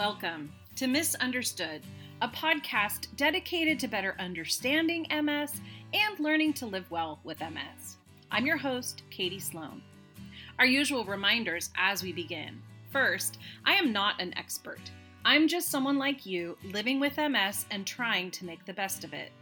Welcome 0.00 0.50
to 0.76 0.86
Misunderstood, 0.86 1.82
a 2.22 2.28
podcast 2.28 3.08
dedicated 3.16 3.78
to 3.80 3.86
better 3.86 4.16
understanding 4.18 5.06
MS 5.10 5.60
and 5.92 6.18
learning 6.18 6.54
to 6.54 6.64
live 6.64 6.90
well 6.90 7.20
with 7.22 7.40
MS. 7.40 7.98
I'm 8.30 8.46
your 8.46 8.56
host, 8.56 9.02
Katie 9.10 9.38
Sloan. 9.38 9.82
Our 10.58 10.64
usual 10.64 11.04
reminders 11.04 11.68
as 11.76 12.02
we 12.02 12.14
begin. 12.14 12.62
First, 12.90 13.36
I 13.66 13.74
am 13.74 13.92
not 13.92 14.18
an 14.22 14.32
expert. 14.38 14.80
I'm 15.26 15.46
just 15.46 15.68
someone 15.68 15.98
like 15.98 16.24
you 16.24 16.56
living 16.64 16.98
with 16.98 17.18
MS 17.18 17.66
and 17.70 17.86
trying 17.86 18.30
to 18.30 18.46
make 18.46 18.64
the 18.64 18.72
best 18.72 19.04
of 19.04 19.12
it. 19.12 19.32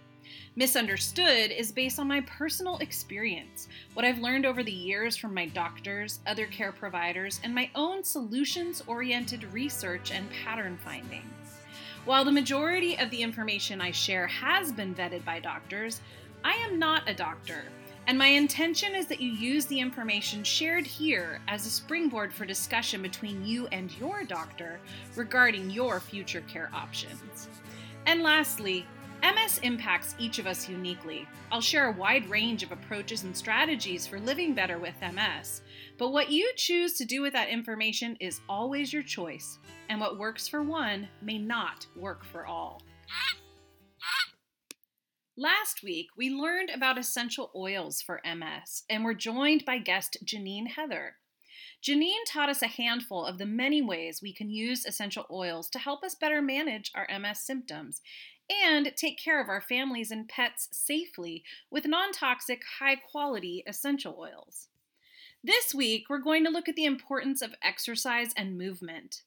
Misunderstood 0.59 1.53
is 1.53 1.71
based 1.71 2.01
on 2.01 2.09
my 2.09 2.21
personal 2.23 2.79
experience, 2.79 3.69
what 3.95 4.05
I've 4.05 4.19
learned 4.19 4.45
over 4.45 4.65
the 4.65 4.73
years 4.73 5.17
from 5.17 5.33
my 5.33 5.47
doctors, 5.47 6.19
other 6.27 6.47
care 6.47 6.73
providers, 6.73 7.39
and 7.45 7.55
my 7.55 7.71
own 7.77 8.03
solutions 8.03 8.83
oriented 8.89 9.45
research 9.53 10.11
and 10.11 10.29
pattern 10.45 10.77
finding. 10.85 11.23
While 12.07 12.25
the 12.25 12.33
majority 12.33 12.99
of 12.99 13.09
the 13.11 13.23
information 13.23 13.81
I 13.81 13.93
share 13.93 14.27
has 14.27 14.73
been 14.73 14.97
vetted 14.97 15.25
by 15.25 15.39
doctors, 15.39 16.01
I 16.43 16.55
am 16.55 16.77
not 16.77 17.09
a 17.09 17.15
doctor, 17.15 17.63
and 18.09 18.19
my 18.19 18.27
intention 18.27 18.97
is 18.97 19.07
that 19.07 19.21
you 19.21 19.31
use 19.31 19.67
the 19.67 19.79
information 19.79 20.43
shared 20.43 20.89
here 20.89 21.41
as 21.47 21.67
a 21.67 21.71
springboard 21.71 22.33
for 22.33 22.45
discussion 22.45 23.01
between 23.01 23.47
you 23.47 23.69
and 23.69 23.97
your 24.01 24.25
doctor 24.25 24.81
regarding 25.15 25.71
your 25.71 26.01
future 26.01 26.43
care 26.49 26.69
options. 26.75 27.47
And 28.07 28.25
lastly, 28.25 28.87
MS 29.23 29.59
impacts 29.63 30.15
each 30.19 30.39
of 30.39 30.47
us 30.47 30.69
uniquely. 30.69 31.27
I'll 31.51 31.61
share 31.61 31.89
a 31.89 31.97
wide 31.97 32.29
range 32.31 32.63
of 32.63 32.73
approaches 32.73 33.25
and 33.25 33.37
strategies 33.37 34.07
for 34.07 34.21
living 34.21 34.55
better 34.55 34.79
with 34.79 34.95
MS, 35.01 35.63
but 35.99 36.11
what 36.11 36.31
you 36.31 36.51
choose 36.57 36.95
to 36.95 37.05
do 37.05 37.23
with 37.23 37.33
that 37.33 37.49
information 37.49 38.17
is 38.21 38.41
always 38.49 38.93
your 38.93 39.03
choice, 39.03 39.59
and 39.89 40.01
what 40.01 40.19
works 40.19 40.47
for 40.47 40.63
one 40.63 41.09
may 41.21 41.39
not 41.39 41.87
work 41.97 42.25
for 42.25 42.47
all. 42.47 42.83
Last 45.37 45.83
week, 45.85 46.09
we 46.17 46.31
learned 46.31 46.71
about 46.71 46.99
essential 46.99 47.51
oils 47.55 48.03
for 48.03 48.21
MS 48.25 48.83
and 48.91 49.05
were 49.05 49.15
joined 49.15 49.65
by 49.65 49.79
guest 49.79 50.17
Janine 50.25 50.67
Heather. 50.67 51.15
Janine 51.81 52.25
taught 52.27 52.49
us 52.49 52.61
a 52.61 52.67
handful 52.67 53.25
of 53.25 53.39
the 53.39 53.47
many 53.47 53.81
ways 53.81 54.21
we 54.21 54.33
can 54.33 54.51
use 54.51 54.85
essential 54.85 55.27
oils 55.31 55.71
to 55.71 55.79
help 55.79 56.03
us 56.03 56.17
better 56.17 56.43
manage 56.43 56.91
our 56.95 57.07
MS 57.21 57.39
symptoms 57.39 58.03
and 58.51 58.93
take 58.97 59.19
care 59.19 59.41
of 59.41 59.49
our 59.49 59.61
families 59.61 60.11
and 60.11 60.29
pets 60.29 60.69
safely 60.73 61.45
with 61.71 61.87
non 61.87 62.13
toxic, 62.13 62.63
high 62.79 62.97
quality 62.97 63.63
essential 63.67 64.17
oils. 64.19 64.69
This 65.43 65.75
week, 65.75 66.07
we're 66.09 66.19
going 66.19 66.45
to 66.45 66.51
look 66.51 66.69
at 66.69 66.77
the 66.77 66.85
importance 66.85 67.43
of 67.43 67.55
exercise 67.63 68.33
and 68.37 68.59
movement. 68.59 69.23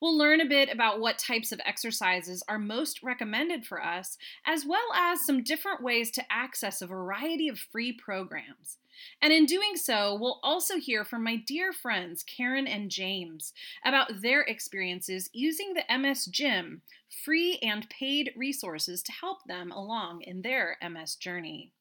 We'll 0.00 0.16
learn 0.16 0.40
a 0.40 0.46
bit 0.46 0.72
about 0.72 1.00
what 1.00 1.18
types 1.18 1.52
of 1.52 1.60
exercises 1.64 2.42
are 2.48 2.58
most 2.58 3.02
recommended 3.02 3.66
for 3.66 3.82
us, 3.82 4.16
as 4.46 4.64
well 4.64 4.92
as 4.94 5.24
some 5.24 5.42
different 5.42 5.82
ways 5.82 6.10
to 6.12 6.32
access 6.32 6.80
a 6.80 6.86
variety 6.86 7.48
of 7.48 7.58
free 7.58 7.92
programs. 7.92 8.78
And 9.20 9.32
in 9.32 9.44
doing 9.44 9.76
so, 9.76 10.14
we'll 10.14 10.40
also 10.42 10.78
hear 10.78 11.04
from 11.04 11.22
my 11.22 11.36
dear 11.36 11.72
friends 11.72 12.22
Karen 12.22 12.66
and 12.66 12.90
James 12.90 13.52
about 13.84 14.22
their 14.22 14.42
experiences 14.42 15.28
using 15.32 15.74
the 15.74 15.98
MS 15.98 16.26
Gym, 16.26 16.82
free 17.24 17.58
and 17.62 17.88
paid 17.88 18.32
resources 18.36 19.02
to 19.02 19.12
help 19.12 19.38
them 19.46 19.72
along 19.72 20.22
in 20.22 20.42
their 20.42 20.76
MS 20.82 21.16
journey. 21.16 21.72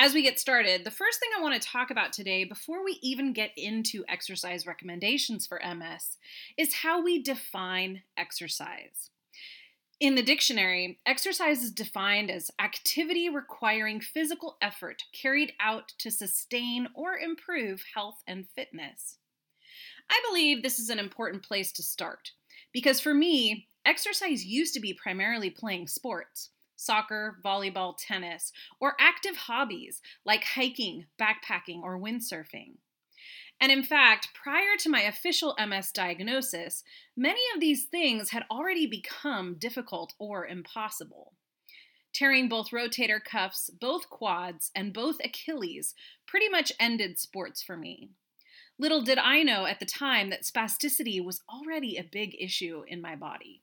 As 0.00 0.14
we 0.14 0.22
get 0.22 0.38
started, 0.38 0.84
the 0.84 0.92
first 0.92 1.18
thing 1.18 1.30
I 1.36 1.42
want 1.42 1.60
to 1.60 1.68
talk 1.68 1.90
about 1.90 2.12
today, 2.12 2.44
before 2.44 2.84
we 2.84 2.98
even 3.02 3.32
get 3.32 3.50
into 3.56 4.04
exercise 4.08 4.64
recommendations 4.64 5.44
for 5.44 5.60
MS, 5.60 6.18
is 6.56 6.72
how 6.72 7.02
we 7.02 7.20
define 7.20 8.02
exercise. 8.16 9.10
In 9.98 10.14
the 10.14 10.22
dictionary, 10.22 11.00
exercise 11.04 11.64
is 11.64 11.72
defined 11.72 12.30
as 12.30 12.52
activity 12.60 13.28
requiring 13.28 14.00
physical 14.00 14.56
effort 14.62 15.02
carried 15.12 15.52
out 15.58 15.92
to 15.98 16.12
sustain 16.12 16.86
or 16.94 17.18
improve 17.18 17.82
health 17.92 18.22
and 18.24 18.46
fitness. 18.54 19.16
I 20.08 20.22
believe 20.28 20.62
this 20.62 20.78
is 20.78 20.90
an 20.90 21.00
important 21.00 21.42
place 21.42 21.72
to 21.72 21.82
start 21.82 22.30
because 22.72 23.00
for 23.00 23.12
me, 23.12 23.66
exercise 23.88 24.44
used 24.44 24.74
to 24.74 24.80
be 24.80 24.92
primarily 24.92 25.50
playing 25.50 25.88
sports 25.88 26.50
soccer, 26.80 27.38
volleyball, 27.44 27.96
tennis, 27.98 28.52
or 28.78 28.94
active 29.00 29.36
hobbies 29.36 30.00
like 30.24 30.44
hiking, 30.44 31.06
backpacking, 31.20 31.82
or 31.82 31.98
windsurfing. 31.98 32.74
And 33.60 33.72
in 33.72 33.82
fact, 33.82 34.28
prior 34.32 34.76
to 34.78 34.88
my 34.88 35.00
official 35.00 35.56
MS 35.58 35.90
diagnosis, 35.90 36.84
many 37.16 37.40
of 37.52 37.60
these 37.60 37.86
things 37.86 38.30
had 38.30 38.44
already 38.48 38.86
become 38.86 39.56
difficult 39.58 40.14
or 40.20 40.46
impossible. 40.46 41.32
Tearing 42.12 42.48
both 42.48 42.70
rotator 42.70 43.22
cuffs, 43.22 43.70
both 43.70 44.08
quads, 44.08 44.70
and 44.74 44.92
both 44.92 45.16
Achilles 45.24 45.96
pretty 46.26 46.48
much 46.48 46.72
ended 46.78 47.18
sports 47.18 47.60
for 47.60 47.76
me. 47.76 48.10
Little 48.78 49.02
did 49.02 49.18
I 49.18 49.42
know 49.42 49.66
at 49.66 49.80
the 49.80 49.86
time 49.86 50.30
that 50.30 50.44
spasticity 50.44 51.22
was 51.22 51.42
already 51.52 51.96
a 51.96 52.04
big 52.04 52.36
issue 52.38 52.84
in 52.86 53.02
my 53.02 53.16
body. 53.16 53.62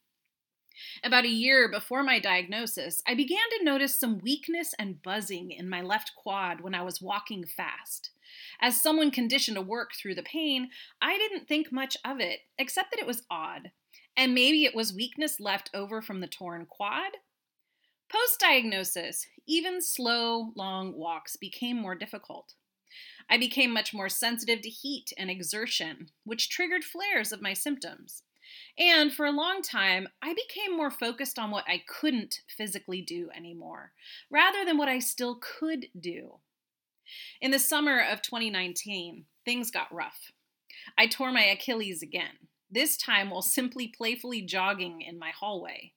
About 1.03 1.25
a 1.25 1.30
year 1.30 1.69
before 1.69 2.03
my 2.03 2.19
diagnosis, 2.19 3.02
I 3.08 3.16
began 3.16 3.50
to 3.58 3.63
notice 3.63 3.96
some 3.96 4.19
weakness 4.19 4.74
and 4.78 5.02
buzzing 5.02 5.52
in 5.52 5.69
my 5.69 5.81
left 5.81 6.13
quad 6.16 6.62
when 6.62 6.75
I 6.75 6.81
was 6.81 7.02
walking 7.02 7.46
fast. 7.46 8.12
As 8.59 8.81
someone 8.81 9.12
conditioned 9.12 9.56
to 9.56 9.62
work 9.62 9.91
through 9.94 10.16
the 10.16 10.24
pain, 10.24 10.69
I 11.02 11.18
didn't 11.18 11.47
think 11.47 11.72
much 11.72 11.97
of 12.03 12.19
it, 12.19 12.41
except 12.58 12.91
that 12.91 13.00
it 13.00 13.08
was 13.08 13.24
odd. 13.30 13.72
And 14.18 14.34
maybe 14.34 14.66
it 14.66 14.75
was 14.75 14.94
weakness 14.94 15.40
left 15.40 15.69
over 15.74 16.02
from 16.02 16.22
the 16.22 16.28
torn 16.28 16.66
quad? 16.66 17.12
Post 18.09 18.40
diagnosis, 18.40 19.28
even 19.47 19.81
slow, 19.81 20.53
long 20.56 20.96
walks 20.96 21.35
became 21.35 21.78
more 21.78 21.96
difficult. 21.96 22.53
I 23.30 23.38
became 23.38 23.74
much 23.74 23.94
more 23.94 24.09
sensitive 24.09 24.62
to 24.62 24.69
heat 24.69 25.12
and 25.18 25.30
exertion, 25.30 26.09
which 26.24 26.50
triggered 26.50 26.84
flares 26.84 27.31
of 27.31 27.41
my 27.41 27.53
symptoms. 27.53 28.24
And 28.78 29.14
for 29.14 29.26
a 29.26 29.32
long 29.32 29.62
time, 29.62 30.08
I 30.22 30.34
became 30.34 30.76
more 30.76 30.92
focused 30.92 31.40
on 31.40 31.52
what 31.52 31.66
I 31.68 31.84
couldn't 31.88 32.42
physically 32.48 33.02
do 33.02 33.30
anymore, 33.36 33.94
rather 34.30 34.66
than 34.66 34.78
what 34.78 34.90
I 34.90 35.00
still 35.00 35.40
could 35.42 35.88
do. 36.00 36.40
In 37.40 37.52
the 37.52 37.60
summer 37.60 38.00
of 38.00 38.22
2019, 38.22 39.26
things 39.46 39.72
got 39.72 39.94
rough. 39.94 40.32
I 40.98 41.08
tore 41.08 41.32
my 41.32 41.46
Achilles 41.46 42.02
again, 42.02 42.50
this 42.70 42.98
time 42.98 43.30
while 43.30 43.42
simply 43.42 43.88
playfully 43.88 44.42
jogging 44.42 45.02
in 45.02 45.18
my 45.20 45.30
hallway. 45.30 45.94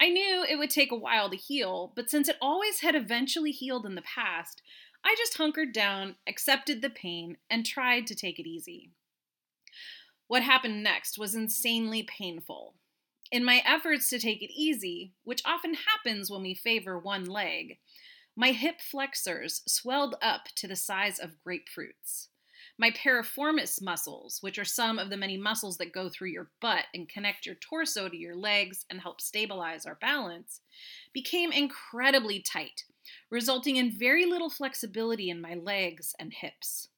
I 0.00 0.08
knew 0.08 0.44
it 0.48 0.58
would 0.58 0.70
take 0.70 0.90
a 0.90 0.96
while 0.96 1.30
to 1.30 1.36
heal, 1.36 1.92
but 1.94 2.10
since 2.10 2.28
it 2.28 2.36
always 2.40 2.80
had 2.80 2.94
eventually 2.94 3.52
healed 3.52 3.86
in 3.86 3.94
the 3.94 4.02
past, 4.02 4.62
I 5.04 5.14
just 5.18 5.36
hunkered 5.36 5.72
down, 5.72 6.16
accepted 6.26 6.80
the 6.82 6.90
pain, 6.90 7.36
and 7.50 7.66
tried 7.66 8.06
to 8.08 8.14
take 8.14 8.38
it 8.38 8.48
easy. 8.48 8.90
What 10.32 10.42
happened 10.42 10.82
next 10.82 11.18
was 11.18 11.34
insanely 11.34 12.04
painful. 12.04 12.72
In 13.30 13.44
my 13.44 13.62
efforts 13.66 14.08
to 14.08 14.18
take 14.18 14.40
it 14.40 14.50
easy, 14.50 15.12
which 15.24 15.42
often 15.44 15.74
happens 15.74 16.30
when 16.30 16.40
we 16.40 16.54
favor 16.54 16.98
one 16.98 17.26
leg, 17.26 17.76
my 18.34 18.52
hip 18.52 18.80
flexors 18.80 19.60
swelled 19.68 20.16
up 20.22 20.46
to 20.54 20.66
the 20.66 20.74
size 20.74 21.18
of 21.18 21.36
grapefruits. 21.46 22.28
My 22.78 22.90
piriformis 22.90 23.82
muscles, 23.82 24.38
which 24.40 24.58
are 24.58 24.64
some 24.64 24.98
of 24.98 25.10
the 25.10 25.18
many 25.18 25.36
muscles 25.36 25.76
that 25.76 25.92
go 25.92 26.08
through 26.08 26.30
your 26.30 26.50
butt 26.62 26.86
and 26.94 27.10
connect 27.10 27.44
your 27.44 27.56
torso 27.56 28.08
to 28.08 28.16
your 28.16 28.34
legs 28.34 28.86
and 28.88 29.02
help 29.02 29.20
stabilize 29.20 29.84
our 29.84 29.96
balance, 29.96 30.62
became 31.12 31.52
incredibly 31.52 32.40
tight, 32.40 32.84
resulting 33.30 33.76
in 33.76 33.92
very 33.92 34.24
little 34.24 34.48
flexibility 34.48 35.28
in 35.28 35.42
my 35.42 35.52
legs 35.52 36.14
and 36.18 36.32
hips. 36.32 36.88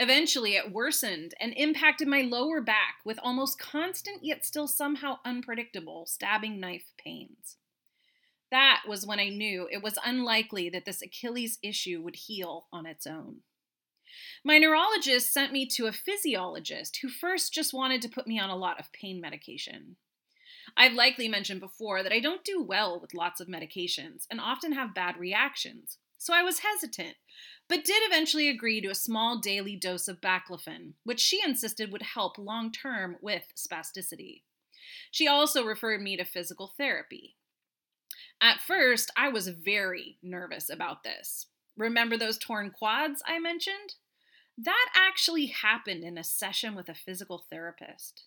Eventually, 0.00 0.54
it 0.54 0.72
worsened 0.72 1.34
and 1.40 1.52
impacted 1.56 2.06
my 2.06 2.22
lower 2.22 2.60
back 2.60 2.98
with 3.04 3.18
almost 3.20 3.58
constant 3.58 4.24
yet 4.24 4.44
still 4.44 4.68
somehow 4.68 5.18
unpredictable 5.24 6.06
stabbing 6.06 6.60
knife 6.60 6.92
pains. 6.96 7.56
That 8.52 8.82
was 8.86 9.04
when 9.04 9.18
I 9.18 9.28
knew 9.28 9.68
it 9.72 9.82
was 9.82 9.98
unlikely 10.04 10.70
that 10.70 10.84
this 10.84 11.02
Achilles 11.02 11.58
issue 11.64 12.00
would 12.00 12.14
heal 12.14 12.68
on 12.72 12.86
its 12.86 13.08
own. 13.08 13.38
My 14.44 14.58
neurologist 14.58 15.32
sent 15.32 15.52
me 15.52 15.66
to 15.66 15.86
a 15.86 15.92
physiologist 15.92 16.98
who 17.02 17.08
first 17.08 17.52
just 17.52 17.74
wanted 17.74 18.00
to 18.02 18.08
put 18.08 18.28
me 18.28 18.38
on 18.38 18.50
a 18.50 18.56
lot 18.56 18.78
of 18.78 18.92
pain 18.92 19.20
medication. 19.20 19.96
I've 20.76 20.94
likely 20.94 21.26
mentioned 21.26 21.60
before 21.60 22.04
that 22.04 22.12
I 22.12 22.20
don't 22.20 22.44
do 22.44 22.62
well 22.62 23.00
with 23.00 23.14
lots 23.14 23.40
of 23.40 23.48
medications 23.48 24.26
and 24.30 24.40
often 24.40 24.72
have 24.72 24.94
bad 24.94 25.16
reactions, 25.18 25.98
so 26.18 26.34
I 26.34 26.42
was 26.42 26.60
hesitant, 26.60 27.16
but 27.68 27.84
did 27.84 28.02
eventually 28.02 28.48
agree 28.48 28.80
to 28.82 28.90
a 28.90 28.94
small 28.94 29.38
daily 29.38 29.76
dose 29.76 30.08
of 30.08 30.20
baclofen, 30.20 30.94
which 31.04 31.20
she 31.20 31.40
insisted 31.42 31.92
would 31.92 32.02
help 32.02 32.36
long 32.36 32.70
term 32.72 33.16
with 33.22 33.44
spasticity. 33.56 34.42
She 35.10 35.26
also 35.26 35.64
referred 35.64 36.02
me 36.02 36.16
to 36.16 36.24
physical 36.24 36.74
therapy, 36.76 37.36
at 38.40 38.60
first, 38.60 39.10
I 39.16 39.28
was 39.28 39.48
very 39.48 40.18
nervous 40.22 40.70
about 40.70 41.02
this. 41.02 41.46
Remember 41.76 42.16
those 42.16 42.38
torn 42.38 42.70
quads 42.70 43.22
I 43.26 43.38
mentioned? 43.38 43.94
That 44.56 44.86
actually 44.94 45.46
happened 45.46 46.04
in 46.04 46.18
a 46.18 46.24
session 46.24 46.74
with 46.74 46.88
a 46.88 46.94
physical 46.94 47.44
therapist. 47.50 48.24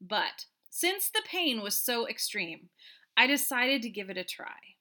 But 0.00 0.46
Since 0.70 1.10
the 1.10 1.22
pain 1.26 1.62
was 1.62 1.76
so 1.76 2.06
extreme, 2.06 2.68
I 3.16 3.26
decided 3.26 3.82
to 3.82 3.90
give 3.90 4.10
it 4.10 4.18
a 4.18 4.24
try. 4.24 4.76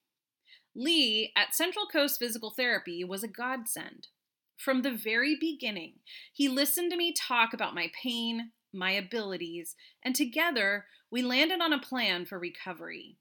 Lee 0.77 1.31
at 1.35 1.56
Central 1.56 1.88
Coast 1.88 2.19
Physical 2.19 2.51
Therapy 2.51 3.03
was 3.03 3.24
a 3.24 3.27
godsend. 3.27 4.09
From 4.56 4.83
the 4.83 4.91
very 4.91 5.35
beginning, 5.35 5.95
he 6.31 6.47
listened 6.47 6.91
to 6.91 6.97
me 6.97 7.13
talk 7.13 7.51
about 7.51 7.74
my 7.74 7.89
pain, 8.00 8.51
my 8.71 8.91
abilities, 8.91 9.75
and 10.03 10.15
together 10.15 10.85
we 11.09 11.24
landed 11.24 11.62
on 11.62 11.74
a 11.74 11.81
plan 11.81 12.27
for 12.27 12.38
recovery. 12.38 13.18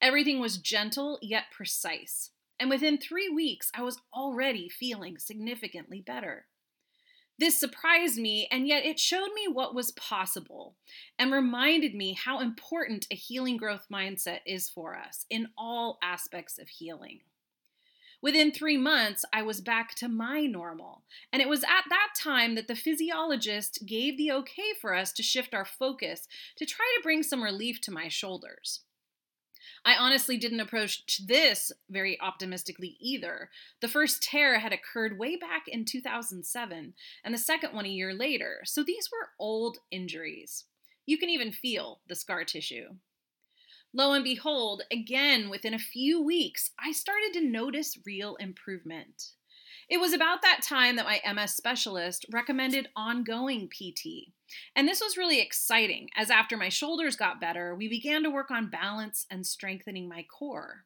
Everything 0.00 0.40
was 0.40 0.56
gentle 0.56 1.18
yet 1.20 1.44
precise, 1.54 2.30
and 2.58 2.70
within 2.70 2.96
three 2.96 3.28
weeks, 3.28 3.70
I 3.74 3.82
was 3.82 4.00
already 4.14 4.70
feeling 4.70 5.18
significantly 5.18 6.00
better. 6.00 6.46
This 7.38 7.58
surprised 7.58 8.18
me, 8.18 8.48
and 8.50 8.66
yet 8.66 8.84
it 8.84 8.98
showed 8.98 9.32
me 9.32 9.46
what 9.46 9.74
was 9.74 9.92
possible 9.92 10.74
and 11.18 11.32
reminded 11.32 11.94
me 11.94 12.14
how 12.14 12.40
important 12.40 13.06
a 13.12 13.14
healing 13.14 13.56
growth 13.56 13.86
mindset 13.92 14.40
is 14.44 14.68
for 14.68 14.96
us 14.96 15.24
in 15.30 15.48
all 15.56 15.98
aspects 16.02 16.58
of 16.58 16.68
healing. 16.68 17.20
Within 18.20 18.50
three 18.50 18.76
months, 18.76 19.24
I 19.32 19.42
was 19.42 19.60
back 19.60 19.94
to 19.96 20.08
my 20.08 20.40
normal, 20.40 21.04
and 21.32 21.40
it 21.40 21.48
was 21.48 21.62
at 21.62 21.84
that 21.88 22.08
time 22.16 22.56
that 22.56 22.66
the 22.66 22.74
physiologist 22.74 23.86
gave 23.86 24.16
the 24.16 24.32
okay 24.32 24.72
for 24.80 24.92
us 24.92 25.12
to 25.12 25.22
shift 25.22 25.54
our 25.54 25.64
focus 25.64 26.26
to 26.56 26.66
try 26.66 26.92
to 26.96 27.02
bring 27.04 27.22
some 27.22 27.44
relief 27.44 27.80
to 27.82 27.92
my 27.92 28.08
shoulders. 28.08 28.80
I 29.84 29.94
honestly 29.96 30.36
didn't 30.36 30.60
approach 30.60 31.20
this 31.26 31.72
very 31.88 32.20
optimistically 32.20 32.96
either. 33.00 33.50
The 33.80 33.88
first 33.88 34.22
tear 34.22 34.58
had 34.58 34.72
occurred 34.72 35.18
way 35.18 35.36
back 35.36 35.68
in 35.68 35.84
2007, 35.84 36.94
and 37.24 37.34
the 37.34 37.38
second 37.38 37.74
one 37.74 37.86
a 37.86 37.90
year 37.90 38.14
later, 38.14 38.60
so 38.64 38.82
these 38.82 39.08
were 39.10 39.30
old 39.38 39.78
injuries. 39.90 40.64
You 41.06 41.18
can 41.18 41.30
even 41.30 41.52
feel 41.52 42.00
the 42.08 42.14
scar 42.14 42.44
tissue. 42.44 42.96
Lo 43.94 44.12
and 44.12 44.22
behold, 44.22 44.82
again, 44.92 45.48
within 45.48 45.72
a 45.72 45.78
few 45.78 46.22
weeks, 46.22 46.70
I 46.78 46.92
started 46.92 47.32
to 47.34 47.40
notice 47.40 47.98
real 48.04 48.36
improvement. 48.36 49.30
It 49.88 50.00
was 50.00 50.12
about 50.12 50.42
that 50.42 50.60
time 50.62 50.96
that 50.96 51.06
my 51.06 51.20
MS 51.32 51.54
specialist 51.54 52.26
recommended 52.30 52.88
ongoing 52.94 53.68
PT. 53.68 54.32
And 54.76 54.86
this 54.86 55.00
was 55.00 55.16
really 55.16 55.40
exciting, 55.40 56.10
as 56.14 56.30
after 56.30 56.56
my 56.56 56.68
shoulders 56.68 57.16
got 57.16 57.40
better, 57.40 57.74
we 57.74 57.88
began 57.88 58.22
to 58.22 58.30
work 58.30 58.50
on 58.50 58.68
balance 58.68 59.26
and 59.30 59.46
strengthening 59.46 60.08
my 60.08 60.24
core. 60.24 60.84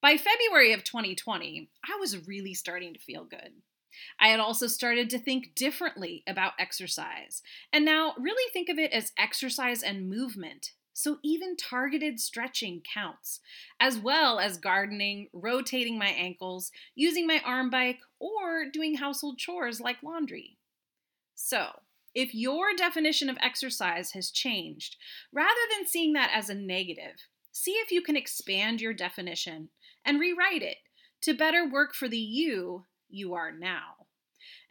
By 0.00 0.16
February 0.16 0.72
of 0.72 0.82
2020, 0.82 1.70
I 1.84 1.96
was 2.00 2.26
really 2.26 2.52
starting 2.52 2.94
to 2.94 3.00
feel 3.00 3.24
good. 3.24 3.52
I 4.18 4.28
had 4.28 4.40
also 4.40 4.66
started 4.66 5.08
to 5.10 5.18
think 5.18 5.54
differently 5.54 6.24
about 6.26 6.54
exercise, 6.58 7.42
and 7.72 7.84
now 7.84 8.14
really 8.18 8.52
think 8.52 8.68
of 8.68 8.78
it 8.78 8.92
as 8.92 9.12
exercise 9.16 9.84
and 9.84 10.10
movement 10.10 10.72
so 10.94 11.18
even 11.22 11.56
targeted 11.56 12.20
stretching 12.20 12.80
counts, 12.80 13.40
as 13.80 13.98
well 13.98 14.38
as 14.38 14.56
gardening, 14.56 15.28
rotating 15.32 15.98
my 15.98 16.08
ankles, 16.08 16.70
using 16.94 17.26
my 17.26 17.42
arm 17.44 17.68
bike, 17.68 17.98
or 18.20 18.64
doing 18.72 18.96
household 18.96 19.36
chores 19.36 19.80
like 19.80 20.02
laundry. 20.02 20.56
So, 21.34 21.80
if 22.14 22.32
your 22.32 22.74
definition 22.76 23.28
of 23.28 23.36
exercise 23.40 24.12
has 24.12 24.30
changed, 24.30 24.96
rather 25.32 25.50
than 25.76 25.86
seeing 25.86 26.12
that 26.12 26.30
as 26.32 26.48
a 26.48 26.54
negative, 26.54 27.16
see 27.50 27.72
if 27.72 27.90
you 27.90 28.00
can 28.00 28.16
expand 28.16 28.80
your 28.80 28.94
definition 28.94 29.70
and 30.04 30.20
rewrite 30.20 30.62
it 30.62 30.78
to 31.22 31.34
better 31.34 31.68
work 31.68 31.92
for 31.92 32.08
the 32.08 32.16
you 32.16 32.84
you 33.08 33.34
are 33.34 33.50
now. 33.50 34.06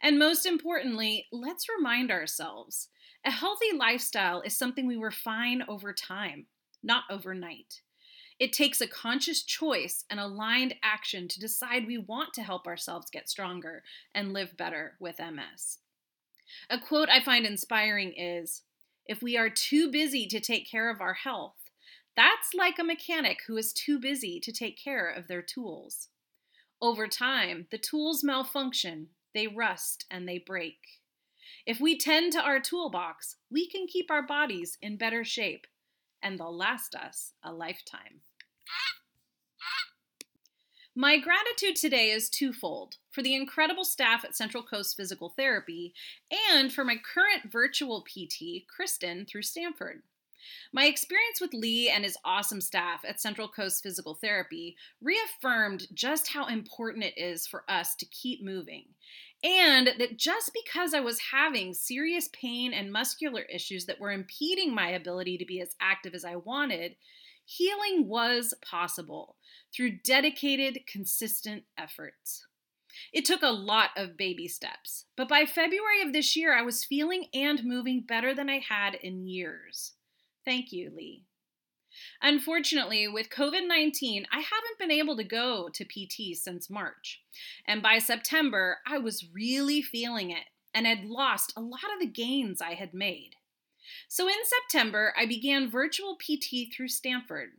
And 0.00 0.18
most 0.18 0.46
importantly, 0.46 1.26
let's 1.30 1.68
remind 1.68 2.10
ourselves 2.10 2.88
a 3.24 3.30
healthy 3.30 3.72
lifestyle 3.76 4.42
is 4.42 4.56
something 4.56 4.86
we 4.86 4.96
refine 4.96 5.62
over 5.66 5.92
time, 5.92 6.46
not 6.82 7.04
overnight. 7.10 7.80
It 8.38 8.52
takes 8.52 8.80
a 8.80 8.88
conscious 8.88 9.42
choice 9.42 10.04
and 10.10 10.18
aligned 10.18 10.74
action 10.82 11.28
to 11.28 11.40
decide 11.40 11.86
we 11.86 11.98
want 11.98 12.34
to 12.34 12.42
help 12.42 12.66
ourselves 12.66 13.10
get 13.10 13.28
stronger 13.28 13.82
and 14.14 14.32
live 14.32 14.56
better 14.56 14.96
with 14.98 15.20
MS. 15.20 15.78
A 16.68 16.78
quote 16.78 17.08
I 17.08 17.20
find 17.20 17.46
inspiring 17.46 18.12
is 18.16 18.62
If 19.06 19.22
we 19.22 19.36
are 19.36 19.50
too 19.50 19.90
busy 19.90 20.26
to 20.26 20.40
take 20.40 20.68
care 20.68 20.90
of 20.90 21.00
our 21.00 21.14
health, 21.14 21.56
that's 22.16 22.54
like 22.54 22.78
a 22.78 22.84
mechanic 22.84 23.40
who 23.46 23.56
is 23.56 23.72
too 23.72 23.98
busy 23.98 24.40
to 24.40 24.52
take 24.52 24.78
care 24.78 25.08
of 25.08 25.28
their 25.28 25.42
tools. 25.42 26.08
Over 26.82 27.08
time, 27.08 27.66
the 27.70 27.78
tools 27.78 28.22
malfunction, 28.22 29.08
they 29.32 29.46
rust, 29.46 30.04
and 30.10 30.28
they 30.28 30.38
break. 30.38 31.00
If 31.66 31.80
we 31.80 31.96
tend 31.96 32.32
to 32.32 32.40
our 32.40 32.60
toolbox, 32.60 33.36
we 33.50 33.66
can 33.68 33.86
keep 33.86 34.10
our 34.10 34.22
bodies 34.22 34.78
in 34.82 34.96
better 34.96 35.24
shape, 35.24 35.66
and 36.22 36.38
they'll 36.38 36.56
last 36.56 36.94
us 36.94 37.32
a 37.42 37.52
lifetime. 37.52 38.20
My 40.96 41.18
gratitude 41.18 41.74
today 41.74 42.10
is 42.10 42.28
twofold 42.28 42.98
for 43.10 43.20
the 43.20 43.34
incredible 43.34 43.84
staff 43.84 44.24
at 44.24 44.36
Central 44.36 44.62
Coast 44.62 44.96
Physical 44.96 45.30
Therapy 45.30 45.92
and 46.52 46.72
for 46.72 46.84
my 46.84 46.94
current 46.94 47.50
virtual 47.50 48.02
PT, 48.02 48.68
Kristen, 48.68 49.26
through 49.26 49.42
Stanford. 49.42 50.02
My 50.72 50.84
experience 50.84 51.40
with 51.40 51.52
Lee 51.52 51.88
and 51.88 52.04
his 52.04 52.16
awesome 52.24 52.60
staff 52.60 53.04
at 53.04 53.20
Central 53.20 53.48
Coast 53.48 53.82
Physical 53.82 54.14
Therapy 54.14 54.76
reaffirmed 55.00 55.88
just 55.92 56.28
how 56.28 56.46
important 56.46 57.04
it 57.04 57.18
is 57.18 57.46
for 57.46 57.64
us 57.68 57.96
to 57.96 58.06
keep 58.06 58.44
moving 58.44 58.84
and 59.44 59.88
that 59.98 60.18
just 60.18 60.52
because 60.54 60.94
I 60.94 61.00
was 61.00 61.20
having 61.30 61.74
serious 61.74 62.30
pain 62.32 62.72
and 62.72 62.90
muscular 62.90 63.42
issues 63.42 63.84
that 63.84 64.00
were 64.00 64.10
impeding 64.10 64.74
my 64.74 64.88
ability 64.88 65.36
to 65.36 65.44
be 65.44 65.60
as 65.60 65.76
active 65.80 66.14
as 66.14 66.24
I 66.24 66.36
wanted, 66.36 66.96
healing 67.44 68.08
was 68.08 68.54
possible 68.62 69.36
through 69.74 69.98
dedicated, 70.02 70.80
consistent 70.90 71.64
efforts. 71.76 72.46
It 73.12 73.26
took 73.26 73.42
a 73.42 73.48
lot 73.48 73.90
of 73.96 74.16
baby 74.16 74.48
steps, 74.48 75.04
but 75.16 75.28
by 75.28 75.44
February 75.44 76.00
of 76.00 76.12
this 76.14 76.36
year, 76.36 76.56
I 76.56 76.62
was 76.62 76.84
feeling 76.84 77.26
and 77.34 77.64
moving 77.64 78.04
better 78.06 78.34
than 78.34 78.48
I 78.48 78.60
had 78.66 78.94
in 78.94 79.26
years. 79.26 79.92
Thank 80.44 80.72
you, 80.72 80.90
Lee. 80.96 81.24
Unfortunately, 82.22 83.08
with 83.08 83.30
COVID 83.30 83.66
19, 83.66 84.26
I 84.32 84.36
haven't 84.36 84.78
been 84.78 84.90
able 84.90 85.16
to 85.16 85.24
go 85.24 85.68
to 85.72 85.84
PT 85.84 86.36
since 86.36 86.70
March. 86.70 87.22
And 87.66 87.82
by 87.82 87.98
September, 87.98 88.78
I 88.86 88.98
was 88.98 89.26
really 89.32 89.82
feeling 89.82 90.30
it 90.30 90.44
and 90.74 90.86
had 90.86 91.04
lost 91.04 91.52
a 91.56 91.60
lot 91.60 91.92
of 91.94 92.00
the 92.00 92.06
gains 92.06 92.60
I 92.60 92.74
had 92.74 92.94
made. 92.94 93.36
So 94.08 94.26
in 94.26 94.34
September, 94.44 95.14
I 95.16 95.26
began 95.26 95.70
virtual 95.70 96.16
PT 96.16 96.74
through 96.74 96.88
Stanford. 96.88 97.50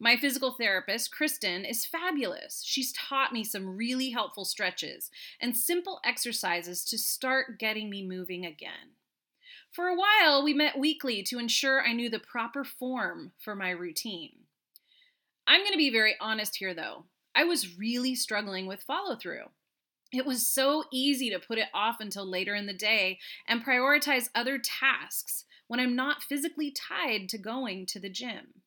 My 0.00 0.16
physical 0.16 0.52
therapist, 0.52 1.12
Kristen, 1.12 1.64
is 1.64 1.84
fabulous. 1.84 2.62
She's 2.64 2.92
taught 2.92 3.32
me 3.32 3.44
some 3.44 3.76
really 3.76 4.10
helpful 4.10 4.44
stretches 4.44 5.10
and 5.40 5.56
simple 5.56 6.00
exercises 6.04 6.84
to 6.86 6.98
start 6.98 7.58
getting 7.58 7.90
me 7.90 8.06
moving 8.06 8.46
again. 8.46 8.95
For 9.76 9.88
a 9.88 9.94
while, 9.94 10.42
we 10.42 10.54
met 10.54 10.78
weekly 10.78 11.22
to 11.24 11.38
ensure 11.38 11.86
I 11.86 11.92
knew 11.92 12.08
the 12.08 12.18
proper 12.18 12.64
form 12.64 13.32
for 13.38 13.54
my 13.54 13.68
routine. 13.68 14.32
I'm 15.46 15.60
going 15.60 15.72
to 15.72 15.76
be 15.76 15.90
very 15.90 16.16
honest 16.18 16.56
here, 16.56 16.72
though. 16.72 17.04
I 17.34 17.44
was 17.44 17.76
really 17.76 18.14
struggling 18.14 18.66
with 18.66 18.80
follow 18.80 19.16
through. 19.16 19.50
It 20.14 20.24
was 20.24 20.50
so 20.50 20.84
easy 20.90 21.28
to 21.28 21.38
put 21.38 21.58
it 21.58 21.68
off 21.74 22.00
until 22.00 22.24
later 22.24 22.54
in 22.54 22.64
the 22.64 22.72
day 22.72 23.18
and 23.46 23.62
prioritize 23.62 24.30
other 24.34 24.58
tasks 24.58 25.44
when 25.66 25.78
I'm 25.78 25.94
not 25.94 26.22
physically 26.22 26.70
tied 26.72 27.28
to 27.28 27.36
going 27.36 27.84
to 27.88 28.00
the 28.00 28.08
gym. 28.08 28.62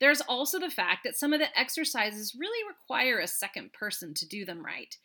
There's 0.00 0.20
also 0.20 0.60
the 0.60 0.70
fact 0.70 1.00
that 1.04 1.16
some 1.16 1.32
of 1.32 1.40
the 1.40 1.58
exercises 1.58 2.36
really 2.38 2.66
require 2.68 3.18
a 3.18 3.26
second 3.26 3.72
person 3.72 4.14
to 4.14 4.28
do 4.28 4.44
them 4.44 4.64
right. 4.64 4.96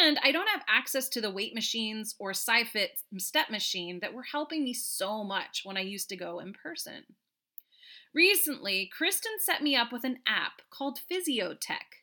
And 0.00 0.18
I 0.22 0.30
don't 0.30 0.48
have 0.48 0.62
access 0.68 1.08
to 1.10 1.20
the 1.20 1.30
weight 1.30 1.54
machines 1.54 2.14
or 2.18 2.32
SciFit 2.32 2.88
step 3.16 3.50
machine 3.50 3.98
that 4.00 4.14
were 4.14 4.22
helping 4.22 4.62
me 4.62 4.74
so 4.74 5.24
much 5.24 5.62
when 5.64 5.76
I 5.76 5.80
used 5.80 6.08
to 6.10 6.16
go 6.16 6.38
in 6.38 6.52
person. 6.52 7.04
Recently, 8.14 8.88
Kristen 8.96 9.32
set 9.40 9.62
me 9.62 9.76
up 9.76 9.92
with 9.92 10.04
an 10.04 10.20
app 10.26 10.62
called 10.70 11.00
Physitrack, 11.10 11.98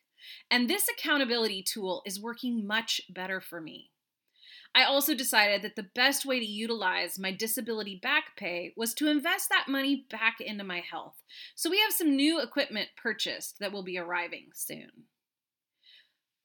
and 0.50 0.68
this 0.68 0.88
accountability 0.88 1.62
tool 1.62 2.02
is 2.06 2.20
working 2.20 2.66
much 2.66 3.00
better 3.08 3.40
for 3.40 3.60
me. 3.60 3.90
I 4.76 4.84
also 4.84 5.14
decided 5.14 5.62
that 5.62 5.74
the 5.74 5.88
best 5.94 6.26
way 6.26 6.38
to 6.38 6.44
utilize 6.44 7.18
my 7.18 7.32
disability 7.32 7.98
back 8.02 8.36
pay 8.36 8.74
was 8.76 8.92
to 8.94 9.08
invest 9.08 9.48
that 9.48 9.68
money 9.70 10.04
back 10.10 10.38
into 10.38 10.64
my 10.64 10.80
health. 10.80 11.14
So 11.54 11.70
we 11.70 11.80
have 11.80 11.94
some 11.94 12.14
new 12.14 12.42
equipment 12.42 12.90
purchased 12.94 13.58
that 13.58 13.72
will 13.72 13.82
be 13.82 13.96
arriving 13.96 14.48
soon. 14.52 14.90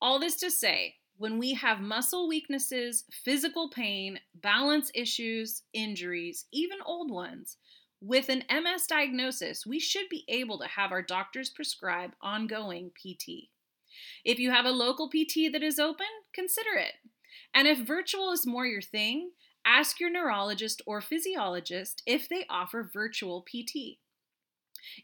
All 0.02 0.18
this 0.18 0.38
to 0.38 0.50
say, 0.50 0.96
when 1.18 1.40
we 1.40 1.56
have 1.56 1.82
muscle 1.82 2.30
weaknesses, 2.30 3.04
physical 3.12 3.70
pain, 3.70 4.18
balance 4.34 4.92
issues, 4.96 5.64
injuries, 5.74 6.46
even 6.54 6.78
old 6.86 7.12
ones, 7.12 7.58
with 8.00 8.30
an 8.30 8.46
MS 8.50 8.88
diagnosis, 8.88 9.66
we 9.66 9.78
should 9.78 10.08
be 10.10 10.24
able 10.30 10.58
to 10.60 10.68
have 10.68 10.94
our 10.94 11.02
doctors 11.02 11.50
prescribe 11.50 12.12
ongoing 12.22 12.92
PT. 12.92 13.50
If 14.24 14.40
you 14.40 14.52
have 14.52 14.66
a 14.66 14.72
local 14.72 15.10
PT 15.10 15.52
that 15.52 15.64
is 15.64 15.80
open, 15.80 16.08
consider 16.34 16.78
it. 16.78 16.94
And 17.54 17.68
if 17.68 17.80
virtual 17.80 18.32
is 18.32 18.48
more 18.48 18.66
your 18.66 18.82
thing, 18.82 19.32
ask 19.66 20.00
your 20.00 20.10
neurologist 20.10 20.82
or 20.86 21.02
physiologist 21.02 22.02
if 22.06 22.28
they 22.30 22.46
offer 22.50 22.90
virtual 22.92 23.42
PT. 23.42 24.00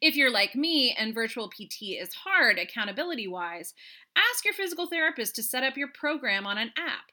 If 0.01 0.15
you're 0.15 0.31
like 0.31 0.55
me 0.55 0.95
and 0.97 1.13
virtual 1.13 1.49
PT 1.49 1.99
is 1.99 2.13
hard 2.13 2.57
accountability 2.57 3.27
wise, 3.27 3.73
ask 4.15 4.45
your 4.45 4.53
physical 4.53 4.87
therapist 4.87 5.35
to 5.35 5.43
set 5.43 5.63
up 5.63 5.77
your 5.77 5.89
program 5.93 6.47
on 6.47 6.57
an 6.57 6.71
app, 6.77 7.11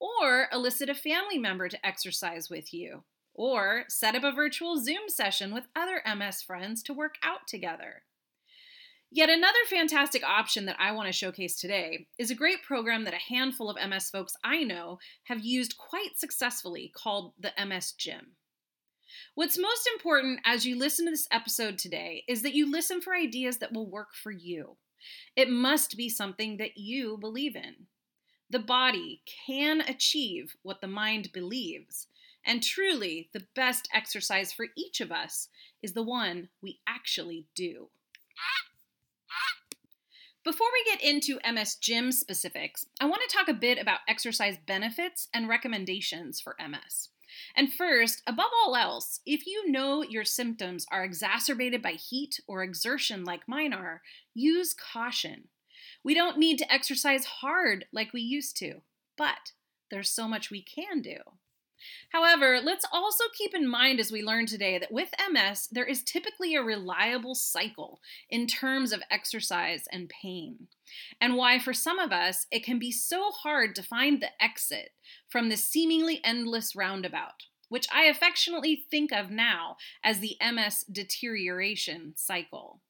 or 0.00 0.48
elicit 0.52 0.88
a 0.88 0.94
family 0.94 1.38
member 1.38 1.68
to 1.68 1.86
exercise 1.86 2.48
with 2.48 2.72
you, 2.72 3.04
or 3.34 3.84
set 3.88 4.14
up 4.14 4.24
a 4.24 4.32
virtual 4.32 4.82
Zoom 4.82 5.08
session 5.08 5.52
with 5.52 5.68
other 5.76 6.02
MS 6.06 6.42
friends 6.42 6.82
to 6.84 6.94
work 6.94 7.16
out 7.22 7.46
together. 7.46 8.02
Yet 9.10 9.30
another 9.30 9.58
fantastic 9.70 10.24
option 10.24 10.66
that 10.66 10.76
I 10.80 10.92
want 10.92 11.06
to 11.06 11.12
showcase 11.12 11.56
today 11.56 12.08
is 12.18 12.30
a 12.30 12.34
great 12.34 12.62
program 12.62 13.04
that 13.04 13.14
a 13.14 13.32
handful 13.32 13.70
of 13.70 13.88
MS 13.88 14.10
folks 14.10 14.34
I 14.42 14.64
know 14.64 14.98
have 15.24 15.44
used 15.44 15.78
quite 15.78 16.18
successfully 16.18 16.92
called 16.94 17.32
the 17.38 17.52
MS 17.64 17.92
Gym. 17.92 18.32
What's 19.34 19.58
most 19.58 19.88
important 19.94 20.40
as 20.44 20.66
you 20.66 20.76
listen 20.76 21.06
to 21.06 21.12
this 21.12 21.28
episode 21.30 21.78
today 21.78 22.24
is 22.28 22.42
that 22.42 22.54
you 22.54 22.70
listen 22.70 23.00
for 23.00 23.14
ideas 23.14 23.58
that 23.58 23.72
will 23.72 23.88
work 23.88 24.14
for 24.14 24.32
you. 24.32 24.76
It 25.36 25.48
must 25.48 25.96
be 25.96 26.08
something 26.08 26.56
that 26.56 26.76
you 26.76 27.16
believe 27.16 27.54
in. 27.54 27.86
The 28.50 28.58
body 28.58 29.22
can 29.46 29.80
achieve 29.80 30.56
what 30.62 30.80
the 30.80 30.88
mind 30.88 31.32
believes, 31.32 32.08
and 32.44 32.62
truly, 32.62 33.28
the 33.32 33.46
best 33.54 33.88
exercise 33.92 34.52
for 34.52 34.66
each 34.76 35.00
of 35.00 35.10
us 35.10 35.48
is 35.82 35.92
the 35.92 36.02
one 36.02 36.48
we 36.62 36.80
actually 36.86 37.46
do. 37.54 37.88
Before 40.46 40.68
we 40.72 40.92
get 40.92 41.02
into 41.02 41.40
MS 41.44 41.74
Gym 41.74 42.12
specifics, 42.12 42.86
I 43.00 43.06
want 43.06 43.20
to 43.28 43.36
talk 43.36 43.48
a 43.48 43.52
bit 43.52 43.78
about 43.78 43.98
exercise 44.06 44.56
benefits 44.64 45.26
and 45.34 45.48
recommendations 45.48 46.40
for 46.40 46.54
MS. 46.60 47.08
And 47.56 47.72
first, 47.72 48.22
above 48.28 48.50
all 48.62 48.76
else, 48.76 49.18
if 49.26 49.44
you 49.44 49.68
know 49.68 50.04
your 50.04 50.24
symptoms 50.24 50.86
are 50.92 51.02
exacerbated 51.02 51.82
by 51.82 51.94
heat 51.94 52.38
or 52.46 52.62
exertion 52.62 53.24
like 53.24 53.48
mine 53.48 53.72
are, 53.72 54.02
use 54.34 54.72
caution. 54.72 55.48
We 56.04 56.14
don't 56.14 56.38
need 56.38 56.58
to 56.58 56.72
exercise 56.72 57.24
hard 57.24 57.86
like 57.92 58.12
we 58.12 58.20
used 58.20 58.56
to, 58.58 58.82
but 59.18 59.50
there's 59.90 60.10
so 60.10 60.28
much 60.28 60.52
we 60.52 60.62
can 60.62 61.02
do. 61.02 61.16
However, 62.10 62.60
let's 62.62 62.86
also 62.90 63.24
keep 63.36 63.54
in 63.54 63.68
mind 63.68 64.00
as 64.00 64.10
we 64.10 64.22
learn 64.22 64.46
today 64.46 64.78
that 64.78 64.92
with 64.92 65.10
MS, 65.30 65.68
there 65.70 65.84
is 65.84 66.02
typically 66.02 66.54
a 66.54 66.62
reliable 66.62 67.34
cycle 67.34 68.00
in 68.30 68.46
terms 68.46 68.92
of 68.92 69.02
exercise 69.10 69.84
and 69.92 70.08
pain, 70.08 70.68
and 71.20 71.36
why 71.36 71.58
for 71.58 71.72
some 71.72 71.98
of 71.98 72.12
us 72.12 72.46
it 72.50 72.64
can 72.64 72.78
be 72.78 72.90
so 72.90 73.30
hard 73.30 73.74
to 73.74 73.82
find 73.82 74.20
the 74.20 74.30
exit 74.42 74.90
from 75.28 75.48
this 75.48 75.64
seemingly 75.66 76.20
endless 76.24 76.74
roundabout, 76.74 77.44
which 77.68 77.86
I 77.92 78.04
affectionately 78.04 78.84
think 78.90 79.12
of 79.12 79.30
now 79.30 79.76
as 80.02 80.20
the 80.20 80.36
MS 80.40 80.84
deterioration 80.90 82.14
cycle. 82.16 82.80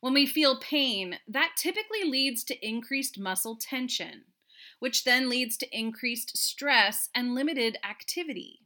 When 0.00 0.14
we 0.14 0.26
feel 0.26 0.60
pain, 0.60 1.18
that 1.28 1.52
typically 1.56 2.04
leads 2.04 2.44
to 2.44 2.66
increased 2.66 3.18
muscle 3.18 3.56
tension 3.56 4.24
which 4.82 5.04
then 5.04 5.28
leads 5.28 5.56
to 5.56 5.78
increased 5.78 6.36
stress 6.36 7.08
and 7.14 7.36
limited 7.36 7.78
activity. 7.88 8.62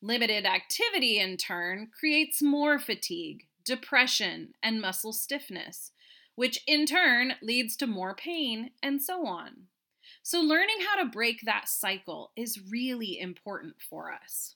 Limited 0.00 0.46
activity, 0.46 1.18
in 1.18 1.36
turn, 1.36 1.88
creates 1.98 2.40
more 2.40 2.78
fatigue, 2.78 3.48
depression, 3.64 4.52
and 4.62 4.80
muscle 4.80 5.12
stiffness, 5.12 5.90
which 6.36 6.62
in 6.68 6.86
turn 6.86 7.32
leads 7.42 7.76
to 7.78 7.88
more 7.88 8.14
pain, 8.14 8.70
and 8.80 9.02
so 9.02 9.26
on. 9.26 9.64
So, 10.22 10.40
learning 10.40 10.76
how 10.88 11.02
to 11.02 11.10
break 11.10 11.40
that 11.40 11.68
cycle 11.68 12.30
is 12.36 12.70
really 12.70 13.18
important 13.18 13.74
for 13.80 14.12
us. 14.12 14.54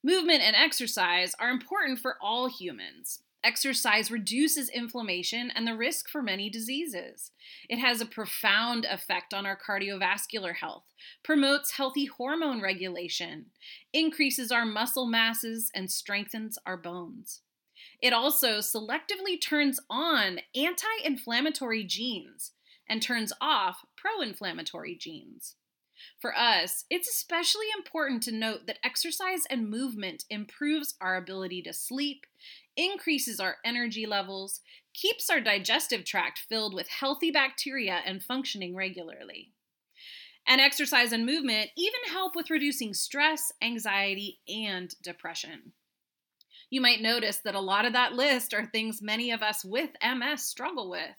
Movement 0.00 0.42
and 0.42 0.54
exercise 0.54 1.34
are 1.40 1.50
important 1.50 1.98
for 1.98 2.18
all 2.22 2.48
humans, 2.48 3.18
Exercise 3.44 4.10
reduces 4.10 4.68
inflammation 4.68 5.50
and 5.54 5.66
the 5.66 5.76
risk 5.76 6.08
for 6.08 6.22
many 6.22 6.50
diseases. 6.50 7.30
It 7.68 7.78
has 7.78 8.00
a 8.00 8.06
profound 8.06 8.84
effect 8.84 9.32
on 9.32 9.46
our 9.46 9.56
cardiovascular 9.56 10.56
health, 10.56 10.84
promotes 11.22 11.72
healthy 11.72 12.06
hormone 12.06 12.60
regulation, 12.60 13.46
increases 13.92 14.50
our 14.50 14.64
muscle 14.64 15.06
masses, 15.06 15.70
and 15.74 15.90
strengthens 15.90 16.58
our 16.66 16.76
bones. 16.76 17.42
It 18.02 18.12
also 18.12 18.58
selectively 18.58 19.40
turns 19.40 19.80
on 19.88 20.40
anti 20.54 20.86
inflammatory 21.04 21.84
genes 21.84 22.52
and 22.88 23.02
turns 23.02 23.32
off 23.40 23.84
pro 23.96 24.20
inflammatory 24.20 24.96
genes. 24.96 25.56
For 26.20 26.36
us, 26.36 26.84
it's 26.90 27.08
especially 27.08 27.66
important 27.76 28.22
to 28.24 28.32
note 28.32 28.66
that 28.66 28.78
exercise 28.84 29.44
and 29.48 29.70
movement 29.70 30.24
improves 30.30 30.94
our 31.00 31.16
ability 31.16 31.62
to 31.62 31.72
sleep, 31.72 32.26
increases 32.76 33.40
our 33.40 33.56
energy 33.64 34.06
levels, 34.06 34.60
keeps 34.94 35.28
our 35.30 35.40
digestive 35.40 36.04
tract 36.04 36.40
filled 36.48 36.74
with 36.74 36.88
healthy 36.88 37.30
bacteria 37.30 38.00
and 38.04 38.22
functioning 38.22 38.74
regularly. 38.74 39.52
And 40.46 40.60
exercise 40.60 41.12
and 41.12 41.26
movement 41.26 41.70
even 41.76 42.00
help 42.08 42.36
with 42.36 42.50
reducing 42.50 42.94
stress, 42.94 43.52
anxiety, 43.60 44.38
and 44.48 44.94
depression. 45.02 45.72
You 46.70 46.80
might 46.80 47.00
notice 47.00 47.38
that 47.38 47.54
a 47.54 47.60
lot 47.60 47.84
of 47.84 47.92
that 47.92 48.14
list 48.14 48.52
are 48.52 48.66
things 48.66 49.02
many 49.02 49.30
of 49.30 49.42
us 49.42 49.64
with 49.64 49.90
MS 50.02 50.44
struggle 50.44 50.90
with. 50.90 51.16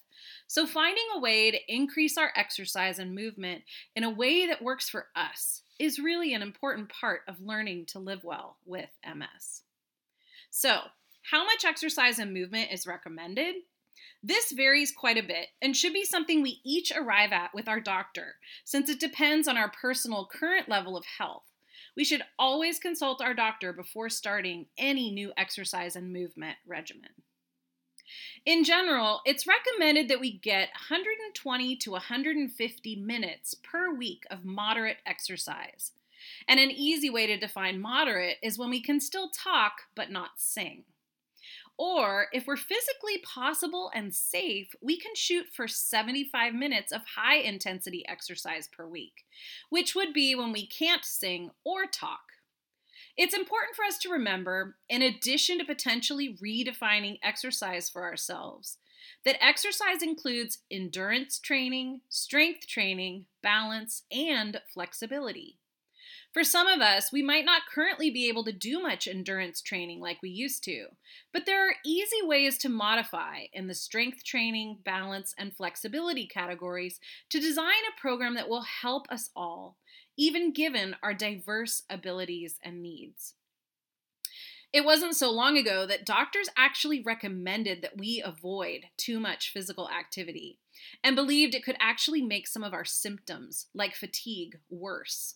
So, 0.48 0.66
finding 0.66 1.06
a 1.14 1.20
way 1.20 1.52
to 1.52 1.74
increase 1.74 2.18
our 2.18 2.32
exercise 2.36 3.00
and 3.00 3.14
movement 3.14 3.64
in 3.96 4.04
a 4.04 4.10
way 4.10 4.48
that 4.48 4.62
works 4.62 4.90
for 4.90 5.08
us 5.16 5.62
is 5.80 6.00
really 6.00 6.34
an 6.34 6.42
important 6.42 6.90
part 6.90 7.22
of 7.28 7.40
learning 7.40 7.86
to 7.88 8.00
live 8.00 8.24
well 8.24 8.58
with 8.66 8.90
MS. 9.06 9.64
So, 10.50 10.80
how 11.31 11.43
much 11.43 11.65
exercise 11.65 12.19
and 12.19 12.34
movement 12.34 12.72
is 12.72 12.88
recommended? 12.88 13.55
This 14.24 14.53
varies 14.53 14.93
quite 14.93 15.17
a 15.17 15.27
bit 15.27 15.48
and 15.62 15.75
should 15.75 15.91
be 15.91 16.05
something 16.05 16.41
we 16.41 16.62
each 16.63 16.91
arrive 16.96 17.34
at 17.34 17.53
with 17.53 17.67
our 17.67 17.81
doctor, 17.81 18.36
since 18.63 18.89
it 18.89 19.00
depends 19.00 19.48
on 19.48 19.57
our 19.57 19.69
personal 19.69 20.25
current 20.31 20.69
level 20.69 20.96
of 20.96 21.03
health. 21.17 21.43
We 21.98 22.05
should 22.05 22.24
always 22.39 22.79
consult 22.79 23.22
our 23.22 23.34
doctor 23.34 23.74
before 23.74 24.10
starting 24.10 24.67
any 24.77 25.12
new 25.12 25.34
exercise 25.36 25.98
and 25.98 26.13
movement 26.13 26.57
regimen. 26.65 27.10
In 28.46 28.63
general, 28.63 29.19
it's 29.25 29.48
recommended 29.48 30.07
that 30.07 30.22
we 30.22 30.38
get 30.38 30.69
120 30.69 31.75
to 31.75 31.91
150 31.91 32.96
minutes 32.96 33.53
per 33.53 33.93
week 33.93 34.24
of 34.31 34.46
moderate 34.46 34.98
exercise. 35.05 35.91
And 36.48 36.60
an 36.60 36.72
easy 36.72 37.10
way 37.10 37.27
to 37.27 37.38
define 37.38 37.81
moderate 37.81 38.38
is 38.41 38.57
when 38.57 38.69
we 38.69 38.81
can 38.81 39.01
still 39.01 39.29
talk 39.29 39.74
but 39.93 40.10
not 40.10 40.31
sing. 40.38 40.86
Or 41.77 42.27
if 42.31 42.48
we're 42.48 42.57
physically 42.57 43.19
possible 43.19 43.91
and 43.93 44.13
safe, 44.13 44.74
we 44.81 44.98
can 44.98 45.13
shoot 45.15 45.46
for 45.53 45.67
75 45.67 46.53
minutes 46.53 46.91
of 46.91 47.01
high 47.15 47.38
intensity 47.38 48.03
exercise 48.07 48.67
per 48.67 48.88
week, 48.88 49.25
which 49.69 49.93
would 49.93 50.12
be 50.12 50.34
when 50.34 50.51
we 50.51 50.65
can't 50.65 51.05
sing 51.05 51.51
or 51.63 51.86
talk. 51.86 52.22
It's 53.15 53.36
important 53.36 53.75
for 53.75 53.86
us 53.86 53.98
to 54.00 54.10
remember, 54.10 54.77
in 54.89 55.01
addition 55.01 55.60
to 55.60 55.65
potentially 55.65 56.38
redefining 56.43 57.19
exercise 57.24 57.89
for 57.89 58.03
ourselves, 58.03 58.77
that 59.24 59.43
exercise 59.43 60.01
includes 60.01 60.60
endurance 60.72 61.39
training, 61.39 62.01
strength 62.10 62.67
training, 62.67 63.25
balance, 63.41 64.03
and 64.12 64.62
flexibility. 64.74 65.57
For 66.38 66.44
some 66.44 66.67
of 66.67 66.82
us, 66.82 67.12
we 67.12 67.24
might 67.24 67.46
not 67.46 67.63
currently 67.65 68.12
be 68.12 68.29
able 68.29 68.44
to 68.44 68.51
do 68.51 68.79
much 68.79 69.08
endurance 69.08 69.60
training 69.60 70.00
like 70.00 70.22
we 70.22 70.29
used 70.29 70.63
to, 70.65 70.89
but 71.34 71.48
there 71.48 71.67
are 71.67 71.74
easy 71.84 72.22
ways 72.22 72.60
to 72.60 72.70
modify 72.70 73.46
in 73.53 73.65
the 73.65 73.74
strength 73.74 74.24
training, 74.24 74.77
balance, 74.86 75.34
and 75.36 75.51
flexibility 75.51 76.27
categories 76.27 77.00
to 77.32 77.39
design 77.39 77.82
a 77.89 78.00
program 78.00 78.36
that 78.36 78.50
will 78.50 78.62
help 78.62 79.08
us 79.10 79.32
all 79.36 79.77
even 80.15 80.53
given 80.53 80.96
our 81.01 81.12
diverse 81.12 81.82
abilities 81.89 82.60
and 82.62 82.84
needs. 82.84 83.34
It 84.72 84.86
wasn't 84.86 85.15
so 85.15 85.32
long 85.32 85.58
ago 85.58 85.88
that 85.88 86.06
doctors 86.06 86.50
actually 86.56 87.01
recommended 87.01 87.82
that 87.82 87.98
we 87.98 88.22
avoid 88.24 88.82
too 88.96 89.20
much 89.20 89.51
physical 89.51 89.89
activity 89.89 90.60
and 91.03 91.15
believed 91.15 91.56
it 91.56 91.65
could 91.65 91.77
actually 91.79 92.22
make 92.22 92.48
some 92.48 92.63
of 92.63 92.75
our 92.75 92.86
symptoms, 92.86 93.65
like 93.74 93.96
fatigue, 93.96 94.60
worse. 94.70 95.34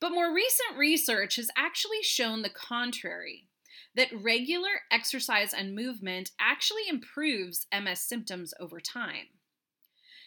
But 0.00 0.12
more 0.12 0.32
recent 0.34 0.78
research 0.78 1.36
has 1.36 1.50
actually 1.56 2.02
shown 2.02 2.42
the 2.42 2.48
contrary 2.48 3.48
that 3.94 4.08
regular 4.12 4.82
exercise 4.90 5.52
and 5.52 5.74
movement 5.74 6.30
actually 6.40 6.88
improves 6.88 7.66
MS 7.72 8.00
symptoms 8.00 8.54
over 8.58 8.80
time. 8.80 9.26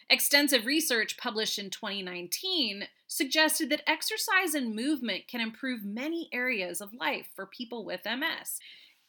Extensive 0.10 0.66
research 0.66 1.18
published 1.18 1.58
in 1.58 1.70
2019 1.70 2.88
suggested 3.08 3.70
that 3.70 3.90
exercise 3.90 4.54
and 4.54 4.76
movement 4.76 5.28
can 5.28 5.42
improve 5.42 5.84
many 5.84 6.30
areas 6.34 6.82
of 6.82 6.94
life 6.94 7.30
for 7.36 7.46
people 7.46 7.86
with 7.86 8.02
MS, 8.06 8.60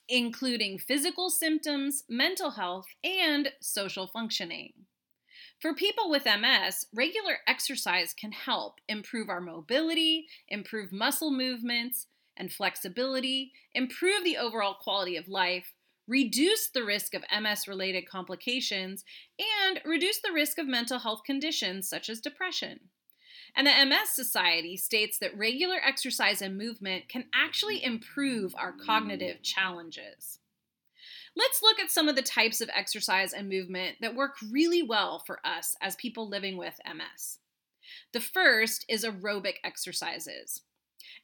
including 0.09 0.79
physical 0.79 1.31
symptoms, 1.31 2.05
mental 2.09 2.53
health, 2.53 2.87
and 3.03 3.53
social 3.61 4.07
functioning. 4.07 4.73
For 5.65 5.73
people 5.73 6.11
with 6.11 6.27
MS, 6.27 6.89
regular 6.93 7.39
exercise 7.47 8.13
can 8.13 8.33
help 8.33 8.83
improve 8.87 9.31
our 9.31 9.41
mobility, 9.41 10.27
improve 10.47 10.93
muscle 10.93 11.31
movements 11.31 12.07
and 12.37 12.53
flexibility, 12.53 13.51
improve 13.75 14.25
the 14.25 14.37
overall 14.37 14.75
quality 14.75 15.17
of 15.17 15.27
life, 15.27 15.73
reduce 16.07 16.69
the 16.69 16.85
risk 16.85 17.15
of 17.15 17.25
MS 17.35 17.67
related 17.67 18.07
complications, 18.07 19.07
and 19.63 19.81
reduce 19.87 20.21
the 20.21 20.35
risk 20.35 20.59
of 20.59 20.67
mental 20.67 20.99
health 20.99 21.23
conditions 21.25 21.89
such 21.89 22.11
as 22.11 22.21
depression. 22.21 22.81
And 23.57 23.67
the 23.67 23.87
MS 23.87 24.11
Society 24.11 24.77
states 24.77 25.19
that 25.21 25.35
regular 25.35 25.77
exercise 25.83 26.43
and 26.43 26.59
movement 26.59 27.09
can 27.09 27.25
actually 27.35 27.83
improve 27.83 28.55
our 28.55 28.73
cognitive 28.73 29.41
challenges. 29.43 30.41
Let's 31.37 31.63
look 31.63 31.81
at 31.81 31.91
some 31.91 32.09
of 32.09 32.15
the 32.15 32.23
types 32.23 32.61
of 32.61 32.71
exercise 32.75 33.33
and 33.33 33.49
movement 33.49 33.97
that 34.01 34.15
work 34.15 34.37
really 34.51 34.83
well 34.83 35.23
for 35.27 35.41
us 35.45 35.77
as 35.81 35.97
people 35.97 36.29
living 36.29 36.57
with 36.57 36.79
MS. 36.87 37.39
The 38.13 38.21
first 38.21 38.85
is 38.89 39.05
aerobic 39.05 39.57
exercises. 39.65 40.63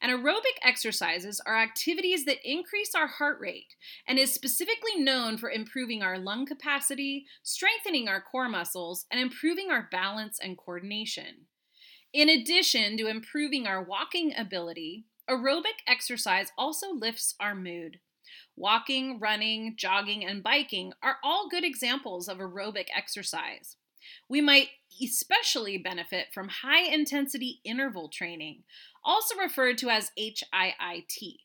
And 0.01 0.11
aerobic 0.11 0.57
exercises 0.63 1.41
are 1.45 1.57
activities 1.57 2.25
that 2.25 2.39
increase 2.43 2.93
our 2.95 3.07
heart 3.07 3.39
rate 3.39 3.75
and 4.07 4.17
is 4.19 4.33
specifically 4.33 4.97
known 4.97 5.37
for 5.37 5.49
improving 5.49 6.01
our 6.01 6.17
lung 6.17 6.45
capacity, 6.45 7.25
strengthening 7.43 8.07
our 8.07 8.21
core 8.21 8.49
muscles, 8.49 9.05
and 9.11 9.21
improving 9.21 9.69
our 9.69 9.87
balance 9.91 10.39
and 10.41 10.57
coordination. 10.57 11.47
In 12.13 12.29
addition 12.29 12.97
to 12.97 13.07
improving 13.07 13.65
our 13.65 13.81
walking 13.81 14.33
ability, 14.35 15.05
aerobic 15.29 15.81
exercise 15.87 16.51
also 16.57 16.91
lifts 16.91 17.35
our 17.39 17.55
mood. 17.55 17.99
Walking, 18.55 19.19
running, 19.19 19.75
jogging, 19.77 20.25
and 20.25 20.43
biking 20.43 20.93
are 21.01 21.17
all 21.23 21.49
good 21.49 21.63
examples 21.63 22.27
of 22.27 22.37
aerobic 22.37 22.87
exercise. 22.95 23.77
We 24.27 24.41
might 24.41 24.69
especially 25.01 25.77
benefit 25.77 26.27
from 26.33 26.49
high 26.49 26.83
intensity 26.83 27.59
interval 27.63 28.09
training, 28.09 28.63
also 29.03 29.35
referred 29.35 29.77
to 29.79 29.89
as 29.89 30.11
HIIT. 30.17 31.37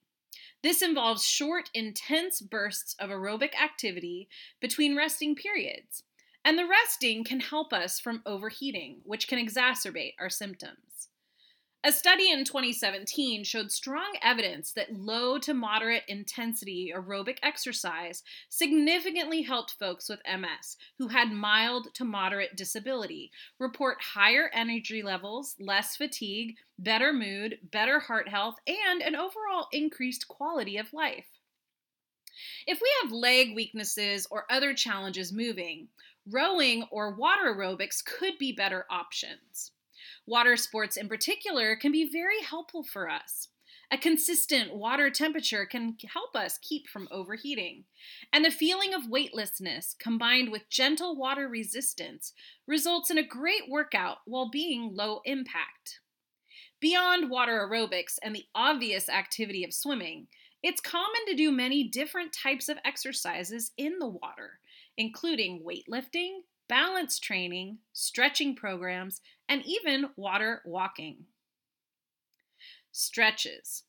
This 0.62 0.82
involves 0.82 1.25
short, 1.25 1.70
intense 1.75 2.40
bursts 2.40 2.96
of 2.98 3.10
aerobic 3.10 3.54
activity 3.54 4.28
between 4.60 4.96
resting 4.96 5.36
periods. 5.36 6.02
And 6.44 6.58
the 6.58 6.66
resting 6.66 7.25
can 7.25 7.40
help 7.40 7.72
us 7.72 8.00
from 8.00 8.22
overheating, 8.25 9.00
which 9.04 9.28
can 9.28 9.44
exacerbate 9.44 10.14
our 10.18 10.30
symptoms. 10.30 11.08
A 11.85 11.92
study 11.92 12.33
in 12.33 12.45
2017 12.45 13.45
showed 13.45 13.71
strong 13.71 14.16
evidence 14.21 14.73
that 14.73 14.92
low 14.92 15.38
to 15.38 15.54
moderate 15.54 16.02
intensity 16.09 16.92
aerobic 16.92 17.38
exercise 17.45 18.25
significantly 18.49 19.42
helped 19.42 19.76
folks 19.78 20.09
with 20.09 20.21
MS 20.26 20.76
who 20.99 21.09
had 21.09 21.30
mild 21.30 21.95
to 21.95 22.04
moderate 22.04 22.56
disability 22.56 23.30
report 23.61 23.99
higher 24.00 24.50
energy 24.52 25.00
levels, 25.00 25.54
less 25.61 25.95
fatigue, 25.97 26.56
better 26.78 27.12
mood, 27.12 27.59
better 27.62 28.00
heart 28.00 28.28
health, 28.28 28.56
and 28.66 29.00
an 29.00 29.14
overall 29.14 29.68
increased 29.71 30.26
quality 30.26 30.78
of 30.78 30.92
life. 30.92 31.28
If 32.66 32.80
we 32.80 32.90
have 33.02 33.12
leg 33.12 33.54
weaknesses 33.54 34.26
or 34.30 34.45
other 34.50 34.75
challenges 34.75 35.33
moving, 35.33 35.88
rowing 36.28 36.83
or 36.90 37.14
water 37.14 37.54
aerobics 37.54 38.04
could 38.04 38.38
be 38.38 38.50
better 38.52 38.87
options. 38.90 39.71
Water 40.26 40.56
sports, 40.56 40.97
in 40.97 41.09
particular, 41.09 41.76
can 41.76 41.92
be 41.92 42.09
very 42.11 42.42
helpful 42.42 42.83
for 42.83 43.09
us. 43.09 43.49
A 43.92 43.97
consistent 43.97 44.75
water 44.75 45.11
temperature 45.11 45.64
can 45.64 45.97
help 46.12 46.35
us 46.35 46.59
keep 46.61 46.88
from 46.88 47.06
overheating. 47.12 47.85
And 48.33 48.45
the 48.45 48.50
feeling 48.50 48.92
of 48.92 49.09
weightlessness 49.09 49.95
combined 49.97 50.50
with 50.50 50.68
gentle 50.68 51.14
water 51.14 51.47
resistance 51.47 52.33
results 52.66 53.11
in 53.11 53.18
a 53.18 53.23
great 53.23 53.71
workout 53.71 54.18
while 54.25 54.50
being 54.50 54.90
low 54.92 55.21
impact. 55.25 56.00
Beyond 56.80 57.30
water 57.30 57.64
aerobics 57.64 58.19
and 58.23 58.34
the 58.34 58.47
obvious 58.54 59.08
activity 59.08 59.62
of 59.62 59.73
swimming, 59.73 60.26
it's 60.65 60.80
common 60.80 61.25
to 61.28 61.34
do 61.34 61.52
many 61.52 61.84
different 61.84 62.32
types 62.32 62.69
of 62.69 62.78
exercises 62.84 63.71
in 63.76 64.00
the 64.00 64.08
water, 64.08 64.58
including 64.97 65.62
weightlifting, 65.65 66.41
balance 66.69 67.19
training, 67.19 67.79
stretching 67.93 68.55
programs, 68.55 69.21
and 69.49 69.63
even 69.65 70.11
water 70.17 70.63
walking. 70.65 71.26
Stretches. 72.93 73.85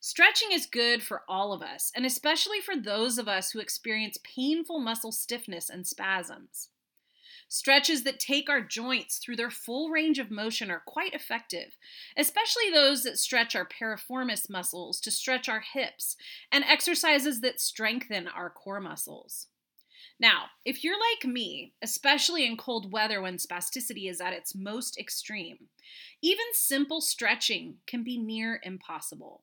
Stretching 0.00 0.52
is 0.52 0.66
good 0.66 1.02
for 1.02 1.22
all 1.28 1.52
of 1.52 1.62
us, 1.62 1.90
and 1.94 2.06
especially 2.06 2.60
for 2.60 2.76
those 2.76 3.18
of 3.18 3.28
us 3.28 3.50
who 3.50 3.58
experience 3.58 4.18
painful 4.22 4.78
muscle 4.78 5.12
stiffness 5.12 5.68
and 5.68 5.86
spasms. 5.86 6.68
Stretches 7.48 8.02
that 8.02 8.20
take 8.20 8.50
our 8.50 8.60
joints 8.60 9.18
through 9.18 9.36
their 9.36 9.50
full 9.50 9.88
range 9.88 10.18
of 10.18 10.30
motion 10.30 10.70
are 10.70 10.82
quite 10.86 11.14
effective, 11.14 11.76
especially 12.16 12.70
those 12.70 13.02
that 13.04 13.18
stretch 13.18 13.56
our 13.56 13.66
piriformis 13.66 14.50
muscles 14.50 15.00
to 15.00 15.10
stretch 15.10 15.48
our 15.48 15.60
hips, 15.60 16.16
and 16.52 16.62
exercises 16.64 17.40
that 17.40 17.60
strengthen 17.60 18.28
our 18.28 18.50
core 18.50 18.80
muscles. 18.80 19.46
Now, 20.20 20.46
if 20.64 20.82
you're 20.82 20.98
like 20.98 21.24
me, 21.24 21.74
especially 21.80 22.44
in 22.44 22.56
cold 22.56 22.92
weather 22.92 23.22
when 23.22 23.36
spasticity 23.36 24.10
is 24.10 24.20
at 24.20 24.32
its 24.32 24.54
most 24.54 24.98
extreme, 24.98 25.68
even 26.20 26.46
simple 26.52 27.00
stretching 27.00 27.76
can 27.86 28.02
be 28.02 28.18
near 28.18 28.60
impossible. 28.64 29.42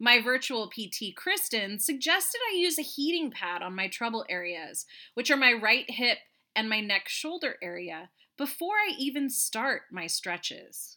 My 0.00 0.20
virtual 0.20 0.68
PT, 0.68 1.14
Kristen, 1.14 1.78
suggested 1.78 2.40
I 2.50 2.56
use 2.56 2.78
a 2.78 2.82
heating 2.82 3.30
pad 3.30 3.62
on 3.62 3.76
my 3.76 3.88
trouble 3.88 4.24
areas, 4.28 4.86
which 5.12 5.30
are 5.30 5.36
my 5.36 5.52
right 5.52 5.88
hip 5.88 6.18
and 6.56 6.68
my 6.68 6.80
neck 6.80 7.08
shoulder 7.08 7.56
area, 7.62 8.08
before 8.36 8.74
I 8.74 8.94
even 8.98 9.30
start 9.30 9.82
my 9.92 10.06
stretches. 10.06 10.96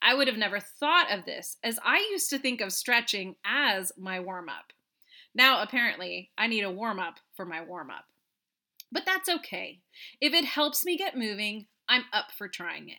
I 0.00 0.14
would 0.14 0.26
have 0.26 0.36
never 0.36 0.58
thought 0.58 1.10
of 1.10 1.24
this, 1.24 1.56
as 1.62 1.78
I 1.84 1.98
used 2.10 2.30
to 2.30 2.38
think 2.38 2.60
of 2.60 2.72
stretching 2.72 3.36
as 3.44 3.92
my 3.96 4.18
warm 4.20 4.48
up. 4.48 4.72
Now, 5.34 5.62
apparently, 5.62 6.30
I 6.36 6.46
need 6.46 6.62
a 6.62 6.70
warm 6.70 6.98
up 6.98 7.20
for 7.34 7.46
my 7.46 7.62
warm 7.62 7.90
up. 7.90 8.06
But 8.92 9.06
that's 9.06 9.28
okay. 9.28 9.80
If 10.20 10.34
it 10.34 10.44
helps 10.44 10.84
me 10.84 10.98
get 10.98 11.16
moving, 11.16 11.66
I'm 11.88 12.04
up 12.12 12.30
for 12.36 12.46
trying 12.46 12.90
it. 12.90 12.98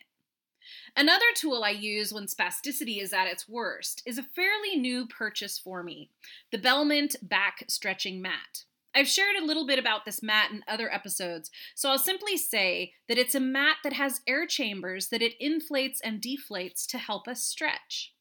Another 0.96 1.26
tool 1.36 1.62
I 1.62 1.70
use 1.70 2.12
when 2.12 2.26
spasticity 2.26 3.00
is 3.00 3.12
at 3.12 3.28
its 3.28 3.48
worst 3.48 4.02
is 4.04 4.18
a 4.18 4.22
fairly 4.22 4.76
new 4.76 5.06
purchase 5.06 5.58
for 5.58 5.82
me 5.82 6.10
the 6.50 6.58
Belmont 6.58 7.16
Back 7.22 7.64
Stretching 7.68 8.20
Mat. 8.20 8.64
I've 8.94 9.08
shared 9.08 9.36
a 9.36 9.44
little 9.44 9.66
bit 9.66 9.78
about 9.78 10.04
this 10.04 10.22
mat 10.22 10.52
in 10.52 10.62
other 10.68 10.92
episodes, 10.92 11.50
so 11.74 11.90
I'll 11.90 11.98
simply 11.98 12.36
say 12.36 12.92
that 13.08 13.18
it's 13.18 13.34
a 13.34 13.40
mat 13.40 13.76
that 13.82 13.92
has 13.92 14.20
air 14.26 14.46
chambers 14.46 15.08
that 15.08 15.22
it 15.22 15.34
inflates 15.40 16.00
and 16.00 16.22
deflates 16.22 16.86
to 16.88 16.98
help 16.98 17.26
us 17.28 17.42
stretch. 17.42 18.13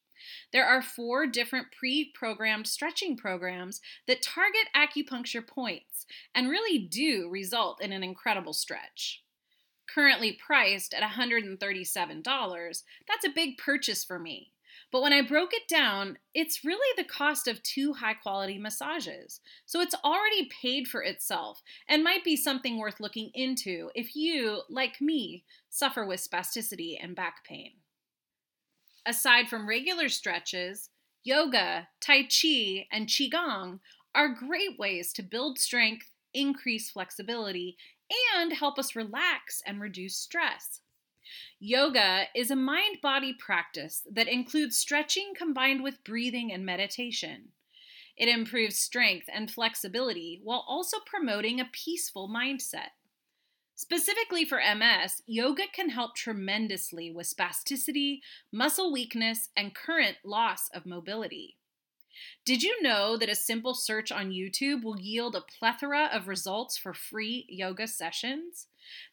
There 0.51 0.65
are 0.65 0.81
four 0.81 1.27
different 1.27 1.67
pre 1.71 2.11
programmed 2.13 2.67
stretching 2.67 3.17
programs 3.17 3.81
that 4.07 4.21
target 4.21 4.67
acupuncture 4.75 5.45
points 5.45 6.05
and 6.33 6.49
really 6.49 6.77
do 6.77 7.29
result 7.29 7.81
in 7.81 7.91
an 7.91 8.03
incredible 8.03 8.53
stretch. 8.53 9.23
Currently 9.87 10.39
priced 10.45 10.93
at 10.93 11.03
$137, 11.03 12.83
that's 13.07 13.25
a 13.25 13.29
big 13.29 13.57
purchase 13.57 14.03
for 14.03 14.17
me. 14.17 14.51
But 14.91 15.01
when 15.01 15.13
I 15.13 15.21
broke 15.21 15.53
it 15.53 15.67
down, 15.67 16.17
it's 16.33 16.63
really 16.63 16.93
the 16.95 17.07
cost 17.07 17.47
of 17.47 17.63
two 17.63 17.93
high 17.93 18.13
quality 18.13 18.57
massages. 18.57 19.39
So 19.65 19.81
it's 19.81 19.95
already 20.03 20.49
paid 20.61 20.87
for 20.87 21.01
itself 21.01 21.63
and 21.87 22.03
might 22.03 22.23
be 22.23 22.35
something 22.35 22.77
worth 22.77 22.99
looking 22.99 23.31
into 23.33 23.89
if 23.95 24.15
you, 24.15 24.61
like 24.69 25.01
me, 25.01 25.45
suffer 25.69 26.05
with 26.05 26.27
spasticity 26.27 26.95
and 27.01 27.15
back 27.15 27.43
pain. 27.43 27.71
Aside 29.05 29.49
from 29.49 29.67
regular 29.67 30.07
stretches, 30.07 30.89
yoga, 31.23 31.89
tai 31.99 32.23
chi, 32.23 32.87
and 32.91 33.07
qigong 33.07 33.79
are 34.15 34.29
great 34.29 34.79
ways 34.79 35.11
to 35.13 35.23
build 35.23 35.59
strength, 35.59 36.11
increase 36.33 36.89
flexibility, 36.89 37.77
and 38.35 38.53
help 38.53 38.79
us 38.79 38.95
relax 38.95 39.61
and 39.65 39.81
reduce 39.81 40.15
stress. 40.15 40.81
Yoga 41.59 42.25
is 42.35 42.51
a 42.51 42.55
mind 42.55 42.97
body 43.01 43.33
practice 43.33 44.05
that 44.09 44.27
includes 44.27 44.77
stretching 44.77 45.33
combined 45.35 45.83
with 45.83 46.03
breathing 46.03 46.51
and 46.51 46.65
meditation. 46.65 47.49
It 48.15 48.27
improves 48.27 48.77
strength 48.77 49.27
and 49.33 49.49
flexibility 49.49 50.39
while 50.43 50.63
also 50.67 50.97
promoting 51.05 51.59
a 51.59 51.69
peaceful 51.71 52.29
mindset. 52.29 52.89
Specifically 53.83 54.45
for 54.45 54.61
MS, 54.61 55.23
yoga 55.27 55.63
can 55.67 55.89
help 55.89 56.15
tremendously 56.15 57.11
with 57.11 57.27
spasticity, 57.27 58.21
muscle 58.49 58.93
weakness, 58.93 59.49
and 59.57 59.75
current 59.75 60.15
loss 60.23 60.69
of 60.73 60.85
mobility. 60.85 61.57
Did 62.45 62.63
you 62.63 62.81
know 62.81 63.17
that 63.17 63.27
a 63.27 63.35
simple 63.35 63.73
search 63.73 64.09
on 64.09 64.31
YouTube 64.31 64.83
will 64.83 64.97
yield 64.97 65.35
a 65.35 65.41
plethora 65.41 66.09
of 66.13 66.29
results 66.29 66.77
for 66.77 66.93
free 66.93 67.45
yoga 67.49 67.85
sessions? 67.85 68.67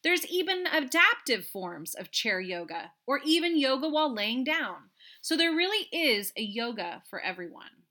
There's 0.04 0.24
even 0.26 0.68
adaptive 0.72 1.46
forms 1.46 1.96
of 1.96 2.12
chair 2.12 2.40
yoga, 2.40 2.92
or 3.08 3.18
even 3.24 3.58
yoga 3.58 3.88
while 3.88 4.14
laying 4.14 4.44
down. 4.44 4.90
So 5.20 5.36
there 5.36 5.50
really 5.50 5.88
is 5.90 6.32
a 6.36 6.42
yoga 6.42 7.02
for 7.10 7.18
everyone. 7.18 7.82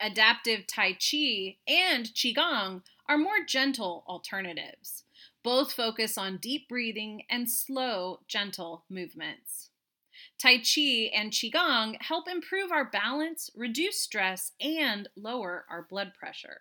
Adaptive 0.00 0.66
Tai 0.66 0.94
Chi 0.94 1.58
and 1.68 2.06
Qigong 2.06 2.82
are 3.08 3.16
more 3.16 3.44
gentle 3.46 4.02
alternatives. 4.08 5.04
Both 5.48 5.72
focus 5.72 6.18
on 6.18 6.36
deep 6.36 6.68
breathing 6.68 7.22
and 7.30 7.50
slow, 7.50 8.20
gentle 8.28 8.84
movements. 8.90 9.70
Tai 10.38 10.58
Chi 10.58 11.10
and 11.14 11.32
Qigong 11.32 11.96
help 12.02 12.28
improve 12.28 12.70
our 12.70 12.84
balance, 12.84 13.48
reduce 13.54 13.98
stress, 13.98 14.52
and 14.60 15.08
lower 15.16 15.64
our 15.70 15.86
blood 15.88 16.12
pressure. 16.12 16.60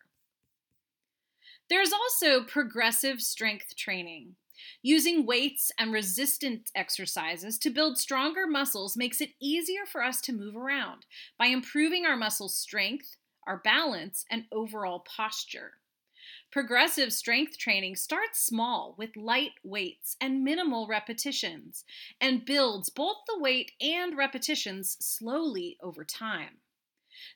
There's 1.69 1.91
also 1.91 2.45
progressive 2.45 3.21
strength 3.21 3.75
training. 3.75 4.37
Using 4.81 5.25
weights 5.25 5.69
and 5.77 5.91
resistance 5.91 6.71
exercises 6.73 7.57
to 7.57 7.69
build 7.69 7.97
stronger 7.97 8.47
muscles 8.47 8.95
makes 8.95 9.19
it 9.19 9.31
easier 9.41 9.85
for 9.85 10.01
us 10.01 10.21
to 10.21 10.31
move 10.31 10.55
around 10.55 11.05
by 11.37 11.47
improving 11.47 12.05
our 12.05 12.15
muscle 12.15 12.47
strength, 12.47 13.17
our 13.45 13.57
balance, 13.57 14.23
and 14.31 14.45
overall 14.49 15.03
posture. 15.13 15.73
Progressive 16.51 17.11
strength 17.11 17.57
training 17.57 17.95
starts 17.95 18.41
small 18.41 18.95
with 18.97 19.17
light 19.17 19.51
weights 19.63 20.15
and 20.21 20.43
minimal 20.43 20.87
repetitions 20.87 21.83
and 22.21 22.45
builds 22.45 22.89
both 22.89 23.17
the 23.27 23.37
weight 23.37 23.73
and 23.81 24.17
repetitions 24.17 24.97
slowly 24.99 25.77
over 25.81 26.05
time. 26.05 26.59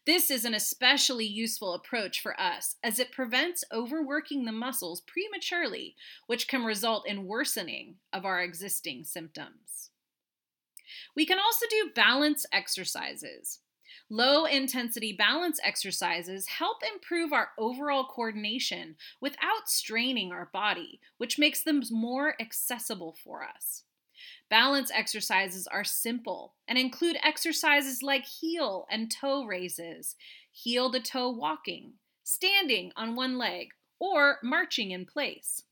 This 0.06 0.32
is 0.32 0.46
an 0.46 0.54
especially 0.54 1.26
useful 1.26 1.74
approach 1.74 2.22
for 2.22 2.40
us 2.40 2.76
as 2.84 3.00
it 3.00 3.12
prevents 3.12 3.64
overworking 3.72 4.46
the 4.46 4.52
muscles 4.52 5.02
prematurely, 5.02 5.96
which 6.28 6.48
can 6.48 6.64
result 6.64 7.08
in 7.08 7.26
worsening 7.26 7.96
of 8.14 8.26
our 8.26 8.42
existing 8.42 9.04
symptoms. 9.04 9.90
We 11.16 11.26
can 11.26 11.40
also 11.40 11.66
do 11.70 11.92
balance 11.94 12.46
exercises. 12.52 13.60
Low 14.12 14.44
intensity 14.44 15.14
balance 15.14 15.58
exercises 15.64 16.46
help 16.46 16.84
improve 16.84 17.32
our 17.32 17.52
overall 17.58 18.04
coordination 18.04 18.98
without 19.22 19.70
straining 19.70 20.34
our 20.34 20.50
body, 20.52 21.00
which 21.16 21.40
makes 21.40 21.64
them 21.64 21.82
more 21.90 22.36
accessible 22.42 23.16
for 23.24 23.42
us. 23.42 23.86
Balance 24.50 24.92
exercises 24.94 25.66
are 25.66 25.86
simple 25.86 26.56
and 26.68 26.78
include 26.78 27.20
exercises 27.24 28.04
like 28.04 28.26
heel 28.26 28.86
and 28.92 29.10
toe 29.10 29.46
raises, 29.46 30.18
heel 30.52 30.92
to 30.92 31.00
toe 31.00 31.30
walking, 31.30 31.94
standing 32.22 32.92
on 32.98 33.16
one 33.16 33.38
leg, 33.38 33.70
or 33.98 34.40
marching 34.44 34.92
in 34.92 35.06
place. 35.06 35.64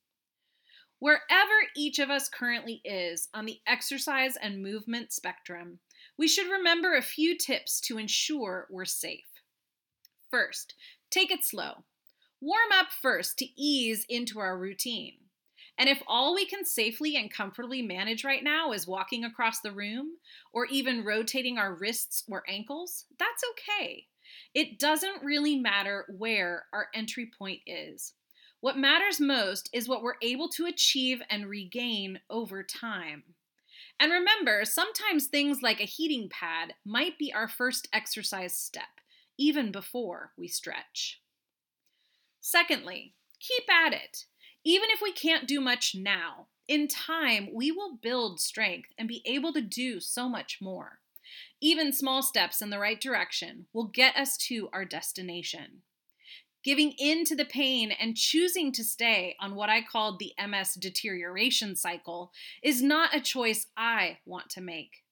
Wherever 1.00 1.54
each 1.76 2.00
of 2.00 2.10
us 2.10 2.30
currently 2.30 2.80
is 2.86 3.28
on 3.34 3.46
the 3.46 3.60
exercise 3.68 4.38
and 4.38 4.64
movement 4.64 5.12
spectrum, 5.12 5.80
we 6.20 6.28
should 6.28 6.52
remember 6.52 6.96
a 6.96 7.02
few 7.02 7.38
tips 7.38 7.80
to 7.80 7.98
ensure 7.98 8.68
we're 8.70 8.84
safe. 8.84 9.42
First, 10.30 10.76
take 11.10 11.32
it 11.32 11.46
slow. 11.46 11.86
Warm 12.42 12.74
up 12.74 12.88
first 12.92 13.38
to 13.38 13.46
ease 13.56 14.06
into 14.10 14.38
our 14.38 14.58
routine. 14.58 15.14
And 15.78 15.88
if 15.88 16.04
all 16.08 16.36
we 16.36 16.46
can 16.46 16.66
safely 16.66 17.16
and 17.16 17.32
comfortably 17.32 17.82
manage 17.82 18.26
right 18.26 18.44
now 18.44 18.74
is 18.74 18.86
walking 18.86 19.24
across 19.24 19.62
the 19.62 19.72
room 19.72 20.18
or 20.52 20.66
even 20.66 21.06
rotating 21.06 21.58
our 21.58 21.74
wrists 21.74 22.26
or 22.30 22.44
ankles, 22.50 23.06
that's 23.18 23.44
okay. 23.52 24.08
It 24.54 24.78
doesn't 24.78 25.24
really 25.24 25.56
matter 25.56 26.06
where 26.18 26.66
our 26.74 26.88
entry 26.94 27.32
point 27.40 27.62
is. 27.66 28.12
What 28.60 28.78
matters 28.78 29.22
most 29.22 29.70
is 29.72 29.88
what 29.88 30.04
we're 30.04 30.16
able 30.22 30.50
to 30.50 30.66
achieve 30.66 31.22
and 31.30 31.48
regain 31.48 32.20
over 32.30 32.62
time. 32.62 33.24
And 34.00 34.12
remember, 34.12 34.64
sometimes 34.64 35.26
things 35.26 35.62
like 35.62 35.82
a 35.82 35.86
heating 35.86 36.30
pad 36.30 36.74
might 36.86 37.18
be 37.18 37.34
our 37.34 37.50
first 37.50 37.88
exercise 37.92 38.56
step, 38.56 39.02
even 39.38 39.72
before 39.72 40.32
we 40.38 40.48
stretch. 40.48 41.22
Secondly, 42.40 43.14
keep 43.40 43.70
at 43.70 43.94
it. 43.94 44.26
Even 44.64 44.90
if 44.92 45.02
we 45.02 45.12
can't 45.12 45.48
do 45.48 45.60
much 45.60 45.96
now, 45.96 46.48
in 46.68 46.88
time 46.88 47.50
we 47.54 47.72
will 47.72 47.98
build 48.02 48.40
strength 48.40 48.90
and 48.98 49.08
be 49.08 49.22
able 49.26 49.52
to 49.54 49.62
do 49.62 50.00
so 50.00 50.30
much 50.30 50.60
more. 50.62 51.00
Even 51.60 51.92
small 51.92 52.24
steps 52.24 52.62
in 52.62 52.70
the 52.70 52.80
right 52.80 53.00
direction 53.02 53.66
will 53.74 53.86
get 53.86 54.16
us 54.16 54.38
to 54.38 54.70
our 54.72 54.86
destination 54.86 55.82
giving 56.64 56.92
in 57.00 57.24
to 57.26 57.36
the 57.36 57.46
pain 57.46 57.92
and 57.92 58.16
choosing 58.16 58.72
to 58.74 58.84
stay 58.84 59.36
on 59.40 59.56
what 59.56 59.70
I 59.70 59.82
called 59.82 60.20
the 60.20 60.34
MS 60.46 60.74
deterioration 60.74 61.76
cycle 61.76 62.32
is 62.62 62.82
not 62.82 63.16
a 63.16 63.22
choice 63.22 63.68
I 63.78 64.20
want 64.26 64.50
to 64.52 64.62
make. 64.62 65.04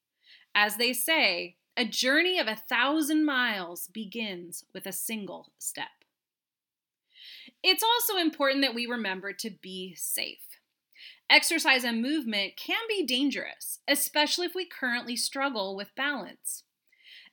As 0.54 0.76
they 0.76 0.92
say, 0.92 1.56
a 1.76 1.84
journey 1.84 2.38
of 2.38 2.48
a 2.48 2.56
thousand 2.56 3.24
miles 3.24 3.88
begins 3.92 4.64
with 4.74 4.86
a 4.86 4.92
single 4.92 5.52
step. 5.58 5.86
It's 7.62 7.82
also 7.82 8.18
important 8.18 8.62
that 8.62 8.74
we 8.74 8.86
remember 8.86 9.32
to 9.32 9.50
be 9.50 9.94
safe. 9.96 10.38
Exercise 11.30 11.84
and 11.84 12.00
movement 12.00 12.56
can 12.56 12.80
be 12.88 13.04
dangerous, 13.04 13.80
especially 13.86 14.46
if 14.46 14.54
we 14.54 14.64
currently 14.64 15.14
struggle 15.14 15.76
with 15.76 15.94
balance. 15.94 16.64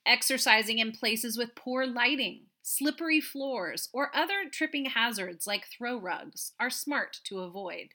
Exercising 0.06 0.80
in 0.80 0.91
places 0.91 1.38
with 1.38 1.56
poor 1.56 1.86
lighting, 1.86 2.41
slippery 2.67 3.21
floors, 3.21 3.89
or 3.93 4.10
other 4.15 4.49
tripping 4.51 4.86
hazards 4.86 5.45
like 5.45 5.67
throw 5.67 5.99
rugs 5.99 6.54
are 6.60 6.71
smart 6.71 7.19
to 7.23 7.39
avoid. 7.39 7.89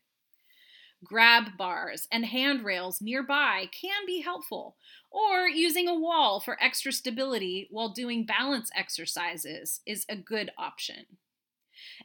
Grab 1.02 1.56
bars 1.58 2.06
and 2.12 2.24
handrails 2.26 3.00
nearby 3.00 3.68
can 3.72 4.06
be 4.06 4.20
helpful, 4.20 4.76
or 5.10 5.48
using 5.48 5.88
a 5.88 5.98
wall 5.98 6.38
for 6.38 6.62
extra 6.62 6.92
stability 6.92 7.66
while 7.70 7.88
doing 7.88 8.24
balance 8.24 8.70
exercises 8.72 9.80
is 9.86 10.06
a 10.08 10.14
good 10.14 10.52
option. 10.56 11.18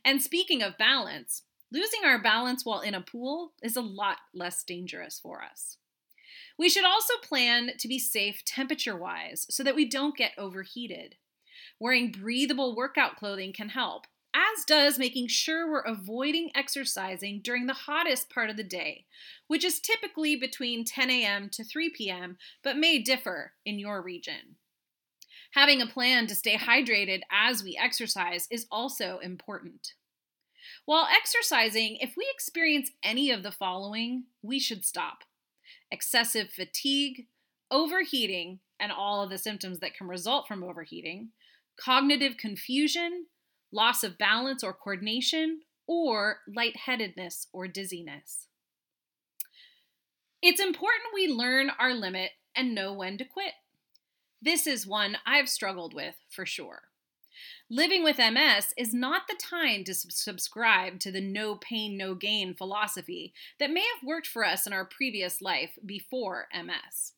And 0.04 0.22
speaking 0.22 0.64
of 0.64 0.78
balance, 0.78 1.44
losing 1.72 2.04
our 2.04 2.20
balance 2.20 2.66
while 2.66 2.82
in 2.82 2.96
a 2.96 3.02
pool 3.02 3.54
is 3.62 3.76
a 3.76 3.82
lot 3.82 4.18
less 4.34 4.64
dangerous 4.64 5.20
for 5.20 5.44
us. 5.44 5.78
We 6.58 6.70
should 6.70 6.86
also 6.86 7.14
plan 7.22 7.72
to 7.78 7.88
be 7.88 8.00
safe 8.00 8.44
temperature 8.44 8.98
wise 8.98 9.46
so 9.52 9.62
that 9.62 9.76
we 9.76 9.86
don't 9.88 10.18
get 10.18 10.32
overheated. 10.38 11.18
Wearing 11.80 12.12
breathable 12.12 12.76
workout 12.76 13.18
clothing 13.18 13.54
can 13.54 13.70
help, 13.70 14.08
as 14.34 14.66
does 14.66 15.00
making 15.00 15.28
sure 15.28 15.70
we're 15.70 15.82
avoiding 15.82 16.52
exercising 16.56 17.42
during 17.42 17.68
the 17.68 17.74
hottest 17.74 18.30
part 18.30 18.50
of 18.50 18.58
the 18.58 18.64
day, 18.64 19.06
which 19.48 19.64
is 19.64 19.80
typically 19.80 20.36
between 20.36 20.86
10 20.86 21.10
a.m. 21.10 21.50
to 21.52 21.64
3 21.64 21.90
p.m., 21.90 22.38
but 22.64 22.78
may 22.78 23.00
differ 23.00 23.54
in 23.66 23.80
your 23.80 24.02
region. 24.02 24.58
Having 25.52 25.82
a 25.82 25.88
plan 25.88 26.28
to 26.28 26.36
stay 26.36 26.58
hydrated 26.58 27.22
as 27.32 27.64
we 27.64 27.78
exercise 27.82 28.48
is 28.52 28.68
also 28.70 29.20
important. 29.20 29.94
While 30.86 31.08
exercising, 31.16 31.98
if 31.98 32.16
we 32.18 32.30
experience 32.34 32.92
any 33.04 33.32
of 33.32 33.44
the 33.44 33.52
following, 33.52 34.26
we 34.42 34.60
should 34.60 34.84
stop 34.84 35.20
excessive 35.92 36.50
fatigue, 36.50 37.28
overheating, 37.72 38.60
and 38.80 38.92
all 38.92 39.24
of 39.24 39.30
the 39.30 39.38
symptoms 39.38 39.80
that 39.80 39.96
can 39.96 40.08
result 40.08 40.48
from 40.48 40.64
overheating, 40.64 41.30
cognitive 41.78 42.38
confusion, 42.38 43.28
loss 43.72 44.04
of 44.04 44.18
balance 44.18 44.64
or 44.64 44.74
coordination, 44.74 45.62
or 45.88 46.40
lightheadedness 46.48 47.48
or 47.54 47.68
dizziness. 47.68 48.48
It's 50.42 50.62
important 50.62 51.14
we 51.14 51.28
learn 51.28 51.72
our 51.80 51.94
limit 51.94 52.32
and 52.56 52.76
know 52.76 52.94
when 52.94 53.18
to 53.18 53.26
quit. 53.26 53.54
This 54.42 54.68
is 54.68 54.86
one 54.86 55.18
I've 55.26 55.50
struggled 55.50 55.94
with 55.94 56.16
for 56.30 56.46
sure. 56.46 56.84
Living 57.70 58.04
with 58.04 58.20
MS 58.20 58.74
is 58.78 58.94
not 58.94 59.24
the 59.28 59.36
time 59.36 59.84
to 59.86 59.94
subscribe 59.94 61.00
to 61.00 61.12
the 61.12 61.22
no 61.22 61.56
pain, 61.56 61.98
no 61.98 62.14
gain 62.14 62.54
philosophy 62.54 63.34
that 63.60 63.72
may 63.72 63.82
have 63.82 64.08
worked 64.08 64.28
for 64.28 64.46
us 64.46 64.68
in 64.68 64.74
our 64.74 64.86
previous 64.86 65.42
life 65.42 65.78
before 65.84 66.48
MS. 66.54 67.14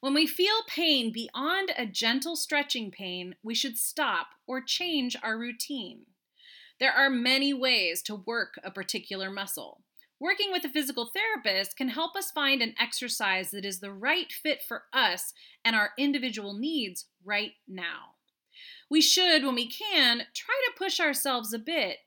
When 0.00 0.14
we 0.14 0.26
feel 0.26 0.62
pain 0.66 1.12
beyond 1.12 1.72
a 1.76 1.84
gentle 1.84 2.34
stretching 2.34 2.90
pain, 2.90 3.34
we 3.42 3.54
should 3.54 3.76
stop 3.76 4.28
or 4.46 4.62
change 4.62 5.14
our 5.22 5.38
routine. 5.38 6.06
There 6.78 6.92
are 6.92 7.10
many 7.10 7.52
ways 7.52 8.00
to 8.04 8.14
work 8.14 8.58
a 8.64 8.70
particular 8.70 9.30
muscle. 9.30 9.82
Working 10.18 10.52
with 10.52 10.64
a 10.64 10.70
physical 10.70 11.10
therapist 11.12 11.76
can 11.76 11.90
help 11.90 12.16
us 12.16 12.30
find 12.30 12.62
an 12.62 12.74
exercise 12.80 13.50
that 13.50 13.66
is 13.66 13.80
the 13.80 13.92
right 13.92 14.32
fit 14.32 14.62
for 14.66 14.84
us 14.92 15.34
and 15.64 15.76
our 15.76 15.90
individual 15.98 16.54
needs 16.54 17.06
right 17.22 17.52
now. 17.68 18.14
We 18.90 19.02
should, 19.02 19.44
when 19.44 19.54
we 19.54 19.68
can, 19.68 20.22
try 20.34 20.54
to 20.66 20.78
push 20.78 20.98
ourselves 20.98 21.52
a 21.52 21.58
bit 21.58 21.98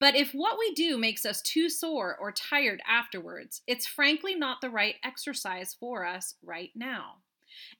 but 0.00 0.14
if 0.14 0.32
what 0.32 0.58
we 0.58 0.72
do 0.74 0.96
makes 0.96 1.26
us 1.26 1.42
too 1.42 1.68
sore 1.68 2.16
or 2.16 2.32
tired 2.32 2.80
afterwards, 2.88 3.62
it's 3.66 3.86
frankly 3.86 4.34
not 4.34 4.60
the 4.60 4.70
right 4.70 4.96
exercise 5.02 5.74
for 5.78 6.06
us 6.06 6.34
right 6.42 6.70
now. 6.74 7.16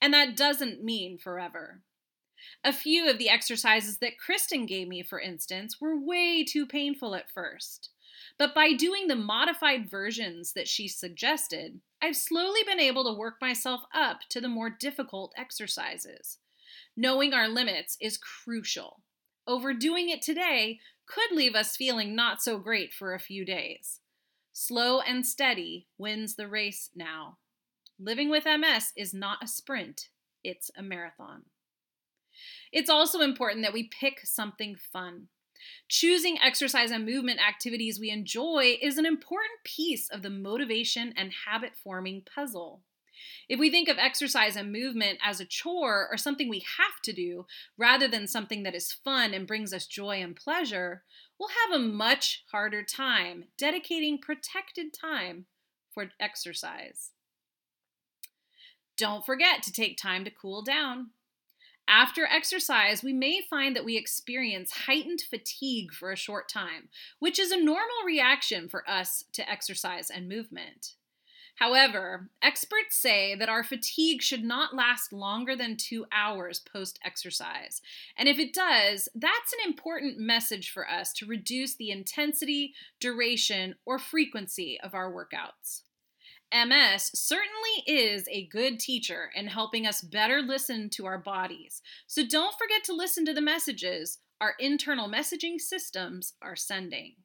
And 0.00 0.12
that 0.12 0.36
doesn't 0.36 0.82
mean 0.82 1.18
forever. 1.18 1.82
A 2.64 2.72
few 2.72 3.08
of 3.08 3.18
the 3.18 3.28
exercises 3.28 3.98
that 3.98 4.18
Kristen 4.18 4.66
gave 4.66 4.88
me, 4.88 5.02
for 5.02 5.20
instance, 5.20 5.80
were 5.80 5.98
way 5.98 6.44
too 6.44 6.66
painful 6.66 7.14
at 7.14 7.30
first. 7.30 7.90
But 8.38 8.54
by 8.54 8.72
doing 8.72 9.06
the 9.06 9.16
modified 9.16 9.90
versions 9.90 10.52
that 10.52 10.68
she 10.68 10.88
suggested, 10.88 11.80
I've 12.02 12.16
slowly 12.16 12.60
been 12.64 12.80
able 12.80 13.04
to 13.04 13.18
work 13.18 13.36
myself 13.40 13.82
up 13.94 14.20
to 14.30 14.40
the 14.40 14.48
more 14.48 14.70
difficult 14.70 15.32
exercises. 15.36 16.38
Knowing 16.96 17.32
our 17.32 17.48
limits 17.48 17.96
is 18.00 18.18
crucial. 18.18 19.02
Overdoing 19.46 20.08
it 20.08 20.22
today 20.22 20.80
could 21.08 21.32
leave 21.32 21.54
us 21.54 21.76
feeling 21.76 22.14
not 22.14 22.42
so 22.42 22.58
great 22.58 22.92
for 22.92 23.14
a 23.14 23.20
few 23.20 23.44
days. 23.44 24.00
Slow 24.52 25.00
and 25.00 25.24
steady 25.24 25.88
wins 25.96 26.34
the 26.34 26.48
race 26.48 26.90
now. 26.94 27.38
Living 27.98 28.30
with 28.30 28.44
MS 28.44 28.92
is 28.96 29.14
not 29.14 29.42
a 29.42 29.48
sprint, 29.48 30.08
it's 30.44 30.70
a 30.76 30.82
marathon. 30.82 31.42
It's 32.72 32.90
also 32.90 33.20
important 33.20 33.64
that 33.64 33.72
we 33.72 33.90
pick 34.00 34.20
something 34.24 34.76
fun. 34.76 35.28
Choosing 35.88 36.38
exercise 36.40 36.90
and 36.90 37.04
movement 37.04 37.40
activities 37.40 37.98
we 37.98 38.10
enjoy 38.10 38.78
is 38.80 38.98
an 38.98 39.06
important 39.06 39.64
piece 39.64 40.08
of 40.08 40.22
the 40.22 40.30
motivation 40.30 41.12
and 41.16 41.32
habit 41.46 41.72
forming 41.82 42.22
puzzle. 42.22 42.82
If 43.48 43.58
we 43.58 43.70
think 43.70 43.88
of 43.88 43.98
exercise 43.98 44.56
and 44.56 44.72
movement 44.72 45.18
as 45.24 45.40
a 45.40 45.44
chore 45.44 46.08
or 46.10 46.16
something 46.16 46.48
we 46.48 46.64
have 46.78 47.00
to 47.04 47.12
do, 47.12 47.46
rather 47.76 48.08
than 48.08 48.26
something 48.26 48.62
that 48.62 48.74
is 48.74 48.92
fun 48.92 49.34
and 49.34 49.46
brings 49.46 49.72
us 49.72 49.86
joy 49.86 50.22
and 50.22 50.36
pleasure, 50.36 51.02
we'll 51.38 51.50
have 51.66 51.80
a 51.80 51.84
much 51.84 52.44
harder 52.50 52.82
time 52.82 53.44
dedicating 53.56 54.18
protected 54.18 54.92
time 54.92 55.46
for 55.90 56.10
exercise. 56.20 57.10
Don't 58.96 59.24
forget 59.24 59.62
to 59.62 59.72
take 59.72 59.96
time 59.96 60.24
to 60.24 60.30
cool 60.30 60.62
down. 60.62 61.10
After 61.88 62.26
exercise, 62.26 63.02
we 63.02 63.14
may 63.14 63.40
find 63.40 63.74
that 63.74 63.84
we 63.84 63.96
experience 63.96 64.72
heightened 64.86 65.22
fatigue 65.22 65.92
for 65.92 66.12
a 66.12 66.16
short 66.16 66.46
time, 66.46 66.90
which 67.18 67.38
is 67.38 67.50
a 67.50 67.56
normal 67.56 68.04
reaction 68.04 68.68
for 68.68 68.88
us 68.88 69.24
to 69.32 69.48
exercise 69.48 70.10
and 70.10 70.28
movement. 70.28 70.96
However, 71.58 72.30
experts 72.40 72.96
say 72.96 73.34
that 73.34 73.48
our 73.48 73.64
fatigue 73.64 74.22
should 74.22 74.44
not 74.44 74.76
last 74.76 75.12
longer 75.12 75.56
than 75.56 75.76
two 75.76 76.06
hours 76.12 76.60
post 76.60 77.00
exercise. 77.04 77.82
And 78.16 78.28
if 78.28 78.38
it 78.38 78.54
does, 78.54 79.08
that's 79.12 79.52
an 79.52 79.68
important 79.68 80.18
message 80.18 80.70
for 80.70 80.88
us 80.88 81.12
to 81.14 81.26
reduce 81.26 81.74
the 81.74 81.90
intensity, 81.90 82.74
duration, 83.00 83.74
or 83.84 83.98
frequency 83.98 84.78
of 84.80 84.94
our 84.94 85.12
workouts. 85.12 85.82
MS 86.54 87.10
certainly 87.12 87.82
is 87.88 88.28
a 88.30 88.46
good 88.46 88.78
teacher 88.78 89.30
in 89.34 89.48
helping 89.48 89.84
us 89.84 90.00
better 90.00 90.40
listen 90.40 90.88
to 90.90 91.06
our 91.06 91.18
bodies. 91.18 91.82
So 92.06 92.24
don't 92.24 92.56
forget 92.56 92.84
to 92.84 92.94
listen 92.94 93.26
to 93.26 93.34
the 93.34 93.40
messages 93.40 94.18
our 94.40 94.54
internal 94.60 95.10
messaging 95.10 95.60
systems 95.60 96.34
are 96.40 96.54
sending. 96.54 97.16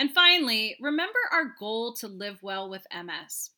And 0.00 0.10
finally, 0.10 0.76
remember 0.80 1.18
our 1.30 1.54
goal 1.58 1.92
to 1.96 2.08
live 2.08 2.38
well 2.42 2.70
with 2.70 2.86
MS. 2.90 3.50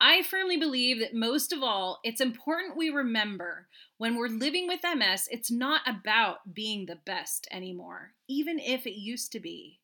I 0.00 0.22
firmly 0.22 0.56
believe 0.56 1.00
that 1.00 1.14
most 1.14 1.52
of 1.52 1.64
all, 1.64 1.98
it's 2.04 2.20
important 2.20 2.76
we 2.76 2.90
remember 2.90 3.66
when 3.98 4.14
we're 4.14 4.28
living 4.28 4.68
with 4.68 4.84
MS, 4.84 5.26
it's 5.32 5.50
not 5.50 5.80
about 5.88 6.54
being 6.54 6.86
the 6.86 7.00
best 7.04 7.48
anymore, 7.50 8.12
even 8.28 8.60
if 8.60 8.86
it 8.86 9.00
used 9.00 9.32
to 9.32 9.40
be. 9.40 9.80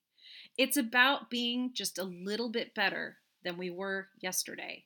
It's 0.56 0.76
about 0.76 1.28
being 1.28 1.72
just 1.74 1.98
a 1.98 2.04
little 2.04 2.50
bit 2.50 2.72
better 2.72 3.16
than 3.42 3.58
we 3.58 3.68
were 3.68 4.06
yesterday. 4.20 4.84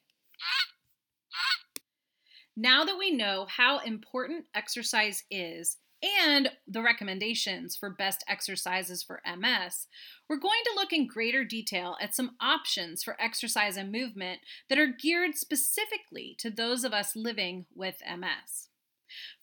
Now 2.57 2.85
that 2.85 2.99
we 2.99 3.11
know 3.11 3.47
how 3.47 3.81
important 3.81 4.47
exercise 4.55 5.23
is 5.31 5.77
and 6.03 6.51
the 6.67 6.83
recommendations 6.83 7.77
for 7.77 7.91
best 7.91 8.25
exercises 8.29 9.03
for 9.03 9.21
MS, 9.27 9.87
we're 10.29 10.37
going 10.37 10.63
to 10.65 10.75
look 10.75 10.93
in 10.93 11.07
greater 11.07 11.45
detail 11.45 11.97
at 12.01 12.15
some 12.15 12.37
options 12.41 13.03
for 13.03 13.21
exercise 13.21 13.77
and 13.77 13.93
movement 13.93 14.41
that 14.69 14.79
are 14.79 14.87
geared 14.87 15.37
specifically 15.37 16.35
to 16.39 16.51
those 16.51 16.85
of 16.85 16.93
us 16.93 17.15
living 17.15 17.67
with 17.75 17.97
MS. 18.09 18.69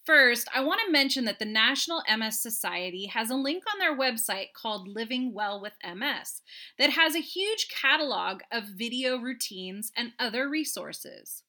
First, 0.06 0.48
I 0.56 0.62
want 0.62 0.80
to 0.86 0.92
mention 0.92 1.26
that 1.26 1.40
the 1.40 1.46
National 1.46 2.02
MS 2.10 2.42
Society 2.42 3.08
has 3.08 3.30
a 3.30 3.36
link 3.36 3.64
on 3.72 3.80
their 3.80 3.96
website 3.96 4.54
called 4.54 4.88
Living 4.88 5.34
Well 5.34 5.62
with 5.62 5.74
MS 5.84 6.42
that 6.80 6.92
has 6.92 7.14
a 7.14 7.20
huge 7.20 7.68
catalog 7.68 8.42
of 8.52 8.64
video 8.64 9.18
routines 9.18 9.92
and 9.98 10.14
other 10.18 10.48
resources. 10.48 11.44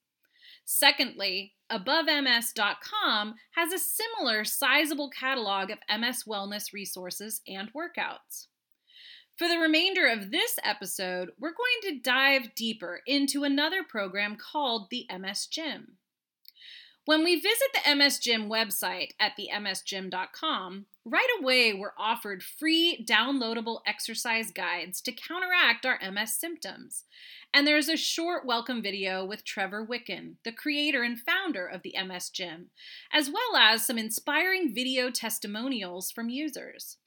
Secondly, 0.71 1.55
AboveMS.com 1.73 3.35
has 3.53 3.73
a 3.73 3.79
similar 3.79 4.45
sizable 4.45 5.09
catalog 5.09 5.71
of 5.71 5.79
MS 5.89 6.25
wellness 6.29 6.75
resources 6.75 7.41
and 7.49 7.71
workouts. 7.73 8.49
For 9.39 9.49
the 9.49 9.57
remainder 9.57 10.07
of 10.07 10.31
this 10.31 10.59
episode, 10.63 11.31
we're 11.41 11.55
going 11.55 11.81
to 11.85 12.01
dive 12.01 12.55
deeper 12.55 13.01
into 13.07 13.45
another 13.45 13.83
program 13.83 14.37
called 14.37 14.89
the 14.91 15.07
MS 15.11 15.47
Gym. 15.47 15.97
When 17.09 17.25
we 17.25 17.41
visit 17.41 17.69
the 17.73 17.95
MS 17.95 18.19
Gym 18.19 18.51
website 18.51 19.13
at 19.19 19.33
themsgym.com, 19.39 20.85
right 21.07 21.29
away 21.41 21.73
we're 21.73 21.95
offered 21.97 22.43
free 22.43 23.03
downloadable 23.09 23.81
exercise 23.87 24.51
guides 24.51 25.01
to 25.01 25.13
counteract 25.13 25.87
our 25.87 25.99
MS 26.13 26.35
symptoms. 26.35 27.05
And 27.55 27.67
there's 27.67 27.89
a 27.89 27.97
short 27.97 28.45
welcome 28.45 28.83
video 28.83 29.25
with 29.25 29.43
Trevor 29.43 29.87
Wicken, 29.87 30.35
the 30.45 30.53
creator 30.53 31.03
and 31.03 31.19
founder 31.19 31.67
of 31.67 31.81
the 31.81 31.95
MS 31.99 32.29
Gym, 32.29 32.67
as 33.11 33.31
well 33.31 33.57
as 33.57 33.87
some 33.87 33.97
inspiring 33.97 34.75
video 34.75 35.09
testimonials 35.09 36.11
from 36.11 36.29
users. 36.29 36.99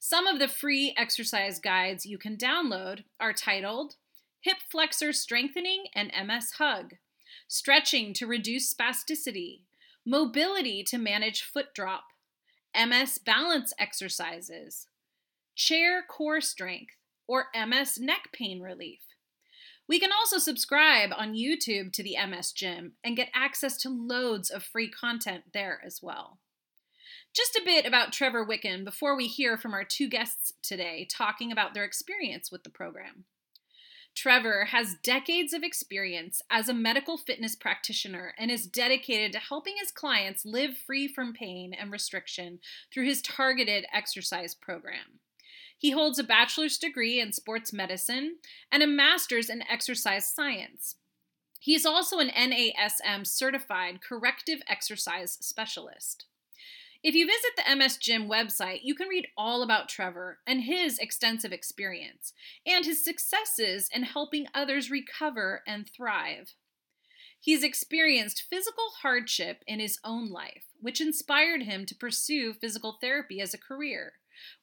Some 0.00 0.26
of 0.26 0.40
the 0.40 0.48
free 0.48 0.92
exercise 0.96 1.60
guides 1.60 2.04
you 2.04 2.18
can 2.18 2.36
download 2.36 3.04
are 3.20 3.32
titled 3.32 3.94
Hip 4.40 4.56
Flexor 4.68 5.12
Strengthening 5.12 5.84
and 5.94 6.10
MS 6.26 6.54
Hug 6.58 6.94
stretching 7.48 8.12
to 8.12 8.26
reduce 8.26 8.72
spasticity, 8.72 9.62
mobility 10.06 10.84
to 10.84 10.98
manage 10.98 11.42
foot 11.42 11.74
drop, 11.74 12.04
MS 12.76 13.18
balance 13.18 13.72
exercises, 13.78 14.86
chair 15.56 16.04
core 16.06 16.40
strength, 16.40 16.94
or 17.26 17.46
MS 17.54 17.98
neck 17.98 18.28
pain 18.32 18.60
relief. 18.60 19.00
We 19.88 19.98
can 19.98 20.10
also 20.12 20.38
subscribe 20.38 21.10
on 21.16 21.34
YouTube 21.34 21.92
to 21.94 22.02
the 22.02 22.16
MS 22.26 22.52
Gym 22.52 22.92
and 23.02 23.16
get 23.16 23.30
access 23.34 23.78
to 23.78 23.88
loads 23.88 24.50
of 24.50 24.62
free 24.62 24.90
content 24.90 25.44
there 25.54 25.80
as 25.84 26.00
well. 26.02 26.38
Just 27.34 27.56
a 27.56 27.62
bit 27.64 27.86
about 27.86 28.12
Trevor 28.12 28.44
Wicken 28.44 28.84
before 28.84 29.16
we 29.16 29.26
hear 29.26 29.56
from 29.56 29.72
our 29.72 29.84
two 29.84 30.08
guests 30.08 30.52
today 30.62 31.06
talking 31.10 31.50
about 31.50 31.72
their 31.72 31.84
experience 31.84 32.52
with 32.52 32.64
the 32.64 32.70
program. 32.70 33.24
Trevor 34.18 34.64
has 34.64 34.96
decades 35.04 35.52
of 35.52 35.62
experience 35.62 36.42
as 36.50 36.68
a 36.68 36.74
medical 36.74 37.16
fitness 37.16 37.54
practitioner 37.54 38.34
and 38.36 38.50
is 38.50 38.66
dedicated 38.66 39.30
to 39.30 39.38
helping 39.38 39.76
his 39.78 39.92
clients 39.92 40.44
live 40.44 40.76
free 40.76 41.06
from 41.06 41.32
pain 41.32 41.72
and 41.72 41.92
restriction 41.92 42.58
through 42.92 43.04
his 43.04 43.22
targeted 43.22 43.86
exercise 43.94 44.56
program. 44.56 45.20
He 45.78 45.92
holds 45.92 46.18
a 46.18 46.24
bachelor's 46.24 46.78
degree 46.78 47.20
in 47.20 47.30
sports 47.32 47.72
medicine 47.72 48.38
and 48.72 48.82
a 48.82 48.88
master's 48.88 49.48
in 49.48 49.62
exercise 49.70 50.28
science. 50.28 50.96
He 51.60 51.76
is 51.76 51.86
also 51.86 52.18
an 52.18 52.30
NASM 52.30 53.24
certified 53.24 54.00
corrective 54.02 54.62
exercise 54.68 55.38
specialist. 55.40 56.26
If 57.02 57.14
you 57.14 57.26
visit 57.26 57.52
the 57.56 57.76
MS 57.76 57.96
Gym 57.98 58.28
website, 58.28 58.80
you 58.82 58.94
can 58.94 59.06
read 59.06 59.28
all 59.36 59.62
about 59.62 59.88
Trevor 59.88 60.40
and 60.46 60.62
his 60.62 60.98
extensive 60.98 61.52
experience 61.52 62.32
and 62.66 62.84
his 62.84 63.04
successes 63.04 63.88
in 63.94 64.02
helping 64.02 64.46
others 64.52 64.90
recover 64.90 65.62
and 65.64 65.88
thrive. 65.88 66.54
He's 67.40 67.62
experienced 67.62 68.42
physical 68.50 68.90
hardship 69.02 69.62
in 69.64 69.78
his 69.78 70.00
own 70.02 70.28
life, 70.28 70.64
which 70.80 71.00
inspired 71.00 71.62
him 71.62 71.86
to 71.86 71.94
pursue 71.94 72.52
physical 72.52 72.98
therapy 73.00 73.40
as 73.40 73.54
a 73.54 73.58
career, 73.58 74.14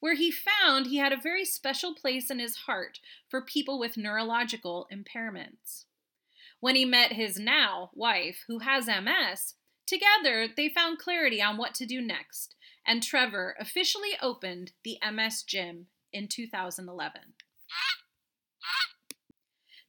where 0.01 0.15
he 0.15 0.29
found 0.29 0.87
he 0.87 0.97
had 0.97 1.13
a 1.13 1.17
very 1.21 1.45
special 1.45 1.95
place 1.95 2.29
in 2.29 2.39
his 2.39 2.57
heart 2.57 2.99
for 3.29 3.41
people 3.41 3.79
with 3.79 3.95
neurological 3.95 4.87
impairments. 4.91 5.85
When 6.59 6.75
he 6.75 6.83
met 6.83 7.13
his 7.13 7.39
now 7.39 7.91
wife, 7.93 8.43
who 8.47 8.59
has 8.59 8.87
MS, 8.87 9.53
Together, 9.87 10.47
they 10.55 10.67
found 10.69 10.97
clarity 10.97 11.41
on 11.41 11.57
what 11.57 11.75
to 11.75 11.85
do 11.85 12.01
next, 12.01 12.55
and 12.85 13.03
Trevor 13.03 13.55
officially 13.59 14.11
opened 14.21 14.71
the 14.83 14.97
MS 15.11 15.43
Gym 15.43 15.87
in 16.11 16.27
2011. 16.27 17.21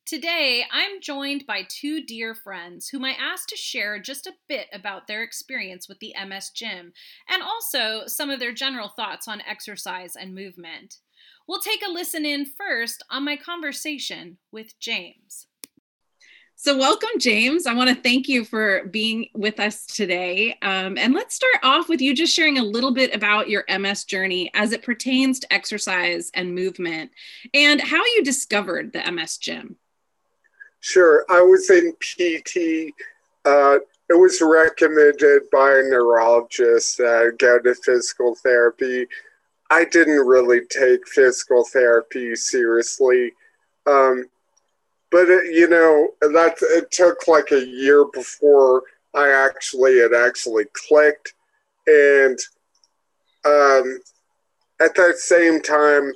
Today, 0.06 0.64
I'm 0.70 1.00
joined 1.00 1.46
by 1.48 1.62
two 1.68 2.00
dear 2.00 2.32
friends 2.32 2.90
whom 2.90 3.04
I 3.04 3.16
asked 3.18 3.48
to 3.48 3.56
share 3.56 3.98
just 3.98 4.28
a 4.28 4.35
bit 4.48 4.68
about 4.72 5.09
their 5.09 5.24
experience 5.24 5.88
with 5.88 5.98
the 5.98 6.14
MS 6.28 6.50
Gym 6.50 6.92
and 7.28 7.42
also 7.42 8.06
some 8.06 8.30
of 8.30 8.38
their 8.38 8.52
general 8.52 8.88
thoughts 8.88 9.26
on 9.26 9.40
exercise 9.40 10.14
and 10.14 10.32
movement. 10.32 10.98
We'll 11.48 11.59
take 11.59 11.82
a 11.85 11.90
listen 11.90 12.24
in 12.24 12.46
first 12.46 13.02
on 13.11 13.24
my 13.24 13.37
conversation 13.37 14.38
with 14.52 14.78
James. 14.78 15.48
So, 16.59 16.75
welcome, 16.75 17.11
James. 17.19 17.66
I 17.66 17.75
want 17.75 17.90
to 17.90 17.95
thank 17.95 18.29
you 18.29 18.42
for 18.42 18.87
being 18.87 19.29
with 19.35 19.61
us 19.61 19.85
today. 19.85 20.57
Um, 20.62 20.97
and 20.97 21.12
let's 21.12 21.35
start 21.35 21.57
off 21.62 21.90
with 21.90 22.01
you 22.01 22.14
just 22.14 22.35
sharing 22.35 22.57
a 22.57 22.62
little 22.62 22.92
bit 22.92 23.14
about 23.14 23.51
your 23.51 23.64
MS 23.69 24.05
journey 24.05 24.51
as 24.55 24.73
it 24.73 24.83
pertains 24.83 25.38
to 25.40 25.53
exercise 25.53 26.31
and 26.33 26.55
movement 26.55 27.11
and 27.53 27.79
how 27.79 28.03
you 28.16 28.25
discovered 28.25 28.90
the 28.95 29.12
MS 29.12 29.37
gym. 29.37 29.77
Sure. 30.81 31.27
I 31.29 31.42
was 31.42 31.69
in 31.69 31.92
PT. 32.01 32.95
Uh, 33.45 33.81
it 34.09 34.19
was 34.19 34.40
recommended 34.40 35.42
by 35.53 35.73
a 35.73 35.83
neurologist 35.83 36.97
that 36.97 37.33
I 37.33 37.37
go 37.37 37.59
to 37.59 37.75
physical 37.75 38.35
therapy. 38.35 39.07
I 39.71 39.85
didn't 39.85 40.27
really 40.27 40.62
take 40.71 41.07
physical 41.07 41.64
therapy 41.64 42.35
seriously 42.35 43.35
Um, 43.87 44.25
but 45.11 45.29
it, 45.29 45.55
you 45.55 45.69
know 45.69 46.09
that 46.21 46.57
it 46.61 46.90
took 46.90 47.29
like 47.29 47.53
a 47.53 47.66
year 47.66 48.05
before 48.12 48.83
I 49.14 49.29
actually 49.31 49.92
it 49.92 50.12
actually 50.12 50.64
clicked, 50.73 51.35
and 51.87 52.38
um, 53.45 54.01
at 54.81 54.95
that 54.97 55.16
same 55.19 55.62
time, 55.62 56.12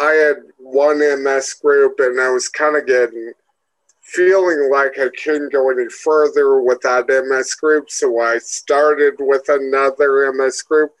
I 0.00 0.10
had 0.10 0.36
one 0.58 0.98
MS 0.98 1.54
group, 1.54 1.94
and 1.98 2.20
I 2.20 2.30
was 2.30 2.48
kind 2.48 2.76
of 2.76 2.86
getting 2.86 3.32
feeling 4.04 4.70
like 4.70 4.98
I 4.98 5.08
couldn't 5.22 5.52
go 5.52 5.70
any 5.70 5.88
further 5.88 6.60
with 6.60 6.80
that 6.82 7.08
MS 7.08 7.54
group, 7.54 7.90
so 7.90 8.20
I 8.20 8.38
started 8.38 9.14
with 9.18 9.48
another 9.48 10.32
MS 10.32 10.62
group. 10.62 10.92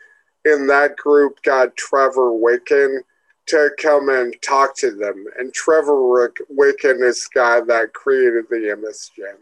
In 0.46 0.66
that 0.66 0.96
group, 0.96 1.42
got 1.42 1.76
Trevor 1.76 2.30
Wicken 2.30 3.00
to 3.46 3.70
come 3.78 4.08
and 4.08 4.34
talk 4.42 4.76
to 4.76 4.90
them. 4.90 5.26
And 5.38 5.52
Trevor 5.52 6.32
Wicken 6.52 7.02
is 7.02 7.24
the 7.24 7.30
guy 7.34 7.60
that 7.60 7.92
created 7.92 8.46
the 8.48 8.76
MS 8.80 9.10
Gym. 9.14 9.36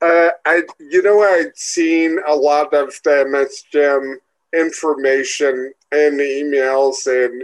Uh, 0.00 0.30
I, 0.46 0.62
you 0.78 1.02
know, 1.02 1.22
I'd 1.22 1.56
seen 1.56 2.18
a 2.26 2.34
lot 2.34 2.72
of 2.72 2.94
the 3.02 3.26
MS 3.28 3.64
Gym 3.72 4.18
information 4.54 5.72
and 5.90 6.20
emails, 6.20 7.06
and 7.06 7.42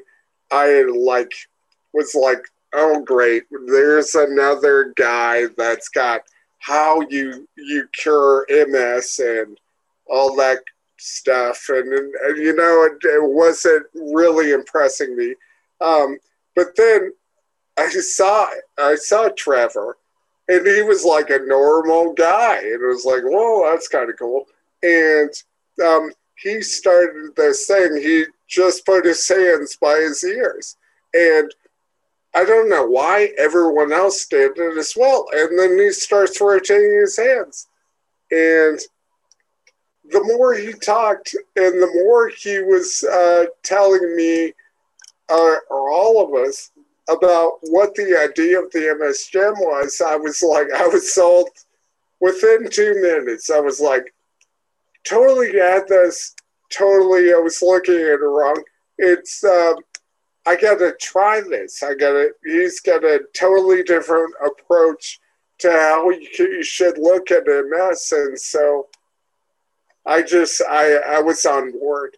I 0.53 0.83
like 0.83 1.33
was 1.93 2.15
like, 2.15 2.45
oh 2.73 3.03
great, 3.03 3.45
there's 3.67 4.15
another 4.15 4.93
guy 4.97 5.47
that's 5.57 5.89
got 5.89 6.23
how 6.61 7.01
you 7.11 7.49
you 7.57 7.89
cure 7.93 8.47
MS 8.51 9.21
and 9.23 9.59
all 10.07 10.37
that 10.37 10.61
stuff, 10.97 11.67
and, 11.69 11.93
and 11.93 12.39
you 12.39 12.55
know, 12.55 12.85
it, 12.85 13.05
it 13.05 13.23
wasn't 13.23 13.87
really 13.95 14.53
impressing 14.53 15.17
me 15.17 15.35
um, 15.81 16.19
but 16.55 16.77
then 16.77 17.13
I 17.77 17.89
saw 17.89 18.49
I 18.79 18.95
saw 18.95 19.29
Trevor, 19.37 19.97
and 20.49 20.67
he 20.67 20.83
was 20.83 21.05
like 21.05 21.31
a 21.31 21.41
normal 21.41 22.13
guy, 22.13 22.59
and 22.59 22.83
it 22.83 22.87
was 22.87 23.05
like, 23.05 23.23
whoa, 23.25 23.71
that's 23.71 23.89
kind 23.89 24.11
of 24.11 24.19
cool. 24.19 24.47
And 24.83 25.31
um, 25.85 26.11
he 26.37 26.63
started 26.63 27.35
this 27.37 27.67
thing. 27.67 27.97
He 27.97 28.25
just 28.47 28.87
put 28.87 29.05
his 29.05 29.27
hands 29.27 29.77
by 29.77 29.97
his 29.97 30.23
ears, 30.25 30.77
and 31.13 31.53
I 32.35 32.45
don't 32.45 32.69
know 32.69 32.87
why 32.87 33.33
everyone 33.39 33.93
else 33.93 34.27
did 34.27 34.59
it 34.59 34.79
as 34.79 34.95
well. 34.97 35.27
And 35.33 35.59
then 35.59 35.79
he 35.79 35.91
starts 35.93 36.41
rotating 36.41 37.01
his 37.01 37.17
hands, 37.17 37.69
and 38.31 38.81
the 40.11 40.23
more 40.23 40.55
he 40.55 40.73
talked, 40.73 41.35
and 41.57 41.83
the 41.83 41.91
more 42.05 42.29
he 42.29 42.61
was 42.61 43.03
uh, 43.05 43.47
telling 43.63 44.15
me 44.17 44.53
uh, 45.29 45.57
or 45.71 45.91
all 45.91 46.25
of 46.25 46.47
us 46.47 46.71
about 47.09 47.59
what 47.63 47.95
the 47.95 48.17
idea 48.19 48.61
of 48.61 48.71
the 48.73 48.97
MS 48.99 49.29
was, 49.35 50.01
I 50.01 50.17
was 50.17 50.43
like, 50.43 50.69
I 50.73 50.87
was 50.87 51.13
sold 51.13 51.49
within 52.21 52.69
two 52.71 52.95
minutes. 53.01 53.51
I 53.51 53.61
was 53.61 53.81
like, 53.81 54.15
totally 55.05 55.61
at 55.61 55.87
this, 55.89 56.35
totally, 56.71 57.33
I 57.33 57.39
was 57.39 57.61
looking 57.63 57.95
at 57.95 58.01
it 58.01 58.19
wrong. 58.21 58.63
It's, 58.99 59.45
um, 59.45 59.77
I 60.47 60.57
got 60.57 60.79
to 60.79 60.95
try 61.01 61.41
this. 61.41 61.83
I 61.83 61.95
got 61.95 62.13
to, 62.13 62.31
he's 62.45 62.81
got 62.81 63.05
a 63.05 63.21
totally 63.35 63.83
different 63.83 64.35
approach 64.45 65.21
to 65.59 65.71
how 65.71 66.11
you, 66.11 66.29
you 66.39 66.63
should 66.63 66.99
look 66.99 67.31
at 67.31 67.47
MS. 67.47 68.13
And 68.13 68.39
so 68.39 68.89
I 70.07 70.23
just, 70.23 70.63
I, 70.69 70.97
I 70.97 71.21
was 71.21 71.45
on 71.47 71.73
board. 71.73 72.17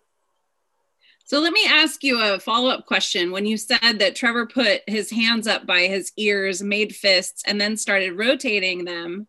So 1.27 1.41
let 1.41 1.53
me 1.53 1.67
ask 1.69 2.05
you 2.05 2.23
a 2.23 2.39
follow 2.39 2.71
up 2.71 2.87
question. 2.87 3.33
When 3.33 3.47
you 3.47 3.57
said 3.57 3.99
that 3.99 4.15
Trevor 4.15 4.47
put 4.47 4.83
his 4.87 5.11
hands 5.11 5.49
up 5.49 5.67
by 5.67 5.89
his 5.89 6.13
ears, 6.17 6.63
made 6.63 6.95
fists, 6.95 7.43
and 7.49 7.61
then 7.61 7.77
started 7.77 8.13
rotating 8.13 8.85
them 8.85 9.27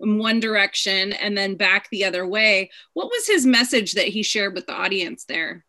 in 0.00 0.18
one 0.18 0.40
direction 0.40 1.12
and 1.12 1.38
then 1.38 1.54
back 1.54 1.88
the 1.90 2.04
other 2.04 2.26
way, 2.26 2.70
what 2.94 3.06
was 3.06 3.28
his 3.28 3.46
message 3.46 3.92
that 3.92 4.08
he 4.08 4.24
shared 4.24 4.52
with 4.52 4.66
the 4.66 4.74
audience 4.74 5.26
there? 5.26 5.64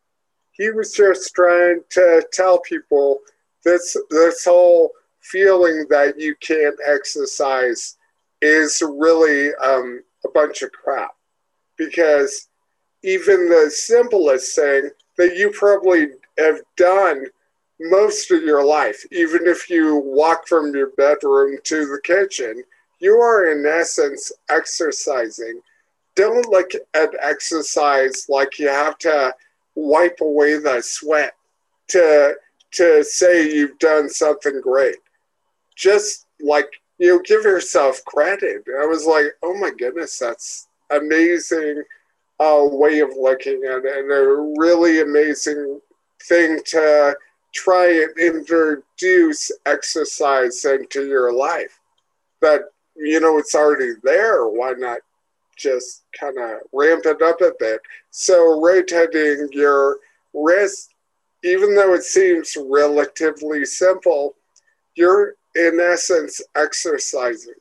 He 0.53 0.71
was 0.71 0.91
just 0.91 1.35
trying 1.35 1.81
to 1.91 2.25
tell 2.33 2.59
people 2.61 3.19
this 3.63 3.95
this 4.09 4.45
whole 4.45 4.89
feeling 5.21 5.85
that 5.91 6.19
you 6.19 6.35
can't 6.41 6.79
exercise 6.83 7.95
is 8.41 8.81
really 8.81 9.53
um, 9.61 10.01
a 10.25 10.29
bunch 10.29 10.63
of 10.63 10.71
crap 10.71 11.11
because 11.77 12.47
even 13.03 13.49
the 13.49 13.69
simplest 13.69 14.55
thing 14.55 14.89
that 15.19 15.35
you 15.35 15.51
probably 15.51 16.07
have 16.37 16.61
done 16.77 17.25
most 17.81 18.31
of 18.31 18.41
your 18.41 18.63
life, 18.63 19.03
even 19.11 19.45
if 19.45 19.69
you 19.69 19.97
walk 19.97 20.47
from 20.47 20.73
your 20.73 20.91
bedroom 20.91 21.57
to 21.65 21.85
the 21.85 21.99
kitchen, 22.05 22.63
you 22.99 23.15
are 23.17 23.51
in 23.51 23.65
essence 23.65 24.31
exercising. 24.49 25.59
Don't 26.15 26.49
look 26.49 26.71
at 26.93 27.09
exercise 27.21 28.27
like 28.29 28.59
you 28.59 28.69
have 28.69 28.97
to 28.99 29.35
wipe 29.75 30.21
away 30.21 30.57
the 30.57 30.81
sweat 30.81 31.33
to 31.89 32.35
to 32.71 33.03
say 33.03 33.51
you've 33.51 33.77
done 33.79 34.09
something 34.09 34.61
great. 34.61 34.97
Just 35.75 36.27
like 36.39 36.69
you 36.97 37.15
know, 37.15 37.21
give 37.25 37.43
yourself 37.43 38.03
credit. 38.05 38.63
I 38.81 38.85
was 38.85 39.05
like, 39.05 39.25
oh 39.43 39.57
my 39.57 39.71
goodness, 39.77 40.17
that's 40.17 40.67
amazing 40.91 41.83
uh, 42.39 42.61
way 42.63 42.99
of 42.99 43.09
looking 43.17 43.63
at 43.65 43.85
it 43.85 43.97
and 43.97 44.11
a 44.11 44.53
really 44.57 45.01
amazing 45.01 45.79
thing 46.23 46.59
to 46.65 47.15
try 47.53 47.87
and 47.87 48.17
introduce 48.17 49.51
exercise 49.65 50.63
into 50.65 51.05
your 51.07 51.33
life. 51.33 51.79
That, 52.41 52.61
you 52.95 53.19
know, 53.19 53.37
it's 53.37 53.55
already 53.55 53.93
there. 54.03 54.47
Why 54.47 54.73
not 54.77 54.99
just 55.57 56.03
kind 56.17 56.37
of 56.37 56.59
ramp 56.71 57.05
it 57.05 57.21
up 57.21 57.41
a 57.41 57.51
bit? 57.59 57.81
So, 58.11 58.61
rotating 58.61 59.49
your 59.51 59.97
wrist, 60.33 60.93
even 61.43 61.75
though 61.75 61.93
it 61.93 62.03
seems 62.03 62.55
relatively 62.59 63.65
simple, 63.65 64.35
you're 64.95 65.35
in 65.55 65.79
essence 65.81 66.41
exercising. 66.55 67.55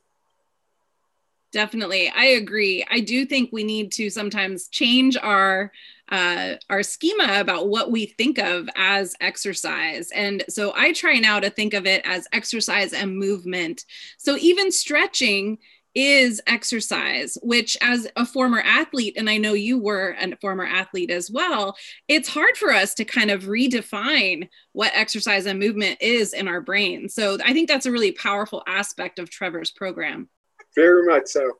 Definitely. 1.50 2.12
I 2.14 2.24
agree. 2.26 2.84
I 2.90 3.00
do 3.00 3.24
think 3.24 3.50
we 3.52 3.64
need 3.64 3.90
to 3.92 4.11
sometimes 4.11 4.68
change 4.68 5.16
our 5.16 5.72
uh, 6.11 6.54
our 6.70 6.82
schema 6.82 7.38
about 7.38 7.68
what 7.68 7.90
we 7.90 8.06
think 8.06 8.38
of 8.38 8.66
as 8.76 9.14
exercise. 9.20 10.11
And 10.11 10.42
so 10.48 10.72
I 10.74 10.92
try 10.92 11.18
now 11.18 11.38
to 11.38 11.50
think 11.50 11.74
of 11.74 11.87
it 11.87 12.00
as 12.06 12.26
exercise 12.32 12.94
and 12.94 13.18
movement. 13.18 13.84
So 14.16 14.37
even 14.38 14.72
stretching 14.72 15.58
is 15.94 16.40
exercise, 16.46 17.37
which, 17.42 17.76
as 17.82 18.06
a 18.16 18.24
former 18.24 18.61
athlete, 18.61 19.16
and 19.18 19.28
I 19.28 19.37
know 19.37 19.52
you 19.54 19.78
were 19.78 20.16
a 20.20 20.37
former 20.37 20.64
athlete 20.64 21.11
as 21.11 21.30
well, 21.30 21.76
it's 22.08 22.28
hard 22.28 22.56
for 22.56 22.72
us 22.72 22.94
to 22.94 23.04
kind 23.04 23.30
of 23.30 23.44
redefine 23.44 24.48
what 24.72 24.92
exercise 24.94 25.44
and 25.46 25.58
movement 25.58 25.98
is 26.00 26.32
in 26.32 26.46
our 26.48 26.61
brain. 26.61 27.08
So 27.08 27.37
I 27.44 27.52
think 27.52 27.68
that's 27.68 27.87
a 27.87 27.92
really 27.92 28.12
powerful 28.12 28.62
aspect 28.66 29.18
of 29.18 29.28
Trevor's 29.28 29.70
program. 29.70 30.28
Very 30.74 31.07
much 31.07 31.28
so. 31.28 31.59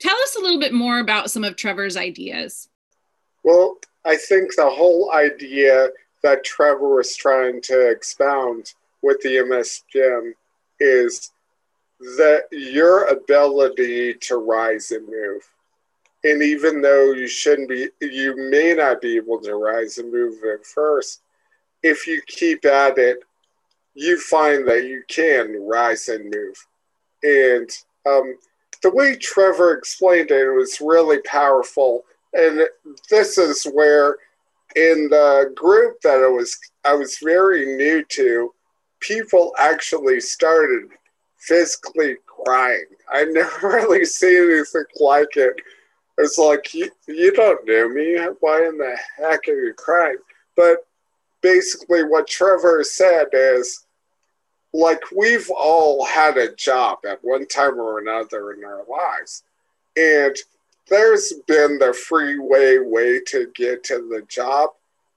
Tell 0.00 0.16
us 0.16 0.36
a 0.36 0.40
little 0.40 0.60
bit 0.60 0.72
more 0.72 0.98
about 0.98 1.30
some 1.30 1.44
of 1.44 1.56
Trevor's 1.56 1.96
ideas. 1.96 2.68
Well, 3.44 3.78
I 4.04 4.16
think 4.16 4.54
the 4.54 4.68
whole 4.68 5.12
idea 5.12 5.88
that 6.22 6.44
Trevor 6.44 6.96
was 6.96 7.16
trying 7.16 7.60
to 7.62 7.90
expound 7.90 8.74
with 9.02 9.20
the 9.22 9.44
MS 9.44 9.82
Gym 9.92 10.34
is 10.80 11.30
that 12.00 12.44
your 12.50 13.04
ability 13.04 14.14
to 14.14 14.36
rise 14.36 14.90
and 14.90 15.06
move. 15.06 15.42
And 16.24 16.42
even 16.42 16.80
though 16.80 17.12
you 17.12 17.26
shouldn't 17.26 17.68
be, 17.68 17.88
you 18.00 18.36
may 18.50 18.74
not 18.74 19.00
be 19.00 19.16
able 19.16 19.40
to 19.40 19.54
rise 19.56 19.98
and 19.98 20.12
move 20.12 20.38
at 20.52 20.64
first, 20.64 21.22
if 21.82 22.06
you 22.06 22.22
keep 22.26 22.64
at 22.64 22.98
it, 22.98 23.18
you 23.94 24.20
find 24.20 24.66
that 24.68 24.84
you 24.84 25.02
can 25.08 25.60
rise 25.64 26.08
and 26.08 26.24
move. 26.24 26.66
And 27.22 27.70
um, 28.06 28.36
the 28.82 28.90
way 28.90 29.16
Trevor 29.16 29.74
explained 29.74 30.30
it, 30.30 30.48
was 30.48 30.80
really 30.80 31.20
powerful. 31.22 32.02
And 32.32 32.66
this 33.10 33.38
is 33.38 33.64
where, 33.72 34.16
in 34.74 35.08
the 35.10 35.52
group 35.54 36.00
that 36.02 36.22
I 36.22 36.28
was, 36.28 36.58
I 36.84 36.94
was 36.94 37.18
very 37.22 37.76
new 37.76 38.04
to, 38.04 38.52
people 39.00 39.52
actually 39.58 40.20
started 40.20 40.88
physically 41.38 42.16
crying. 42.26 42.86
I 43.12 43.24
never 43.28 43.68
really 43.68 44.04
seen 44.04 44.50
anything 44.50 44.84
like 45.00 45.36
it. 45.36 45.56
It's 46.18 46.38
like 46.38 46.74
you, 46.74 46.90
you 47.08 47.32
don't 47.32 47.66
know 47.66 47.88
me. 47.88 48.18
Why 48.40 48.66
in 48.66 48.78
the 48.78 48.96
heck 49.18 49.48
are 49.48 49.64
you 49.64 49.74
crying? 49.74 50.18
But 50.56 50.78
basically, 51.40 52.04
what 52.04 52.28
Trevor 52.28 52.84
said 52.84 53.28
is 53.32 53.86
like 54.72 55.02
we've 55.14 55.50
all 55.50 56.04
had 56.04 56.36
a 56.36 56.54
job 56.54 56.98
at 57.08 57.18
one 57.22 57.46
time 57.46 57.78
or 57.78 57.98
another 57.98 58.52
in 58.52 58.64
our 58.64 58.84
lives. 58.88 59.42
And 59.96 60.34
there's 60.88 61.32
been 61.46 61.78
the 61.78 61.92
freeway 61.92 62.78
way 62.78 63.20
to 63.28 63.50
get 63.54 63.84
to 63.84 64.08
the 64.08 64.22
job, 64.28 64.70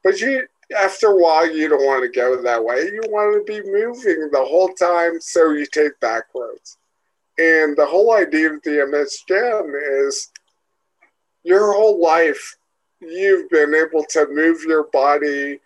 but 0.03 0.19
you 0.19 0.47
after 0.75 1.07
a 1.07 1.15
while, 1.15 1.49
you 1.49 1.69
don't 1.69 1.85
want 1.85 2.01
to 2.01 2.19
go 2.19 2.41
that 2.41 2.63
way. 2.63 2.89
You 2.91 3.01
want 3.09 3.45
to 3.45 3.53
be 3.53 3.69
moving 3.69 4.29
the 4.31 4.43
whole 4.43 4.69
time, 4.69 5.21
so 5.21 5.51
you 5.51 5.65
take 5.65 5.99
back 5.99 6.23
roads. 6.33 6.77
And 7.37 7.77
the 7.77 7.85
whole 7.85 8.13
idea 8.13 8.53
of 8.53 8.63
the 8.63 8.87
MS 8.87 9.23
Gym 9.27 9.75
is 9.75 10.31
your 11.43 11.73
whole 11.73 12.01
life, 12.01 12.57
you've 12.99 13.49
been 13.49 13.75
able 13.75 14.03
to 14.09 14.27
move 14.31 14.63
your 14.63 14.85
body 14.85 15.59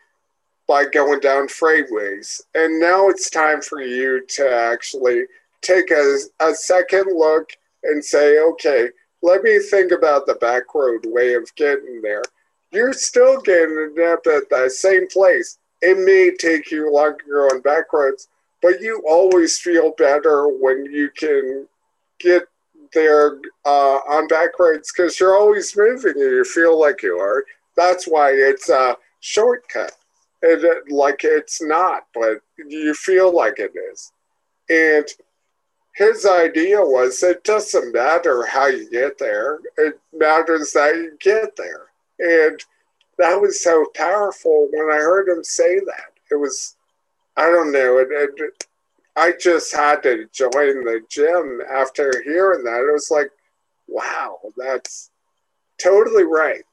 by 0.70 0.86
going 0.86 1.20
down 1.20 1.50
freeways. 1.50 2.40
And 2.56 2.80
now 2.80 3.10
it's 3.10 3.30
time 3.30 3.62
for 3.62 3.82
you 3.82 4.26
to 4.38 4.50
actually 4.50 5.24
take 5.62 5.92
a, 5.92 6.20
a 6.40 6.54
second 6.54 7.08
look 7.14 7.50
and 7.84 8.04
say, 8.04 8.40
okay, 8.40 8.90
let 9.22 9.44
me 9.44 9.60
think 9.60 9.92
about 9.92 10.26
the 10.26 10.36
back 10.36 10.74
road 10.74 11.06
way 11.06 11.34
of 11.34 11.54
getting 11.56 12.02
there 12.02 12.24
you're 12.72 12.94
still 12.94 13.40
getting 13.42 13.96
up 14.12 14.26
at 14.28 14.50
the 14.50 14.70
same 14.70 15.08
place. 15.08 15.58
It 15.82 15.98
may 15.98 16.36
take 16.36 16.72
you 16.72 16.92
longer 16.92 17.48
on 17.48 17.62
back 17.62 17.92
roads, 17.94 18.28
but 18.62 18.82
you 18.82 19.02
always 19.08 19.58
feel 19.58 19.94
better 19.98 20.48
when 20.48 20.86
you 20.86 21.10
can 21.16 21.68
get 22.20 22.44
there 22.94 23.40
uh, 23.66 24.00
on 24.10 24.28
back 24.28 24.60
roads 24.60 24.92
because 24.92 25.20
you're 25.20 25.38
always 25.38 25.76
moving 25.76 26.14
and 26.14 26.32
you 26.32 26.44
feel 26.44 26.80
like 26.80 27.02
you 27.02 27.18
are. 27.18 27.46
That's 27.78 28.06
why 28.06 28.32
it's 28.32 28.70
a 28.70 28.98
shortcut. 29.22 29.94
It, 30.42 30.64
uh, 30.64 30.96
like 30.96 31.22
it's 31.24 31.62
not, 31.62 32.04
but 32.14 32.40
you 32.58 32.94
feel 32.94 33.36
like 33.36 33.60
it 33.60 33.74
is. 33.92 34.12
And 34.70 35.06
his 35.96 36.26
idea 36.26 36.80
was 36.82 37.22
it 37.24 37.44
doesn't 37.44 37.94
matter 37.94 38.46
how 38.46 38.68
you 38.68 38.90
get 38.90 39.18
there, 39.18 39.60
it 39.78 40.00
matters 40.14 40.72
that 40.74 40.96
you 40.96 41.18
get 41.20 41.56
there. 41.58 41.88
And 42.20 42.64
that 43.18 43.40
was 43.40 43.62
so 43.62 43.86
powerful 43.96 44.70
when 44.72 44.90
I 44.92 45.02
heard 45.02 45.28
him 45.28 45.44
say 45.44 45.80
that. 45.80 46.14
It 46.32 46.36
was, 46.36 46.78
I 47.36 47.48
don't 47.48 47.72
know, 47.72 47.98
it, 47.98 48.08
it, 48.12 48.68
I 49.18 49.34
just 49.38 49.74
had 49.76 50.02
to 50.04 50.28
join 50.32 50.86
the 50.86 51.02
gym 51.10 51.60
after 51.70 52.14
hearing 52.24 52.64
that. 52.64 52.88
It 52.88 52.94
was 52.94 53.12
like, 53.12 53.32
wow, 53.88 54.40
that's 54.56 55.12
totally 55.78 56.24
right. 56.24 56.64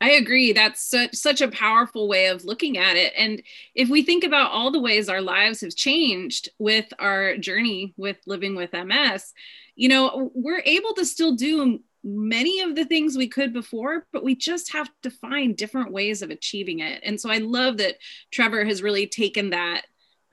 I 0.00 0.12
agree. 0.12 0.52
That's 0.52 0.82
such 0.88 1.14
such 1.14 1.42
a 1.42 1.48
powerful 1.48 2.08
way 2.08 2.26
of 2.26 2.44
looking 2.44 2.78
at 2.78 2.96
it. 2.96 3.12
And 3.16 3.42
if 3.74 3.90
we 3.90 4.02
think 4.02 4.24
about 4.24 4.50
all 4.50 4.70
the 4.70 4.80
ways 4.80 5.08
our 5.08 5.20
lives 5.20 5.60
have 5.60 5.76
changed 5.76 6.48
with 6.58 6.86
our 6.98 7.36
journey 7.36 7.92
with 7.98 8.16
living 8.26 8.54
with 8.54 8.72
MS, 8.72 9.32
you 9.76 9.88
know, 9.88 10.30
we're 10.34 10.62
able 10.64 10.94
to 10.94 11.04
still 11.04 11.34
do 11.34 11.80
many 12.02 12.60
of 12.60 12.76
the 12.76 12.86
things 12.86 13.16
we 13.16 13.28
could 13.28 13.52
before, 13.52 14.06
but 14.10 14.24
we 14.24 14.34
just 14.34 14.72
have 14.72 14.88
to 15.02 15.10
find 15.10 15.54
different 15.54 15.92
ways 15.92 16.22
of 16.22 16.30
achieving 16.30 16.80
it. 16.80 17.02
And 17.04 17.20
so 17.20 17.30
I 17.30 17.38
love 17.38 17.76
that 17.76 17.96
Trevor 18.30 18.64
has 18.64 18.82
really 18.82 19.06
taken 19.06 19.50
that 19.50 19.82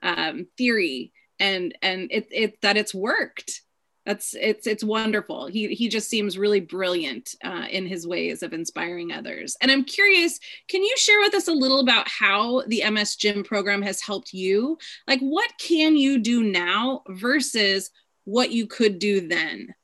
um, 0.02 0.46
theory 0.56 1.12
and 1.40 1.76
and 1.82 2.10
it, 2.10 2.28
it 2.30 2.60
that 2.62 2.76
it's 2.76 2.94
worked. 2.94 3.62
That's 4.08 4.34
it's 4.34 4.66
it's 4.66 4.82
wonderful. 4.82 5.46
He 5.46 5.74
he 5.74 5.88
just 5.88 6.08
seems 6.08 6.38
really 6.38 6.60
brilliant 6.60 7.34
uh, 7.44 7.66
in 7.70 7.86
his 7.86 8.06
ways 8.06 8.42
of 8.42 8.54
inspiring 8.54 9.12
others. 9.12 9.56
And 9.60 9.70
I'm 9.70 9.84
curious, 9.84 10.40
can 10.66 10.82
you 10.82 10.96
share 10.96 11.20
with 11.20 11.34
us 11.34 11.48
a 11.48 11.52
little 11.52 11.80
about 11.80 12.08
how 12.08 12.62
the 12.66 12.82
MS 12.90 13.16
Gym 13.16 13.44
program 13.44 13.82
has 13.82 14.00
helped 14.00 14.32
you? 14.32 14.78
Like, 15.06 15.20
what 15.20 15.50
can 15.60 15.96
you 15.96 16.18
do 16.18 16.42
now 16.42 17.02
versus 17.08 17.90
what 18.24 18.50
you 18.50 18.66
could 18.66 18.98
do 18.98 19.28
then? 19.28 19.74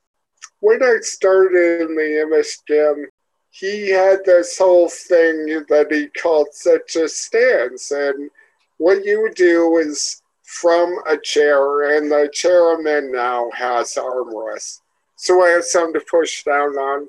when 0.65 0.83
I 0.83 0.97
started 1.03 1.83
in 1.83 1.95
the 1.95 2.27
MS 2.27 2.63
Gym, 2.67 3.07
he 3.51 3.91
had 3.91 4.25
this 4.25 4.57
whole 4.57 4.89
thing 4.89 5.63
that 5.69 5.89
he 5.91 6.09
called 6.19 6.49
sit-to-stand. 6.53 7.79
And 7.91 8.31
what 8.79 9.05
you 9.05 9.21
would 9.21 9.35
do 9.35 9.77
is 9.77 10.23
from 10.61 10.97
a 11.09 11.17
chair, 11.17 11.97
and 11.97 12.11
the 12.11 12.31
chairman 12.33 13.11
now 13.11 13.51
has 13.55 13.95
armrests. 13.95 14.81
So 15.17 15.43
I 15.43 15.51
have 15.51 15.65
something 15.65 16.01
to 16.01 16.07
push 16.09 16.45
down 16.45 16.77
on. 16.77 17.09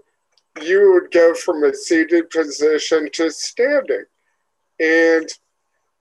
You 0.62 0.94
would 0.94 1.12
go 1.12 1.36
from 1.36 1.64
a 1.64 1.74
seated 1.74 2.30
position 2.30 3.10
to 3.14 3.30
standing. 3.30 4.06
And, 4.80 5.28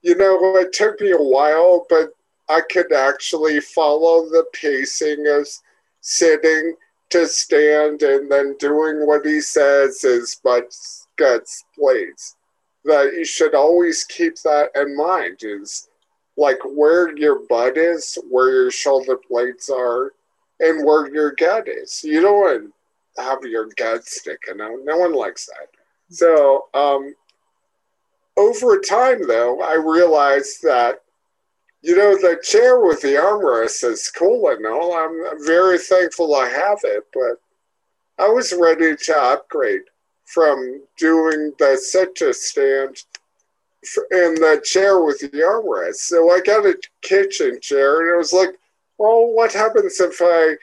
you 0.01 0.15
know, 0.15 0.57
it 0.57 0.73
took 0.73 0.99
me 1.01 1.11
a 1.11 1.17
while, 1.17 1.85
but 1.89 2.09
I 2.49 2.61
could 2.61 2.91
actually 2.91 3.59
follow 3.59 4.25
the 4.25 4.45
pacing 4.53 5.27
of 5.27 5.47
sitting 6.01 6.75
to 7.11 7.27
stand 7.27 8.01
and 8.01 8.31
then 8.31 8.55
doing 8.59 9.05
what 9.05 9.25
he 9.25 9.39
says 9.39 10.03
is 10.03 10.39
but 10.43 10.75
guts 11.17 11.65
plays. 11.77 12.35
That 12.85 13.13
you 13.13 13.25
should 13.25 13.55
always 13.55 14.03
keep 14.03 14.37
that 14.43 14.69
in 14.75 14.95
mind 14.95 15.37
is 15.41 15.89
like 16.37 16.59
where 16.65 17.15
your 17.17 17.39
butt 17.47 17.77
is, 17.77 18.17
where 18.29 18.49
your 18.49 18.71
shoulder 18.71 19.17
blades 19.29 19.69
are, 19.69 20.13
and 20.59 20.85
where 20.85 21.13
your 21.13 21.31
gut 21.31 21.67
is. 21.67 22.03
You 22.03 22.21
don't 22.21 22.39
want 22.39 22.73
to 23.17 23.21
have 23.21 23.43
your 23.43 23.69
gut 23.77 24.05
sticking 24.05 24.61
out. 24.61 24.79
No 24.83 24.97
one 24.97 25.13
likes 25.13 25.47
that. 25.47 25.69
So 26.09 26.65
um, 26.73 27.15
over 28.37 28.79
time, 28.79 29.27
though, 29.27 29.61
I 29.61 29.75
realized 29.75 30.61
that 30.63 31.01
you 31.85 31.95
know, 31.95 32.15
the 32.15 32.41
chair 32.41 32.79
with 32.79 32.99
the 33.03 33.09
armrest 33.09 33.83
is 33.83 34.09
cool 34.09 34.49
and 34.49 34.65
all. 34.65 34.95
I'm 34.95 35.45
very 35.45 35.77
thankful 35.77 36.33
I 36.33 36.49
have 36.49 36.79
it, 36.83 37.03
but 37.13 37.39
I 38.17 38.27
was 38.27 38.51
ready 38.59 38.95
to 38.95 39.15
upgrade 39.15 39.83
from 40.23 40.81
doing 40.97 41.53
the 41.59 41.77
sit-to 41.77 42.33
stand 42.33 43.03
and 44.11 44.37
the 44.37 44.61
chair 44.63 45.03
with 45.03 45.19
the 45.19 45.29
armrest. 45.29 45.95
So 45.95 46.31
I 46.31 46.39
got 46.41 46.65
a 46.65 46.77
kitchen 47.01 47.59
chair, 47.61 48.01
and 48.01 48.15
it 48.15 48.17
was 48.17 48.33
like, 48.33 48.49
well, 48.97 49.27
what 49.27 49.53
happens 49.53 49.99
if 49.99 50.21
I 50.21 50.55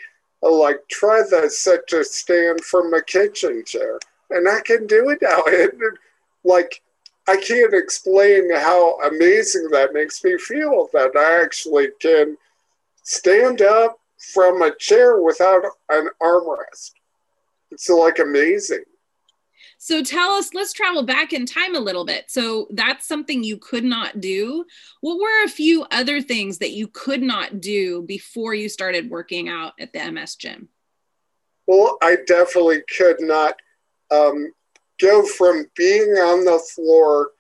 like 0.47 0.81
try 0.91 1.23
the 1.23 1.49
sit-to 1.49 2.05
stand 2.05 2.63
from 2.63 2.93
a 2.95 3.03
kitchen 3.03 3.65
chair? 3.65 3.99
And 4.31 4.49
I 4.49 4.61
can 4.61 4.87
do 4.87 5.11
it 5.11 5.19
now. 5.23 5.43
And 5.47 5.99
like 6.45 6.83
I 7.29 7.37
can't 7.37 7.75
explain 7.75 8.53
how 8.53 8.99
amazing 9.03 9.69
that 9.71 9.95
makes 9.95 10.25
me 10.25 10.37
feel 10.39 10.89
that 10.93 11.17
I 11.17 11.43
actually 11.43 11.89
can 12.01 12.37
stand 13.05 13.63
up 13.63 13.99
from 14.35 14.63
a 14.63 14.75
chair 14.77 15.21
without 15.21 15.63
an 15.89 16.09
armrest. 16.21 16.93
It's 17.71 17.89
like 17.89 18.19
amazing. 18.19 18.85
So 19.85 20.01
tell 20.01 20.31
us, 20.31 20.55
let's 20.55 20.73
travel 20.73 21.03
back 21.03 21.33
in 21.33 21.45
time 21.45 21.75
a 21.75 21.81
little 21.81 22.05
bit. 22.05 22.27
So 22.31 22.69
that's 22.71 23.05
something 23.05 23.43
you 23.43 23.57
could 23.57 23.83
not 23.83 24.21
do. 24.21 24.65
What 25.01 25.19
were 25.19 25.45
a 25.45 25.49
few 25.49 25.85
other 25.91 26.23
things 26.23 26.59
that 26.59 26.71
you 26.71 26.87
could 26.87 27.21
not 27.21 27.61
do 27.61 28.03
before 28.03 28.55
you 28.55 28.69
started 28.69 29.11
working 29.11 29.49
out 29.49 29.73
at 29.81 29.93
the 29.93 30.13
MS 30.13 30.37
gym? 30.37 30.69
Well, 31.67 31.99
I 32.01 32.19
definitely 32.29 32.83
could 32.97 33.17
not 33.19 33.57
um, 34.13 34.53
go 35.01 35.27
from 35.27 35.67
being 35.77 36.11
on 36.11 36.45
the 36.45 36.61
floor 36.61 37.31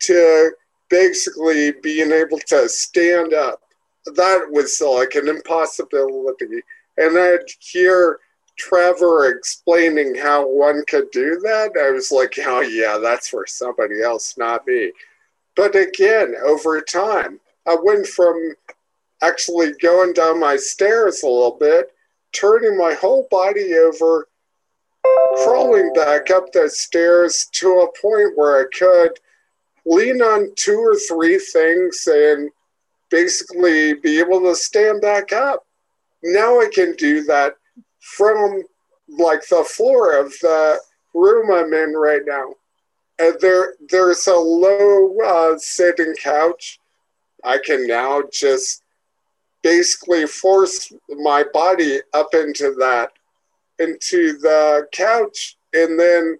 to 0.00 0.50
basically 0.90 1.74
being 1.84 2.10
able 2.10 2.40
to 2.48 2.68
stand 2.68 3.32
up. 3.32 3.60
That 4.06 4.48
was 4.50 4.80
like 4.80 5.14
an 5.14 5.28
impossibility. 5.28 6.62
And 6.96 7.16
I'd 7.16 7.46
hear 7.60 8.18
Trevor 8.58 9.28
explaining 9.28 10.14
how 10.14 10.46
one 10.46 10.84
could 10.88 11.10
do 11.10 11.40
that. 11.42 11.72
I 11.78 11.90
was 11.90 12.12
like, 12.12 12.34
oh, 12.44 12.60
yeah, 12.60 12.98
that's 12.98 13.28
for 13.28 13.46
somebody 13.46 14.02
else, 14.02 14.36
not 14.36 14.66
me. 14.66 14.92
But 15.56 15.74
again, 15.74 16.34
over 16.44 16.80
time, 16.80 17.40
I 17.66 17.76
went 17.82 18.06
from 18.06 18.54
actually 19.22 19.72
going 19.80 20.12
down 20.12 20.40
my 20.40 20.56
stairs 20.56 21.22
a 21.22 21.26
little 21.26 21.56
bit, 21.58 21.92
turning 22.32 22.76
my 22.76 22.94
whole 22.94 23.26
body 23.30 23.74
over 23.74 24.28
crawling 25.44 25.92
back 25.94 26.30
up 26.30 26.52
the 26.52 26.68
stairs 26.68 27.48
to 27.52 27.80
a 27.80 28.00
point 28.00 28.36
where 28.36 28.60
I 28.60 28.64
could 28.76 29.18
lean 29.84 30.22
on 30.22 30.52
two 30.56 30.78
or 30.78 30.96
three 30.96 31.38
things 31.38 32.06
and 32.06 32.50
basically 33.10 33.94
be 33.94 34.20
able 34.20 34.40
to 34.42 34.54
stand 34.54 35.00
back 35.00 35.32
up. 35.32 35.66
Now 36.22 36.60
I 36.60 36.68
can 36.72 36.94
do 36.96 37.24
that 37.24 37.56
from 38.02 38.62
like 39.08 39.46
the 39.48 39.64
floor 39.64 40.18
of 40.18 40.32
the 40.42 40.78
room 41.14 41.50
I'm 41.52 41.72
in 41.72 41.94
right 41.94 42.22
now. 42.26 42.54
And 43.18 43.36
there, 43.40 43.74
there's 43.88 44.26
a 44.26 44.34
low 44.34 45.16
uh, 45.24 45.56
sitting 45.58 46.14
couch. 46.22 46.78
I 47.44 47.58
can 47.58 47.86
now 47.86 48.22
just 48.32 48.82
basically 49.62 50.26
force 50.26 50.92
my 51.08 51.44
body 51.52 52.00
up 52.12 52.34
into 52.34 52.74
that 52.78 53.10
into 53.78 54.38
the 54.38 54.86
couch 54.92 55.56
and 55.72 55.98
then 55.98 56.38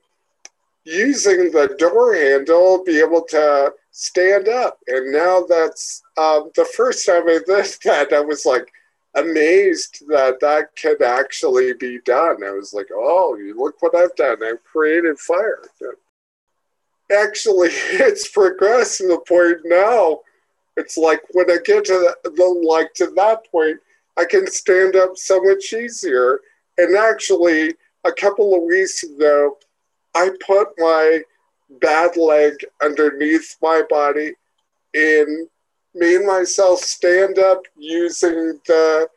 using 0.85 1.51
the 1.53 1.75
door 1.79 2.15
handle 2.15 2.83
be 2.85 2.99
able 2.99 3.23
to 3.23 3.73
stand 3.93 4.49
up 4.49 4.79
and 4.89 5.13
now 5.13 5.45
that's 5.49 6.03
um, 6.17 6.51
the 6.57 6.65
first 6.77 7.07
time 7.07 7.29
i 7.29 7.39
did 7.47 7.67
that 7.85 8.13
i 8.13 8.21
was 8.21 8.45
like 8.45 8.71
amazed 9.15 10.03
that 10.09 10.41
that 10.41 10.69
could 10.81 11.03
actually 11.03 11.75
be 11.75 11.99
done 12.05 12.43
i 12.45 12.51
was 12.51 12.73
like 12.73 12.89
oh 12.95 13.37
you 13.37 13.55
look 13.59 13.75
what 13.81 13.95
i've 13.95 14.15
done 14.17 14.43
i've 14.43 14.65
created 14.65 15.19
fire 15.19 15.63
actually, 17.13 17.69
it's 17.73 18.29
progressed 18.29 18.99
to 18.99 19.09
the 19.09 19.19
point 19.29 19.59
now. 19.65 20.21
It's 20.77 20.97
like 20.97 21.21
when 21.33 21.51
I 21.51 21.59
get 21.65 21.85
to 21.87 22.15
the, 22.25 22.31
the 22.31 22.45
like 22.67 22.95
to 22.95 23.09
that 23.17 23.51
point, 23.51 23.79
I 24.17 24.25
can 24.25 24.51
stand 24.51 24.97
up 24.97 25.17
so 25.17 25.43
much 25.43 25.73
easier. 25.73 26.41
And 26.79 26.97
actually, 26.97 27.75
a 28.05 28.13
couple 28.13 28.55
of 28.55 28.63
weeks 28.63 29.03
ago, 29.03 29.59
I 30.15 30.31
put 30.45 30.69
my 30.79 31.21
bad 31.81 32.17
leg 32.17 32.55
underneath 32.83 33.57
my 33.63 33.83
body 33.89 34.35
and 34.95 35.49
made 35.95 36.25
myself 36.25 36.81
stand 36.81 37.39
up 37.39 37.63
using 37.77 38.59
the 38.67 39.09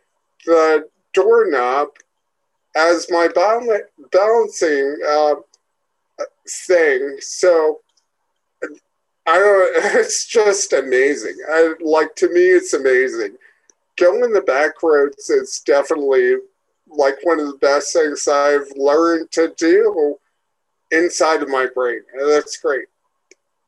the 0.46 0.88
doorknob 1.14 1.90
as 2.76 3.08
my 3.10 3.28
balancing 4.12 4.98
uh, 5.08 5.36
thing. 6.68 7.18
So 7.20 7.82
I 9.26 9.38
don't. 9.38 9.96
It's 10.00 10.26
just 10.26 10.74
amazing. 10.74 11.38
I 11.50 11.74
like 11.82 12.16
to 12.18 12.30
me, 12.30 12.42
it's 12.42 12.74
amazing. 12.74 13.38
Going 13.98 14.34
the 14.34 14.42
back 14.42 14.84
roads 14.84 15.30
is 15.30 15.62
definitely 15.66 16.36
like 16.88 17.16
one 17.24 17.40
of 17.40 17.48
the 17.48 17.58
best 17.58 17.94
things 17.94 18.28
I've 18.28 18.68
learned 18.76 19.32
to 19.32 19.54
do 19.58 20.18
inside 20.92 21.42
of 21.42 21.50
my 21.50 21.68
brain. 21.74 22.02
That's 22.20 22.58
great. 22.58 22.88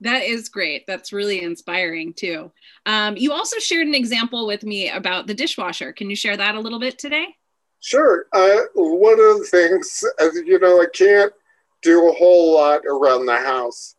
That 0.01 0.23
is 0.23 0.49
great. 0.49 0.85
That's 0.85 1.11
really 1.11 1.41
inspiring 1.41 2.13
too. 2.13 2.51
Um, 2.85 3.17
you 3.17 3.31
also 3.31 3.57
shared 3.59 3.87
an 3.87 3.95
example 3.95 4.45
with 4.45 4.63
me 4.63 4.89
about 4.89 5.27
the 5.27 5.33
dishwasher. 5.33 5.91
Can 5.91 6.09
you 6.09 6.15
share 6.15 6.37
that 6.37 6.55
a 6.55 6.59
little 6.59 6.79
bit 6.79 6.99
today? 6.99 7.27
Sure. 7.79 8.25
Uh, 8.33 8.61
one 8.75 9.19
of 9.19 9.39
the 9.39 9.47
things, 9.49 10.03
you 10.45 10.59
know, 10.59 10.81
I 10.81 10.87
can't 10.93 11.33
do 11.81 12.09
a 12.09 12.13
whole 12.13 12.53
lot 12.53 12.81
around 12.85 13.25
the 13.25 13.37
house, 13.37 13.95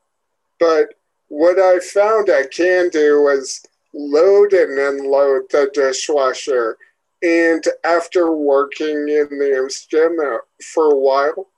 but 0.59 0.95
what 1.29 1.59
I 1.59 1.79
found 1.79 2.31
I 2.31 2.45
can 2.47 2.89
do 2.89 3.29
is 3.29 3.65
load 3.95 4.53
and 4.53 4.79
unload 4.79 5.43
the 5.51 5.71
dishwasher. 5.73 6.77
And 7.23 7.65
after 7.85 8.33
working 8.33 9.09
in 9.09 9.29
the 9.31 9.87
gym 9.91 10.17
for 10.73 10.93
a 10.93 10.99
while, 10.99 11.49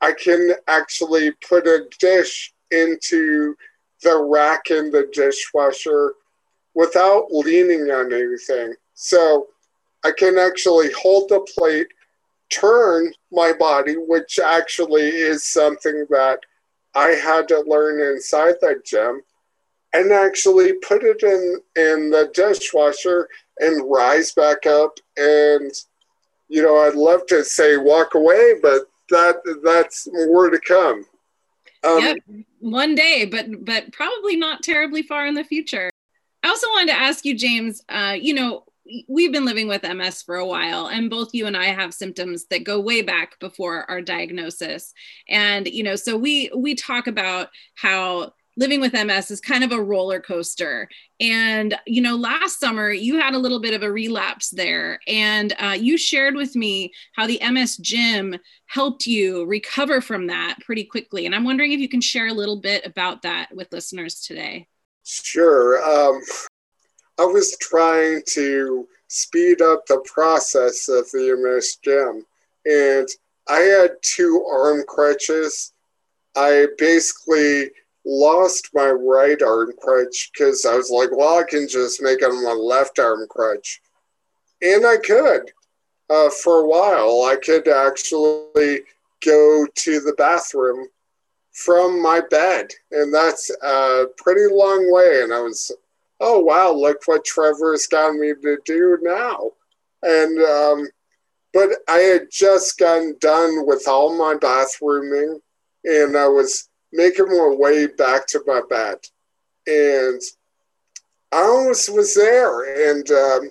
I 0.00 0.12
can 0.12 0.52
actually 0.68 1.32
put 1.48 1.66
a 1.66 1.88
dish 1.98 2.54
into 2.70 3.54
the 4.02 4.22
rack 4.22 4.70
in 4.70 4.90
the 4.90 5.08
dishwasher 5.12 6.14
without 6.74 7.26
leaning 7.30 7.90
on 7.90 8.12
anything. 8.12 8.74
So 8.94 9.48
I 10.04 10.12
can 10.12 10.38
actually 10.38 10.90
hold 10.92 11.28
the 11.28 11.40
plate, 11.56 11.88
turn 12.50 13.12
my 13.32 13.52
body, 13.52 13.94
which 13.94 14.38
actually 14.38 15.08
is 15.08 15.44
something 15.44 16.06
that 16.10 16.40
I 16.94 17.08
had 17.08 17.48
to 17.48 17.60
learn 17.66 18.00
inside 18.00 18.54
that 18.60 18.84
gym, 18.84 19.22
and 19.92 20.12
actually 20.12 20.74
put 20.74 21.02
it 21.02 21.22
in 21.22 21.60
in 21.76 22.10
the 22.10 22.30
dishwasher 22.34 23.28
and 23.58 23.90
rise 23.90 24.32
back 24.32 24.66
up 24.66 24.98
and 25.16 25.72
you 26.48 26.62
know 26.62 26.78
I'd 26.78 26.94
love 26.94 27.26
to 27.26 27.44
say 27.44 27.76
walk 27.76 28.14
away, 28.14 28.54
but 28.62 28.82
that 29.10 29.36
that's 29.64 30.08
more 30.12 30.50
to 30.50 30.60
come. 30.60 31.04
Um, 31.84 32.00
yep, 32.00 32.16
one 32.58 32.94
day, 32.94 33.24
but 33.24 33.46
but 33.64 33.92
probably 33.92 34.36
not 34.36 34.62
terribly 34.62 35.02
far 35.02 35.26
in 35.26 35.34
the 35.34 35.44
future. 35.44 35.90
I 36.42 36.48
also 36.48 36.68
wanted 36.68 36.92
to 36.92 36.98
ask 36.98 37.24
you, 37.24 37.36
James. 37.36 37.82
Uh, 37.88 38.16
you 38.18 38.34
know, 38.34 38.64
we've 39.08 39.32
been 39.32 39.44
living 39.44 39.68
with 39.68 39.82
MS 39.82 40.22
for 40.22 40.36
a 40.36 40.46
while, 40.46 40.86
and 40.86 41.10
both 41.10 41.34
you 41.34 41.46
and 41.46 41.56
I 41.56 41.66
have 41.66 41.94
symptoms 41.94 42.46
that 42.46 42.64
go 42.64 42.80
way 42.80 43.02
back 43.02 43.38
before 43.38 43.88
our 43.90 44.00
diagnosis. 44.00 44.92
And 45.28 45.68
you 45.68 45.82
know, 45.82 45.96
so 45.96 46.16
we 46.16 46.50
we 46.56 46.74
talk 46.74 47.06
about 47.06 47.48
how 47.74 48.32
living 48.58 48.80
with 48.80 48.92
MS 48.92 49.30
is 49.30 49.40
kind 49.40 49.62
of 49.62 49.70
a 49.70 49.80
roller 49.80 50.20
coaster. 50.20 50.88
And, 51.20 51.78
you 51.86 52.02
know, 52.02 52.16
last 52.16 52.58
summer 52.58 52.90
you 52.90 53.18
had 53.18 53.34
a 53.34 53.38
little 53.38 53.60
bit 53.60 53.72
of 53.72 53.84
a 53.84 53.90
relapse 53.90 54.50
there. 54.50 54.98
And 55.06 55.54
uh, 55.60 55.76
you 55.78 55.96
shared 55.96 56.34
with 56.34 56.56
me 56.56 56.92
how 57.14 57.28
the 57.28 57.40
MS 57.40 57.76
gym 57.76 58.36
helped 58.66 59.06
you 59.06 59.46
recover 59.46 60.00
from 60.00 60.26
that 60.26 60.56
pretty 60.64 60.84
quickly. 60.84 61.24
And 61.24 61.34
I'm 61.34 61.44
wondering 61.44 61.70
if 61.70 61.78
you 61.78 61.88
can 61.88 62.00
share 62.00 62.26
a 62.26 62.34
little 62.34 62.56
bit 62.56 62.84
about 62.84 63.22
that 63.22 63.48
with 63.54 63.72
listeners 63.72 64.20
today. 64.20 64.66
Sure. 65.04 65.80
Um, 65.82 66.20
I 67.20 67.26
was 67.26 67.56
trying 67.60 68.22
to 68.30 68.88
speed 69.06 69.62
up 69.62 69.86
the 69.86 70.00
process 70.00 70.88
of 70.88 71.08
the 71.12 71.36
MS 71.40 71.76
gym. 71.76 72.24
And 72.66 73.08
I 73.48 73.60
had 73.60 73.92
two 74.02 74.44
arm 74.50 74.82
crutches. 74.86 75.72
I 76.36 76.66
basically 76.76 77.70
lost 78.08 78.70
my 78.72 78.88
right 78.88 79.40
arm 79.42 79.72
crutch 79.80 80.30
because 80.32 80.64
I 80.64 80.74
was 80.74 80.90
like, 80.90 81.10
well, 81.12 81.38
I 81.38 81.42
can 81.44 81.68
just 81.68 82.02
make 82.02 82.22
it 82.22 82.30
on 82.30 82.42
my 82.42 82.52
left 82.52 82.98
arm 82.98 83.26
crutch. 83.28 83.80
And 84.62 84.86
I 84.86 84.96
could. 84.96 85.52
Uh, 86.10 86.30
for 86.30 86.60
a 86.60 86.66
while, 86.66 87.24
I 87.30 87.36
could 87.36 87.68
actually 87.68 88.80
go 89.24 89.66
to 89.74 90.00
the 90.00 90.14
bathroom 90.16 90.88
from 91.52 92.02
my 92.02 92.22
bed. 92.30 92.70
And 92.90 93.12
that's 93.12 93.50
a 93.62 94.06
pretty 94.16 94.52
long 94.52 94.90
way. 94.90 95.20
And 95.22 95.34
I 95.34 95.40
was, 95.40 95.70
oh, 96.20 96.40
wow, 96.40 96.72
look 96.72 97.02
what 97.04 97.26
Trevor's 97.26 97.86
got 97.86 98.14
me 98.14 98.32
to 98.42 98.56
do 98.64 98.98
now. 99.02 99.50
And, 100.02 100.38
um, 100.40 100.88
but 101.52 101.70
I 101.88 101.98
had 101.98 102.28
just 102.30 102.78
gotten 102.78 103.16
done 103.20 103.66
with 103.66 103.86
all 103.86 104.16
my 104.16 104.34
bathrooming 104.34 105.40
and 105.84 106.16
I 106.16 106.28
was 106.28 106.68
making 106.92 107.28
my 107.28 107.54
way 107.58 107.86
back 107.86 108.26
to 108.28 108.42
my 108.46 108.62
bed. 108.68 108.96
And 109.66 110.20
I 111.32 111.42
almost 111.42 111.92
was 111.92 112.14
there. 112.14 112.90
And 112.90 113.10
um, 113.10 113.50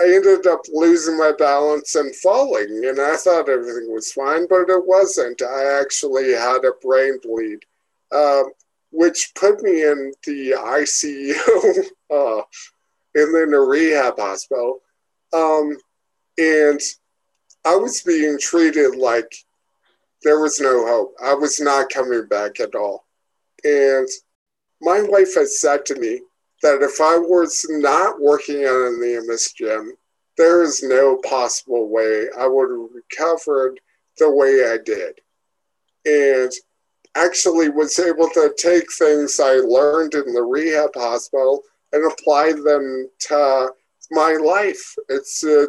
I 0.00 0.04
ended 0.04 0.46
up 0.46 0.60
losing 0.72 1.18
my 1.18 1.32
balance 1.36 1.94
and 1.96 2.14
falling. 2.16 2.84
And 2.84 3.00
I 3.00 3.16
thought 3.16 3.48
everything 3.48 3.92
was 3.92 4.12
fine, 4.12 4.46
but 4.48 4.70
it 4.70 4.86
wasn't. 4.86 5.42
I 5.42 5.80
actually 5.80 6.32
had 6.32 6.64
a 6.64 6.72
brain 6.80 7.18
bleed, 7.22 7.60
um, 8.12 8.52
which 8.92 9.32
put 9.34 9.60
me 9.62 9.82
in 9.82 10.12
the 10.24 10.52
ICU 10.52 11.86
uh, 12.10 12.42
and 13.14 13.34
then 13.34 13.52
a 13.54 13.60
rehab 13.60 14.18
hospital. 14.18 14.80
Um, 15.32 15.76
and 16.38 16.80
I 17.66 17.74
was 17.74 18.02
being 18.02 18.38
treated 18.38 18.94
like 18.94 19.34
there 20.22 20.40
was 20.40 20.60
no 20.60 20.86
hope. 20.86 21.14
I 21.22 21.34
was 21.34 21.60
not 21.60 21.90
coming 21.90 22.26
back 22.26 22.60
at 22.60 22.74
all. 22.74 23.06
And 23.64 24.08
my 24.80 25.02
wife 25.02 25.34
has 25.34 25.60
said 25.60 25.84
to 25.86 25.98
me 25.98 26.20
that 26.62 26.82
if 26.82 27.00
I 27.00 27.18
was 27.18 27.64
not 27.68 28.20
working 28.20 28.64
on 28.64 29.00
the 29.00 29.24
MS 29.26 29.52
gym, 29.52 29.94
there 30.36 30.62
is 30.62 30.82
no 30.82 31.18
possible 31.28 31.88
way 31.88 32.26
I 32.38 32.46
would 32.46 32.70
have 32.70 32.90
recovered 32.94 33.80
the 34.18 34.30
way 34.30 34.64
I 34.72 34.78
did. 34.84 35.20
And 36.04 36.52
actually 37.16 37.68
was 37.68 37.98
able 37.98 38.28
to 38.30 38.54
take 38.56 38.92
things 38.92 39.40
I 39.40 39.54
learned 39.54 40.14
in 40.14 40.32
the 40.32 40.42
rehab 40.42 40.90
hospital 40.94 41.62
and 41.92 42.10
apply 42.10 42.52
them 42.52 43.08
to 43.20 43.70
my 44.10 44.32
life. 44.34 44.94
It's 45.08 45.44
uh, 45.44 45.66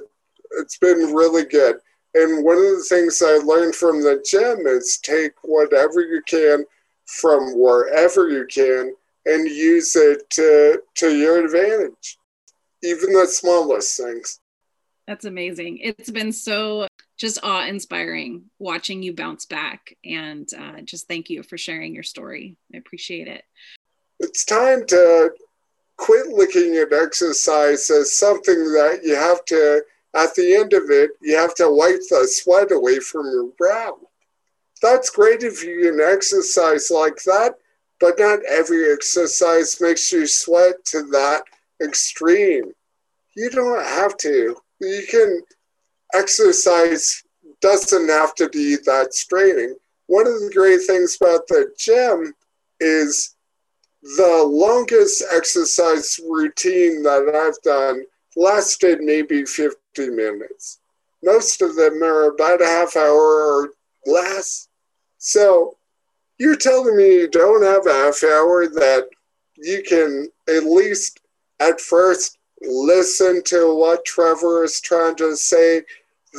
it's 0.60 0.78
been 0.78 1.14
really 1.14 1.46
good. 1.46 1.78
And 2.14 2.44
one 2.44 2.58
of 2.58 2.64
the 2.64 2.86
things 2.90 3.22
I 3.22 3.38
learned 3.38 3.76
from 3.76 4.02
the 4.02 4.24
gym 4.26 4.66
is 4.66 5.00
take 5.02 5.34
whatever 5.44 6.02
you 6.02 6.22
can 6.28 6.66
from 7.06 7.58
wherever 7.58 8.30
you 8.30 8.46
can 8.46 8.94
and 9.26 9.50
use 9.50 9.96
it 9.96 10.30
to, 10.32 10.82
to 10.96 11.16
your 11.16 11.44
advantage, 11.44 12.18
even 12.84 13.14
the 13.14 13.28
smallest 13.28 13.98
things. 13.98 14.40
That's 15.08 15.26
amazing. 15.26 15.80
It's 15.82 16.12
been 16.12 16.32
so 16.32 16.88
just 17.18 17.40
awe 17.44 17.66
inspiring 17.66 18.46
watching 18.60 19.04
you 19.04 19.14
bounce 19.14 19.46
back. 19.46 19.98
And 20.06 20.48
uh, 20.58 20.82
just 20.82 21.08
thank 21.08 21.30
you 21.30 21.44
for 21.44 21.58
sharing 21.58 21.94
your 21.94 22.04
story. 22.04 22.56
I 22.74 22.78
appreciate 22.78 23.28
it. 23.28 23.44
It's 24.20 24.46
time 24.46 24.86
to 24.88 25.32
quit 25.98 26.28
looking 26.28 26.76
at 26.78 26.94
exercise 26.94 27.90
as 27.90 28.18
something 28.18 28.56
that 28.74 29.02
you 29.04 29.16
have 29.16 29.44
to 29.46 29.84
at 30.16 30.34
the 30.36 30.56
end 30.56 30.74
of 30.74 30.90
it, 30.90 31.12
you 31.22 31.38
have 31.38 31.56
to 31.56 31.70
wipe 31.70 32.02
the 32.10 32.28
sweat 32.28 32.72
away 32.72 33.00
from 33.00 33.26
your 33.26 33.48
brow. 33.58 33.98
That's 34.82 35.10
great 35.10 35.44
if 35.44 35.64
you 35.64 35.82
can 35.82 36.02
exercise 36.02 36.90
like 36.90 37.22
that, 37.24 37.56
but 38.00 38.18
not 38.18 38.40
every 38.48 38.92
exercise 38.92 39.80
makes 39.82 40.12
you 40.12 40.26
sweat 40.26 40.84
to 40.86 41.04
that 41.12 41.44
extreme. 41.84 42.72
You 43.36 43.50
don't 43.50 43.84
have 43.84 44.18
to. 44.18 44.56
You 44.80 45.04
can 45.10 45.42
exercise 46.14 47.24
doesn't 47.62 48.10
have 48.10 48.34
to 48.36 48.50
be 48.50 48.78
that 48.86 49.14
straining. 49.14 49.76
One 50.08 50.28
of 50.28 50.34
the 50.34 50.52
great 50.54 50.82
things 50.88 51.18
about 51.20 51.48
the 51.48 51.72
gym 51.78 52.34
is 52.80 53.36
the 54.02 54.44
longest 54.48 55.24
exercise 55.32 56.20
routine 56.28 57.04
that 57.04 57.30
I've 57.36 57.62
done 57.64 58.06
lasted 58.40 59.02
maybe 59.02 59.44
50 59.44 59.76
minutes. 60.10 60.80
Most 61.24 61.62
of 61.62 61.76
them 61.76 62.02
are 62.02 62.30
about 62.30 62.62
a 62.62 62.66
half 62.66 62.96
hour 62.96 63.18
or 63.18 63.72
less. 64.06 64.70
So 65.18 65.76
you're 66.38 66.56
telling 66.56 66.96
me 66.96 67.16
you 67.16 67.28
don't 67.28 67.64
have 67.64 67.86
a 67.86 68.06
half 68.06 68.24
hour 68.24 68.68
that 68.68 69.10
you 69.58 69.84
can 69.84 70.30
at 70.48 70.64
least 70.64 71.20
at 71.60 71.82
first 71.82 72.38
listen 72.62 73.44
to 73.44 73.76
what 73.76 74.06
Trevor 74.06 74.64
is 74.64 74.80
trying 74.80 75.16
to 75.18 75.36
say 75.36 75.84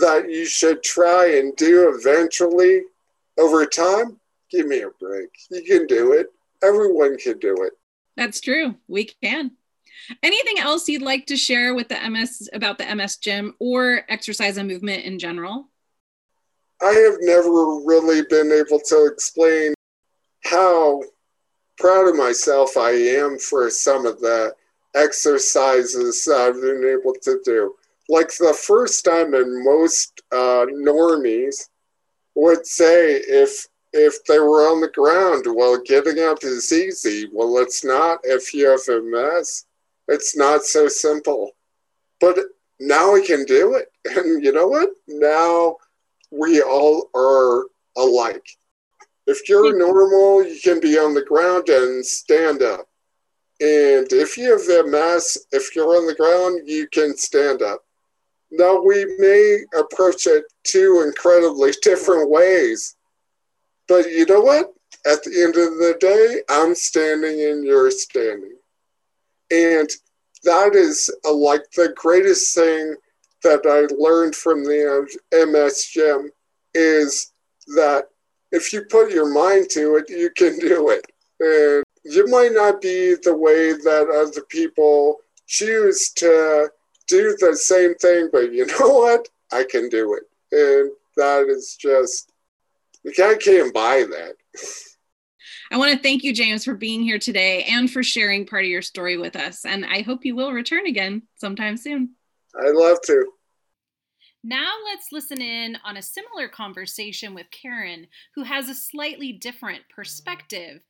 that 0.00 0.30
you 0.30 0.46
should 0.46 0.82
try 0.82 1.36
and 1.36 1.54
do 1.56 1.92
eventually 1.94 2.82
over 3.38 3.66
time? 3.66 4.18
Give 4.50 4.66
me 4.66 4.80
a 4.80 4.90
break. 4.98 5.28
You 5.50 5.62
can 5.62 5.86
do 5.86 6.12
it. 6.12 6.28
Everyone 6.62 7.18
can 7.18 7.38
do 7.38 7.54
it. 7.62 7.72
That's 8.16 8.40
true. 8.40 8.76
We 8.88 9.04
can. 9.22 9.52
Anything 10.22 10.58
else 10.58 10.88
you'd 10.88 11.02
like 11.02 11.26
to 11.26 11.36
share 11.36 11.74
with 11.74 11.88
the 11.88 12.10
MS 12.10 12.48
about 12.52 12.78
the 12.78 12.94
MS 12.94 13.16
gym 13.16 13.54
or 13.58 14.02
exercise 14.08 14.56
and 14.56 14.68
movement 14.68 15.04
in 15.04 15.18
general? 15.18 15.68
I 16.82 16.92
have 16.92 17.16
never 17.20 17.80
really 17.84 18.22
been 18.28 18.50
able 18.52 18.80
to 18.80 19.10
explain 19.12 19.74
how 20.44 21.02
proud 21.78 22.08
of 22.08 22.16
myself 22.16 22.76
I 22.76 22.90
am 22.90 23.38
for 23.38 23.68
some 23.70 24.06
of 24.06 24.20
the 24.20 24.54
exercises 24.94 26.28
I've 26.28 26.60
been 26.60 26.84
able 26.84 27.14
to 27.22 27.40
do. 27.44 27.74
Like 28.08 28.28
the 28.28 28.54
first 28.54 29.04
time, 29.04 29.34
and 29.34 29.64
most 29.64 30.20
uh, 30.32 30.66
normies 30.72 31.68
would 32.34 32.66
say 32.66 33.16
if 33.16 33.66
if 33.92 34.24
they 34.24 34.38
were 34.38 34.70
on 34.70 34.80
the 34.80 34.88
ground, 34.88 35.44
well, 35.48 35.76
getting 35.84 36.20
up 36.20 36.38
is 36.42 36.72
easy. 36.72 37.28
Well, 37.32 37.58
it's 37.58 37.84
not 37.84 38.20
if 38.24 38.54
you 38.54 38.68
have 38.68 38.80
MS. 38.86 39.64
It's 40.10 40.36
not 40.36 40.64
so 40.64 40.88
simple. 40.88 41.52
But 42.20 42.36
now 42.78 43.12
we 43.12 43.26
can 43.26 43.44
do 43.44 43.74
it. 43.74 43.88
And 44.16 44.42
you 44.44 44.52
know 44.52 44.66
what? 44.66 44.90
Now 45.06 45.76
we 46.30 46.62
all 46.62 47.10
are 47.14 47.66
alike. 47.96 48.46
If 49.26 49.48
you're 49.48 49.76
normal, 49.78 50.44
you 50.44 50.58
can 50.60 50.80
be 50.80 50.98
on 50.98 51.14
the 51.14 51.22
ground 51.22 51.68
and 51.68 52.04
stand 52.04 52.62
up. 52.62 52.88
And 53.60 54.10
if 54.10 54.38
you 54.38 54.52
have 54.52 54.86
MS, 54.86 55.46
if 55.52 55.76
you're 55.76 55.96
on 55.96 56.06
the 56.06 56.14
ground, 56.14 56.62
you 56.66 56.88
can 56.88 57.16
stand 57.16 57.62
up. 57.62 57.84
Now, 58.50 58.82
we 58.82 59.04
may 59.18 59.58
approach 59.78 60.26
it 60.26 60.44
two 60.64 61.02
incredibly 61.06 61.72
different 61.82 62.30
ways, 62.30 62.96
but 63.86 64.10
you 64.10 64.26
know 64.26 64.40
what? 64.40 64.72
At 65.06 65.22
the 65.22 65.42
end 65.42 65.56
of 65.56 65.78
the 65.78 65.96
day, 66.00 66.42
I'm 66.48 66.74
standing 66.74 67.40
and 67.50 67.64
you're 67.64 67.90
standing. 67.90 68.56
And 69.50 69.88
that 70.44 70.74
is 70.74 71.10
uh, 71.24 71.32
like 71.32 71.70
the 71.72 71.92
greatest 71.96 72.54
thing 72.54 72.94
that 73.42 73.62
I 73.64 73.92
learned 73.94 74.34
from 74.34 74.64
the 74.64 75.06
MS 75.32 75.86
gym 75.86 76.30
is 76.74 77.32
that 77.76 78.04
if 78.52 78.72
you 78.72 78.82
put 78.82 79.12
your 79.12 79.32
mind 79.32 79.70
to 79.70 79.96
it, 79.96 80.08
you 80.08 80.30
can 80.36 80.58
do 80.58 80.90
it. 80.90 81.06
And 81.40 81.84
you 82.04 82.26
might 82.28 82.52
not 82.52 82.80
be 82.80 83.14
the 83.22 83.36
way 83.36 83.72
that 83.72 84.08
other 84.10 84.42
people 84.48 85.18
choose 85.46 86.10
to 86.16 86.70
do 87.06 87.36
the 87.40 87.56
same 87.56 87.94
thing, 87.96 88.28
but 88.32 88.52
you 88.52 88.66
know 88.66 88.88
what? 88.88 89.28
I 89.52 89.64
can 89.64 89.88
do 89.88 90.14
it. 90.14 90.24
And 90.52 90.90
that 91.16 91.46
is 91.48 91.76
just, 91.78 92.32
can't, 93.16 93.40
can't 93.42 93.74
buy 93.74 94.04
that. 94.10 94.34
I 95.72 95.76
want 95.76 95.92
to 95.92 95.98
thank 95.98 96.24
you, 96.24 96.32
James, 96.32 96.64
for 96.64 96.74
being 96.74 97.02
here 97.02 97.18
today 97.18 97.62
and 97.64 97.90
for 97.90 98.02
sharing 98.02 98.44
part 98.44 98.64
of 98.64 98.70
your 98.70 98.82
story 98.82 99.16
with 99.16 99.36
us. 99.36 99.64
And 99.64 99.84
I 99.86 100.02
hope 100.02 100.24
you 100.24 100.34
will 100.34 100.52
return 100.52 100.86
again 100.86 101.22
sometime 101.36 101.76
soon. 101.76 102.10
I'd 102.60 102.74
love 102.74 103.00
to. 103.02 103.26
Now 104.42 104.72
let's 104.84 105.12
listen 105.12 105.40
in 105.40 105.78
on 105.84 105.96
a 105.96 106.02
similar 106.02 106.48
conversation 106.48 107.34
with 107.34 107.50
Karen, 107.52 108.08
who 108.34 108.42
has 108.42 108.68
a 108.68 108.74
slightly 108.74 109.32
different 109.32 109.82
perspective. 109.94 110.80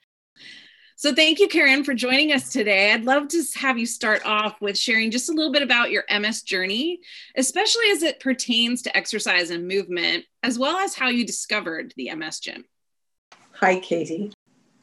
So, 0.96 1.14
thank 1.14 1.40
you, 1.40 1.48
Karen, 1.48 1.82
for 1.82 1.94
joining 1.94 2.32
us 2.32 2.52
today. 2.52 2.92
I'd 2.92 3.06
love 3.06 3.28
to 3.28 3.42
have 3.56 3.78
you 3.78 3.86
start 3.86 4.24
off 4.24 4.60
with 4.60 4.78
sharing 4.78 5.10
just 5.10 5.30
a 5.30 5.32
little 5.32 5.50
bit 5.50 5.62
about 5.62 5.90
your 5.90 6.04
MS 6.10 6.42
journey, 6.42 7.00
especially 7.36 7.90
as 7.90 8.02
it 8.02 8.20
pertains 8.20 8.82
to 8.82 8.96
exercise 8.96 9.50
and 9.50 9.66
movement, 9.66 10.26
as 10.42 10.58
well 10.58 10.76
as 10.76 10.94
how 10.94 11.08
you 11.08 11.26
discovered 11.26 11.94
the 11.96 12.14
MS 12.14 12.40
gym. 12.40 12.64
Hi, 13.54 13.78
Katie. 13.78 14.30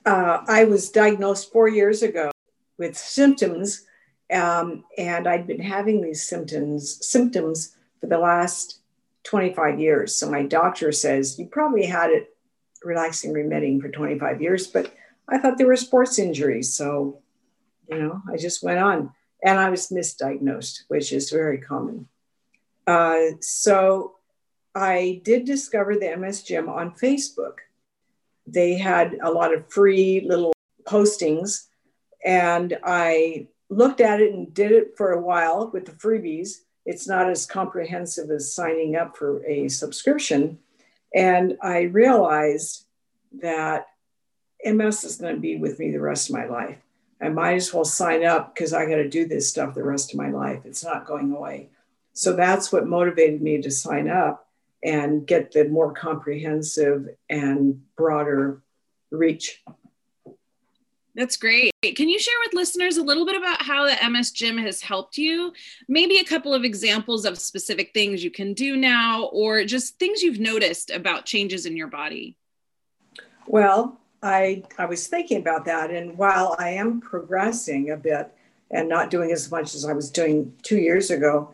Uh, 0.08 0.42
I 0.48 0.64
was 0.64 0.90
diagnosed 0.90 1.52
four 1.52 1.68
years 1.68 2.02
ago 2.02 2.32
with 2.78 2.98
symptoms, 2.98 3.86
um, 4.32 4.86
and 4.98 5.28
I'd 5.28 5.46
been 5.46 5.60
having 5.60 6.00
these 6.00 6.24
symptoms 6.24 7.06
symptoms 7.06 7.76
for 8.00 8.08
the 8.08 8.18
last 8.18 8.80
25 9.26 9.82
years. 9.82 10.16
So 10.16 10.32
my 10.32 10.44
doctor 10.44 10.94
says, 10.94 11.38
You 11.38 11.48
probably 11.48 11.86
had 11.86 12.12
it 12.12 12.34
relapsing 12.86 13.34
remitting 13.34 13.82
for 13.82 13.90
25 13.90 14.42
years, 14.42 14.68
but 14.68 14.94
I 15.28 15.40
thought 15.40 15.58
they 15.58 15.66
were 15.66 15.76
sports 15.76 16.20
injuries. 16.20 16.74
So, 16.74 17.20
you 17.90 18.00
know, 18.00 18.22
I 18.32 18.38
just 18.38 18.64
went 18.64 18.80
on 18.80 19.12
and 19.44 19.60
I 19.60 19.70
was 19.70 19.90
misdiagnosed, 19.90 20.84
which 20.88 21.12
is 21.12 21.32
very 21.32 21.58
common. 21.58 22.08
Uh, 22.88 23.32
so 23.42 24.16
I 24.74 25.20
did 25.26 25.44
discover 25.44 25.98
the 25.98 26.16
MS 26.16 26.44
Gym 26.44 26.70
on 26.70 26.92
Facebook. 26.92 27.58
They 28.48 28.78
had 28.78 29.18
a 29.22 29.32
lot 29.32 29.54
of 29.54 29.72
free 29.72 30.26
little 30.26 30.54
postings, 30.86 31.68
and 32.24 32.78
I 32.84 33.48
looked 33.70 34.02
at 34.02 34.22
it 34.22 34.34
and 34.34 34.54
did 34.54 34.72
it 34.72 34.96
for 34.96 35.12
a 35.12 35.22
while 35.22 35.70
with 35.74 35.86
the 35.86 35.92
freebies 35.92 36.62
it's 36.88 37.06
not 37.06 37.30
as 37.30 37.46
comprehensive 37.46 38.32
as 38.32 38.54
signing 38.54 38.96
up 38.96 39.18
for 39.18 39.46
a 39.46 39.68
subscription. 39.68 40.58
And 41.14 41.58
I 41.62 41.82
realized 41.82 42.86
that 43.42 43.88
MS 44.64 45.04
is 45.04 45.18
going 45.18 45.36
to 45.36 45.42
be 45.42 45.58
with 45.58 45.80
me 45.80 45.92
the 45.92 46.00
rest 46.00 46.30
of 46.30 46.36
my 46.36 46.46
life. 46.46 46.78
I 47.20 47.28
might 47.28 47.56
as 47.56 47.74
well 47.74 47.84
sign 47.84 48.24
up 48.24 48.56
because 48.56 48.72
I 48.72 48.86
got 48.86 48.96
to 48.96 49.10
do 49.10 49.28
this 49.28 49.50
stuff 49.50 49.76
the 49.76 49.84
rest 49.84 50.14
of 50.14 50.18
my 50.18 50.30
life. 50.30 50.62
It's 50.64 50.84
not 50.84 51.06
going 51.06 51.34
away. 51.34 51.72
So 52.14 52.34
that's 52.34 52.72
what 52.72 52.88
motivated 52.88 53.42
me 53.42 53.62
to 53.62 53.70
sign 53.70 54.08
up 54.08 54.47
and 54.84 55.26
get 55.26 55.52
the 55.52 55.66
more 55.66 55.94
comprehensive 55.94 57.10
and 57.30 57.82
broader 57.96 58.62
reach. 59.12 59.64
That's 61.16 61.36
great. 61.36 61.72
Can 61.82 62.10
you 62.10 62.20
share 62.20 62.36
with 62.46 62.54
listeners 62.54 62.98
a 62.98 63.04
little 63.04 63.26
bit 63.26 63.36
about 63.36 63.64
how 63.64 63.86
the 63.86 64.10
MS 64.10 64.30
Gym 64.32 64.60
has 64.60 64.84
helped 64.84 65.18
you? 65.18 65.52
Maybe 65.88 66.20
a 66.20 66.24
couple 66.24 66.54
of 66.54 66.64
examples 66.64 67.26
of 67.26 67.40
specific 67.40 67.92
things 67.92 68.24
you 68.24 68.30
can 68.30 68.54
do 68.54 68.78
now, 68.78 69.24
or 69.34 69.64
just 69.66 69.98
things 69.98 70.22
you've 70.22 70.40
noticed 70.40 70.92
about 70.92 71.26
changes 71.26 71.66
in 71.66 71.76
your 71.76 71.88
body. 71.88 72.38
Well, 73.48 74.00
I, 74.22 74.64
I 74.78 74.86
was 74.86 75.08
thinking 75.08 75.40
about 75.40 75.66
that. 75.66 75.90
And 75.90 76.16
while 76.20 76.56
I 76.60 76.70
am 76.70 77.02
progressing 77.02 77.90
a 77.90 77.98
bit 77.98 78.32
and 78.70 78.88
not 78.88 79.10
doing 79.10 79.32
as 79.32 79.50
much 79.50 79.74
as 79.74 79.86
I 79.86 79.94
was 79.94 80.12
doing 80.12 80.54
two 80.62 80.78
years 80.78 81.10
ago, 81.10 81.52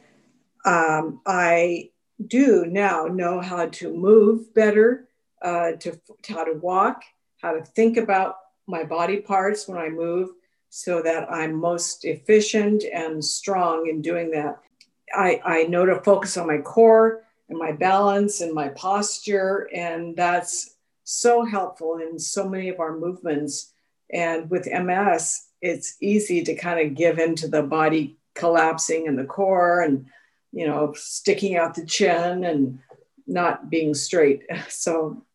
um, 0.66 1.22
I 1.26 1.90
do 2.28 2.66
now 2.66 3.06
know 3.06 3.40
how 3.40 3.68
to 3.68 3.94
move 3.94 4.54
better, 4.54 5.08
uh, 5.42 5.74
to, 5.74 6.00
to 6.24 6.34
how 6.34 6.44
to 6.44 6.54
walk, 6.54 7.04
how 7.42 7.54
to 7.54 7.64
think 7.64 7.98
about 7.98 8.38
my 8.68 8.84
body 8.84 9.18
parts 9.18 9.68
when 9.68 9.78
I 9.78 9.90
move 9.90 10.30
so 10.70 11.02
that 11.02 11.32
I'm 11.32 11.54
most 11.54 12.06
efficient 12.06 12.84
and 12.84 13.24
strong 13.24 13.88
in 13.88 14.02
doing 14.02 14.32
that. 14.32 14.60
I, 15.14 15.40
I 15.44 15.64
know 15.64 15.86
to 15.86 16.02
focus 16.02 16.38
on 16.38 16.48
my 16.48 16.58
core 16.60 17.24
and 17.50 17.60
my 17.60 17.72
balance 17.72 18.42
and 18.42 18.54
my 18.54 18.70
posture, 18.70 19.70
and 19.74 20.16
that's 20.16 20.76
so 21.04 21.46
helpful 21.46 21.98
in 21.98 22.18
so 22.18 22.50
many 22.50 22.70
of 22.70 22.80
our 22.80 22.98
movements. 22.98 23.74
And 24.12 24.50
with 24.50 24.68
MS, 24.68 25.46
it's 25.62 25.98
easy 26.02 26.44
to 26.44 26.56
kind 26.56 26.80
of 26.80 26.96
give 26.96 27.20
into 27.20 27.48
the 27.48 27.64
body 27.64 28.18
collapsing 28.34 29.06
in 29.06 29.16
the 29.16 29.26
core 29.26 29.82
and, 29.82 30.08
you 30.54 30.68
know, 30.68 30.94
sticking 30.96 31.58
out 31.58 31.76
the 31.76 31.86
chin 31.86 32.46
and 32.46 32.80
not 33.28 33.70
being 33.70 33.94
straight. 33.94 34.44
So 34.70 35.26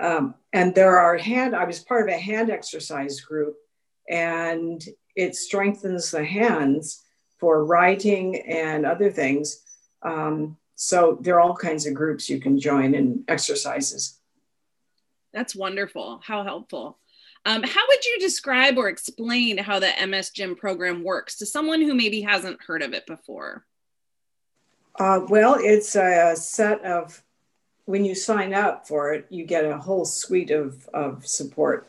um, 0.00 0.34
and 0.52 0.74
there 0.74 0.96
are 0.96 1.16
hand, 1.16 1.56
I 1.56 1.64
was 1.64 1.80
part 1.80 2.08
of 2.08 2.14
a 2.14 2.18
hand 2.18 2.50
exercise 2.50 3.20
group, 3.20 3.56
and 4.08 4.82
it 5.16 5.34
strengthens 5.34 6.10
the 6.10 6.24
hands 6.24 7.02
for 7.38 7.64
writing 7.64 8.40
and 8.42 8.86
other 8.86 9.10
things. 9.10 9.62
Um, 10.02 10.56
so 10.76 11.18
there 11.20 11.36
are 11.36 11.40
all 11.40 11.56
kinds 11.56 11.86
of 11.86 11.94
groups 11.94 12.30
you 12.30 12.40
can 12.40 12.58
join 12.58 12.94
in 12.94 13.24
exercises. 13.26 14.18
That's 15.32 15.54
wonderful. 15.54 16.20
How 16.24 16.44
helpful. 16.44 16.98
Um, 17.44 17.62
how 17.62 17.80
would 17.88 18.04
you 18.04 18.18
describe 18.20 18.78
or 18.78 18.88
explain 18.88 19.58
how 19.58 19.78
the 19.78 19.92
MS 20.06 20.30
Gym 20.30 20.56
program 20.56 21.02
works 21.02 21.38
to 21.38 21.46
someone 21.46 21.80
who 21.80 21.94
maybe 21.94 22.20
hasn't 22.22 22.62
heard 22.62 22.82
of 22.82 22.92
it 22.92 23.06
before? 23.06 23.64
Uh, 24.98 25.20
well, 25.28 25.56
it's 25.60 25.94
a 25.94 26.34
set 26.34 26.84
of 26.84 27.22
when 27.84 28.04
you 28.04 28.14
sign 28.14 28.52
up 28.52 28.86
for 28.86 29.12
it, 29.12 29.26
you 29.30 29.46
get 29.46 29.64
a 29.64 29.78
whole 29.78 30.04
suite 30.04 30.50
of, 30.50 30.88
of 30.92 31.26
support. 31.26 31.88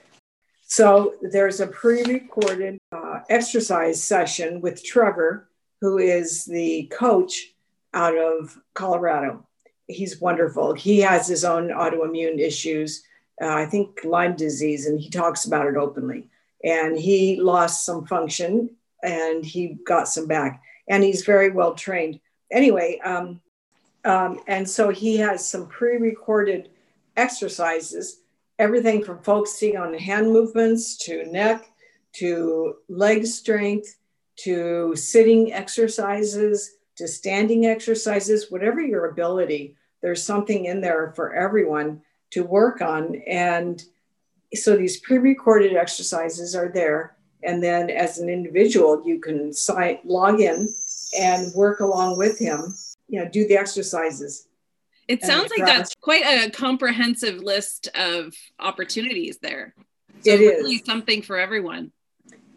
So 0.61 1.15
there's 1.21 1.59
a 1.59 1.67
pre 1.67 2.03
recorded 2.03 2.77
uh, 2.91 3.21
exercise 3.29 4.03
session 4.03 4.61
with 4.61 4.83
Trevor, 4.83 5.49
who 5.81 5.97
is 5.97 6.45
the 6.45 6.87
coach 6.91 7.53
out 7.93 8.15
of 8.15 8.57
Colorado. 8.75 9.45
He's 9.87 10.21
wonderful. 10.21 10.73
He 10.73 10.99
has 10.99 11.27
his 11.27 11.43
own 11.43 11.69
autoimmune 11.69 12.39
issues. 12.39 13.03
uh, 13.41 13.47
I 13.47 13.65
think 13.65 14.01
Lyme 14.03 14.35
disease, 14.35 14.85
and 14.85 14.99
he 14.99 15.09
talks 15.09 15.45
about 15.45 15.65
it 15.65 15.75
openly. 15.75 16.29
And 16.63 16.97
he 16.97 17.39
lost 17.41 17.85
some 17.85 18.05
function 18.05 18.75
and 19.01 19.43
he 19.43 19.77
got 19.85 20.07
some 20.07 20.27
back. 20.27 20.61
And 20.87 21.03
he's 21.03 21.25
very 21.25 21.49
well 21.49 21.73
trained. 21.73 22.19
Anyway, 22.51 22.99
um, 23.03 23.41
um, 24.05 24.39
and 24.47 24.67
so 24.67 24.89
he 24.89 25.17
has 25.17 25.47
some 25.47 25.67
pre 25.67 25.97
recorded 25.97 26.69
exercises, 27.17 28.21
everything 28.57 29.03
from 29.03 29.19
focusing 29.19 29.77
on 29.77 29.93
hand 29.93 30.31
movements 30.31 30.97
to 31.05 31.25
neck 31.31 31.69
to 32.13 32.75
leg 32.87 33.25
strength 33.25 33.97
to 34.37 34.95
sitting 34.95 35.53
exercises 35.53 36.77
to 36.99 37.07
standing 37.07 37.65
exercises, 37.65 38.51
whatever 38.51 38.81
your 38.81 39.05
ability, 39.05 39.73
there's 40.01 40.21
something 40.21 40.65
in 40.65 40.81
there 40.81 41.13
for 41.15 41.33
everyone 41.33 42.01
to 42.31 42.43
work 42.43 42.81
on. 42.81 43.15
And 43.25 43.81
so 44.53 44.75
these 44.75 44.99
pre 44.99 45.17
recorded 45.17 45.77
exercises 45.77 46.57
are 46.57 46.67
there. 46.67 47.15
And 47.41 47.63
then 47.63 47.89
as 47.89 48.19
an 48.19 48.27
individual, 48.27 49.01
you 49.05 49.19
can 49.19 49.53
sign, 49.53 49.99
log 50.03 50.41
in 50.41 50.67
and 51.17 51.53
work 51.53 51.79
along 51.79 52.17
with 52.17 52.37
him, 52.37 52.75
you 53.07 53.19
know, 53.19 53.29
do 53.29 53.47
the 53.47 53.57
exercises. 53.57 54.47
It 55.07 55.23
sounds 55.23 55.49
like 55.49 55.65
that's 55.65 55.95
quite 55.95 56.23
a 56.23 56.51
comprehensive 56.51 57.41
list 57.41 57.87
of 57.95 58.33
opportunities 58.59 59.39
there. 59.39 59.73
So 60.21 60.31
it 60.31 60.39
really 60.39 60.75
is. 60.75 60.85
something 60.85 61.23
for 61.23 61.37
everyone. 61.39 61.91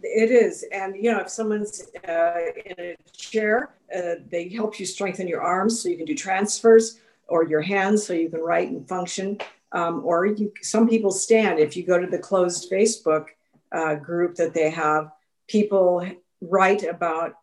It 0.02 0.30
is. 0.30 0.64
And, 0.70 0.94
you 0.96 1.12
know, 1.12 1.20
if 1.20 1.30
someone's 1.30 1.82
uh, 2.06 2.40
in 2.66 2.74
a 2.78 2.96
chair, 3.16 3.70
uh, 3.96 4.16
they 4.28 4.48
help 4.48 4.78
you 4.78 4.84
strengthen 4.84 5.28
your 5.28 5.40
arms 5.40 5.80
so 5.80 5.88
you 5.88 5.96
can 5.96 6.04
do 6.04 6.14
transfers 6.14 6.98
or 7.28 7.44
your 7.44 7.62
hands 7.62 8.04
so 8.04 8.12
you 8.12 8.28
can 8.28 8.40
write 8.40 8.68
and 8.68 8.86
function. 8.86 9.38
Um, 9.70 10.02
or 10.04 10.26
you, 10.26 10.52
some 10.60 10.88
people 10.88 11.10
stand. 11.10 11.58
If 11.58 11.76
you 11.76 11.84
go 11.86 11.98
to 11.98 12.06
the 12.06 12.18
closed 12.18 12.70
Facebook 12.70 13.28
uh, 13.70 13.94
group 13.94 14.34
that 14.34 14.52
they 14.52 14.68
have, 14.68 15.10
people 15.48 16.06
write 16.42 16.82
about 16.82 17.36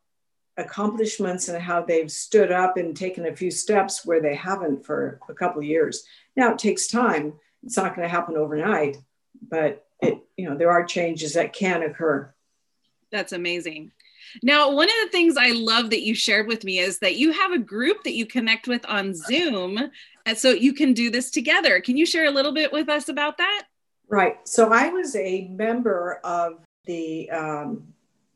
accomplishments 0.59 1.47
and 1.47 1.61
how 1.61 1.81
they've 1.81 2.11
stood 2.11 2.51
up 2.51 2.77
and 2.77 2.95
taken 2.95 3.25
a 3.25 3.35
few 3.35 3.49
steps 3.49 4.05
where 4.05 4.21
they 4.21 4.35
haven't 4.35 4.85
for 4.85 5.19
a 5.29 5.33
couple 5.33 5.59
of 5.59 5.67
years. 5.67 6.03
Now 6.35 6.51
it 6.51 6.59
takes 6.59 6.87
time. 6.87 7.33
It's 7.63 7.77
not 7.77 7.95
going 7.95 8.07
to 8.07 8.13
happen 8.13 8.37
overnight, 8.37 8.97
but 9.41 9.85
it, 10.01 10.19
you 10.37 10.49
know, 10.49 10.55
there 10.55 10.71
are 10.71 10.85
changes 10.85 11.33
that 11.33 11.53
can 11.53 11.83
occur. 11.83 12.33
That's 13.11 13.33
amazing. 13.33 13.91
Now, 14.43 14.71
one 14.71 14.87
of 14.87 14.95
the 15.03 15.09
things 15.11 15.37
I 15.37 15.51
love 15.51 15.89
that 15.89 16.03
you 16.03 16.13
shared 16.13 16.47
with 16.47 16.63
me 16.63 16.79
is 16.79 16.99
that 16.99 17.15
you 17.15 17.31
have 17.31 17.51
a 17.51 17.57
group 17.57 18.03
that 18.03 18.13
you 18.13 18.25
connect 18.25 18.67
with 18.67 18.85
on 18.87 19.15
Zoom. 19.15 19.79
And 20.25 20.37
so 20.37 20.51
you 20.51 20.73
can 20.73 20.93
do 20.93 21.09
this 21.09 21.31
together. 21.31 21.81
Can 21.81 21.97
you 21.97 22.05
share 22.05 22.25
a 22.25 22.31
little 22.31 22.53
bit 22.53 22.71
with 22.71 22.89
us 22.89 23.09
about 23.09 23.37
that? 23.37 23.63
Right. 24.07 24.47
So 24.47 24.71
I 24.71 24.89
was 24.89 25.15
a 25.15 25.47
member 25.49 26.19
of 26.23 26.59
the 26.85 27.29
um, 27.31 27.93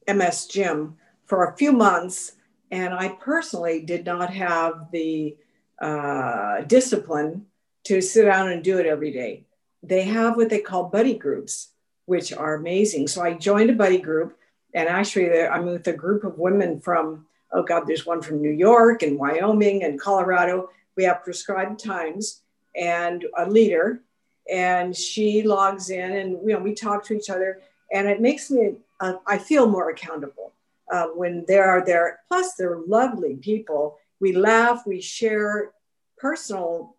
MS 0.08 0.48
Gym 0.48 0.98
for 1.26 1.46
a 1.46 1.56
few 1.56 1.72
months, 1.72 2.34
and 2.72 2.94
I 2.94 3.10
personally 3.10 3.82
did 3.82 4.06
not 4.06 4.34
have 4.34 4.92
the 4.92 5.38
uh, 5.82 6.62
discipline 6.62 7.46
to 7.86 8.02
sit 8.02 8.26
down 8.26 8.52
and 8.52 8.64
do 8.64 8.78
it 8.80 8.86
every 8.86 9.12
day. 9.12 9.46
They 9.82 10.04
have 10.04 10.38
what 10.38 10.50
they 10.50 10.60
call 10.60 10.86
buddy 10.86 11.16
groups, 11.16 11.70
which 12.06 12.32
are 12.32 12.56
amazing. 12.56 13.08
So 13.08 13.22
I 13.22 13.34
joined 13.34 13.70
a 13.70 13.74
buddy 13.74 14.00
group 14.00 14.38
and 14.74 14.90
actually, 14.90 15.42
I'm 15.42 15.66
with 15.66 15.88
a 15.88 15.94
group 15.94 16.24
of 16.24 16.40
women 16.40 16.80
from, 16.80 17.26
oh 17.52 17.64
God, 17.64 17.84
there's 17.86 18.06
one 18.06 18.22
from 18.22 18.42
New 18.42 18.52
York 18.52 19.04
and 19.04 19.20
Wyoming 19.20 19.84
and 19.84 20.00
Colorado. 20.00 20.70
We 20.96 21.04
have 21.04 21.24
prescribed 21.24 21.80
times 21.80 22.42
and 22.76 23.26
a 23.38 23.48
leader, 23.48 24.02
and 24.50 24.96
she 24.96 25.44
logs 25.44 25.90
in 25.90 26.14
and 26.14 26.32
you 26.42 26.54
know 26.54 26.60
we 26.60 26.74
talk 26.74 27.06
to 27.06 27.14
each 27.14 27.30
other, 27.30 27.62
and 27.92 28.08
it 28.08 28.20
makes 28.20 28.50
me 28.50 28.76
uh, 29.00 29.14
I 29.28 29.38
feel 29.38 29.68
more 29.68 29.90
accountable 29.90 30.54
uh, 30.92 31.08
when 31.08 31.46
they 31.48 31.58
are 31.58 31.86
there. 31.86 32.20
Plus, 32.28 32.56
they're 32.56 32.80
lovely 32.88 33.36
people. 33.36 33.98
We 34.20 34.34
laugh, 34.34 34.84
we 34.86 35.02
share 35.02 35.72
personal 36.18 36.96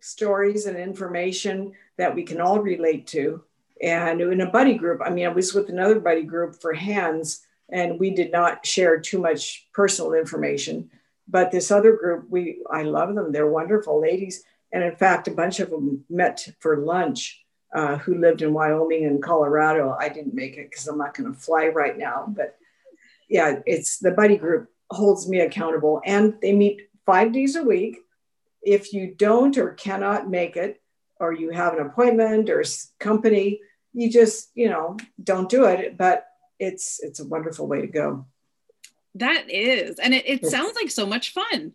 stories 0.00 0.66
and 0.66 0.76
information 0.76 1.72
that 1.96 2.14
we 2.14 2.22
can 2.22 2.40
all 2.40 2.60
relate 2.60 3.06
to 3.08 3.42
and 3.82 4.20
in 4.20 4.40
a 4.40 4.50
buddy 4.50 4.74
group, 4.74 5.02
I 5.04 5.10
mean, 5.10 5.26
I 5.26 5.30
was 5.30 5.52
with 5.52 5.68
another 5.68 6.00
buddy 6.00 6.22
group 6.22 6.60
for 6.60 6.72
hands, 6.72 7.42
and 7.68 7.98
we 7.98 8.10
did 8.10 8.32
not 8.32 8.64
share 8.64 8.98
too 8.98 9.18
much 9.18 9.68
personal 9.72 10.14
information. 10.14 10.90
But 11.28 11.50
this 11.50 11.70
other 11.70 11.92
group, 11.94 12.26
we 12.30 12.62
I 12.70 12.82
love 12.82 13.14
them. 13.14 13.32
They're 13.32 13.46
wonderful 13.46 14.00
ladies, 14.00 14.44
and 14.72 14.82
in 14.82 14.96
fact, 14.96 15.28
a 15.28 15.32
bunch 15.32 15.60
of 15.60 15.70
them 15.70 16.04
met 16.08 16.48
for 16.60 16.78
lunch. 16.78 17.42
Uh, 17.74 17.98
who 17.98 18.14
lived 18.14 18.40
in 18.40 18.54
Wyoming 18.54 19.04
and 19.04 19.22
Colorado? 19.22 19.94
I 20.00 20.08
didn't 20.08 20.34
make 20.34 20.56
it 20.56 20.70
because 20.70 20.86
I'm 20.86 20.96
not 20.96 21.14
going 21.14 21.30
to 21.30 21.38
fly 21.38 21.66
right 21.66 21.98
now. 21.98 22.24
But 22.26 22.56
yeah, 23.28 23.60
it's 23.66 23.98
the 23.98 24.10
buddy 24.10 24.36
group 24.36 24.70
holds 24.90 25.28
me 25.28 25.40
accountable, 25.40 26.00
and 26.04 26.34
they 26.40 26.52
meet 26.52 26.88
five 27.04 27.32
days 27.32 27.56
a 27.56 27.62
week. 27.62 27.98
If 28.62 28.92
you 28.92 29.14
don't 29.14 29.56
or 29.58 29.74
cannot 29.74 30.28
make 30.28 30.56
it, 30.56 30.80
or 31.20 31.32
you 31.32 31.50
have 31.50 31.74
an 31.74 31.80
appointment 31.80 32.50
or 32.50 32.64
company, 32.98 33.60
you 33.92 34.10
just, 34.10 34.50
you 34.54 34.68
know, 34.68 34.96
don't 35.22 35.48
do 35.48 35.64
it. 35.64 35.96
But 35.96 36.26
it's 36.58 37.00
it's 37.02 37.20
a 37.20 37.26
wonderful 37.26 37.66
way 37.66 37.80
to 37.80 37.86
go. 37.86 38.26
That 39.14 39.50
is. 39.50 39.98
And 39.98 40.14
it, 40.14 40.28
it 40.28 40.46
sounds 40.46 40.74
like 40.74 40.90
so 40.90 41.06
much 41.06 41.32
fun. 41.32 41.72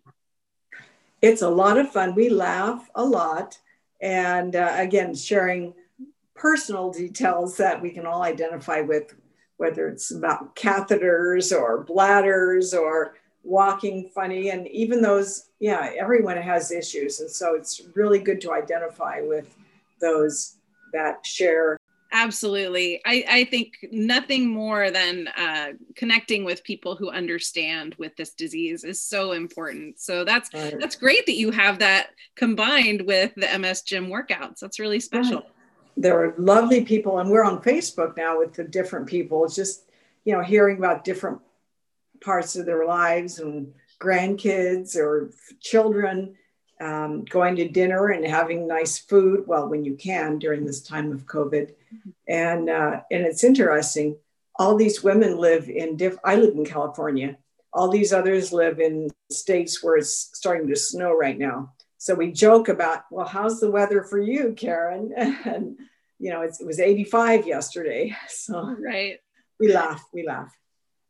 It's 1.21 1.41
a 1.41 1.49
lot 1.49 1.77
of 1.77 1.91
fun. 1.91 2.13
We 2.13 2.29
laugh 2.29 2.89
a 2.93 3.03
lot. 3.03 3.57
And 3.99 4.55
uh, 4.55 4.73
again, 4.75 5.15
sharing 5.15 5.73
personal 6.35 6.91
details 6.91 7.57
that 7.57 7.81
we 7.81 7.91
can 7.91 8.05
all 8.05 8.23
identify 8.23 8.81
with, 8.81 9.15
whether 9.61 9.87
it's 9.87 10.11
about 10.11 10.55
catheters 10.55 11.55
or 11.55 11.83
bladders 11.83 12.73
or 12.73 13.15
walking 13.43 14.09
funny. 14.13 14.49
And 14.49 14.67
even 14.67 15.01
those 15.01 15.49
yeah 15.59 15.91
everyone 15.97 16.37
has 16.37 16.71
issues. 16.71 17.19
And 17.21 17.29
so 17.29 17.55
it's 17.55 17.81
really 17.95 18.19
good 18.19 18.41
to 18.41 18.51
identify 18.51 19.21
with 19.21 19.55
those 20.01 20.57
that 20.93 21.25
share. 21.25 21.77
Absolutely. 22.13 22.99
I, 23.05 23.23
I 23.29 23.43
think 23.45 23.75
nothing 23.89 24.49
more 24.49 24.91
than 24.91 25.29
uh, 25.29 25.67
connecting 25.95 26.43
with 26.43 26.61
people 26.65 26.97
who 26.97 27.09
understand 27.09 27.95
with 27.97 28.13
this 28.17 28.33
disease 28.33 28.83
is 28.83 29.01
so 29.01 29.31
important. 29.31 29.97
So 29.97 30.25
that's 30.25 30.53
right. 30.53 30.77
that's 30.77 30.97
great 30.97 31.25
that 31.27 31.37
you 31.37 31.51
have 31.51 31.79
that 31.79 32.09
combined 32.35 33.03
with 33.03 33.31
the 33.35 33.57
ms 33.59 33.83
gym 33.83 34.07
workouts. 34.07 34.59
That's 34.59 34.79
really 34.79 34.99
special. 34.99 35.41
Right. 35.41 35.60
There 35.97 36.23
are 36.23 36.33
lovely 36.37 36.83
people 36.83 37.19
and 37.19 37.29
we're 37.29 37.43
on 37.43 37.61
facebook 37.61 38.15
now 38.17 38.39
with 38.39 38.53
the 38.53 38.63
different 38.63 39.07
people. 39.07 39.45
It's 39.45 39.55
just 39.55 39.89
you 40.25 40.33
know 40.33 40.41
hearing 40.41 40.77
about 40.77 41.03
different 41.03 41.39
parts 42.23 42.55
of 42.55 42.65
their 42.65 42.85
lives 42.85 43.39
and 43.39 43.73
grandkids 43.99 44.95
or 44.95 45.31
children 45.59 46.35
um, 46.79 47.25
going 47.25 47.55
to 47.57 47.67
dinner 47.67 48.07
and 48.07 48.25
having 48.25 48.67
nice 48.67 48.97
food. 48.97 49.45
Well 49.47 49.67
when 49.67 49.83
you 49.83 49.95
can 49.95 50.39
during 50.39 50.65
this 50.65 50.81
time 50.81 51.11
of 51.11 51.25
covid. 51.25 51.73
And 52.27 52.69
uh, 52.69 53.01
and 53.11 53.25
it's 53.25 53.43
interesting. 53.43 54.17
All 54.57 54.75
these 54.75 55.03
women 55.03 55.37
live 55.37 55.69
in 55.69 55.97
diff 55.97 56.17
i 56.23 56.35
live 56.35 56.55
in 56.55 56.65
california. 56.65 57.37
All 57.73 57.89
these 57.89 58.11
others 58.11 58.51
live 58.51 58.81
in 58.81 59.09
states 59.31 59.81
where 59.81 59.95
it's 59.95 60.29
starting 60.33 60.67
to 60.67 60.75
snow 60.75 61.15
right 61.15 61.37
now 61.37 61.73
so 62.01 62.15
we 62.15 62.31
joke 62.31 62.67
about 62.67 63.03
well 63.11 63.27
how's 63.27 63.59
the 63.59 63.69
weather 63.69 64.01
for 64.01 64.19
you 64.19 64.53
karen? 64.57 65.13
And 65.45 65.77
you 66.17 66.31
know 66.31 66.41
it 66.41 66.55
was 66.65 66.79
85 66.79 67.45
yesterday. 67.45 68.17
So 68.27 68.75
right. 68.79 69.19
we 69.59 69.71
laugh 69.71 70.03
we 70.11 70.25
laugh. 70.25 70.51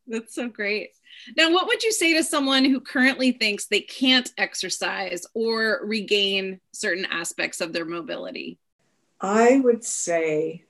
That's 0.06 0.36
so 0.36 0.50
great. 0.50 0.90
Now, 1.38 1.52
what 1.52 1.68
would 1.68 1.84
you 1.84 1.94
say 1.94 2.14
to 2.16 2.24
someone 2.24 2.66
who 2.66 2.82
currently 2.82 3.32
thinks 3.32 3.68
they 3.68 3.80
can't 3.80 4.30
exercise 4.38 5.26
or 5.34 5.80
regain 5.84 6.60
certain 6.74 7.06
aspects 7.06 7.62
of 7.62 7.72
their 7.72 7.86
mobility? 7.86 8.58
I 9.22 9.62
would 9.64 9.86
say 9.86 10.66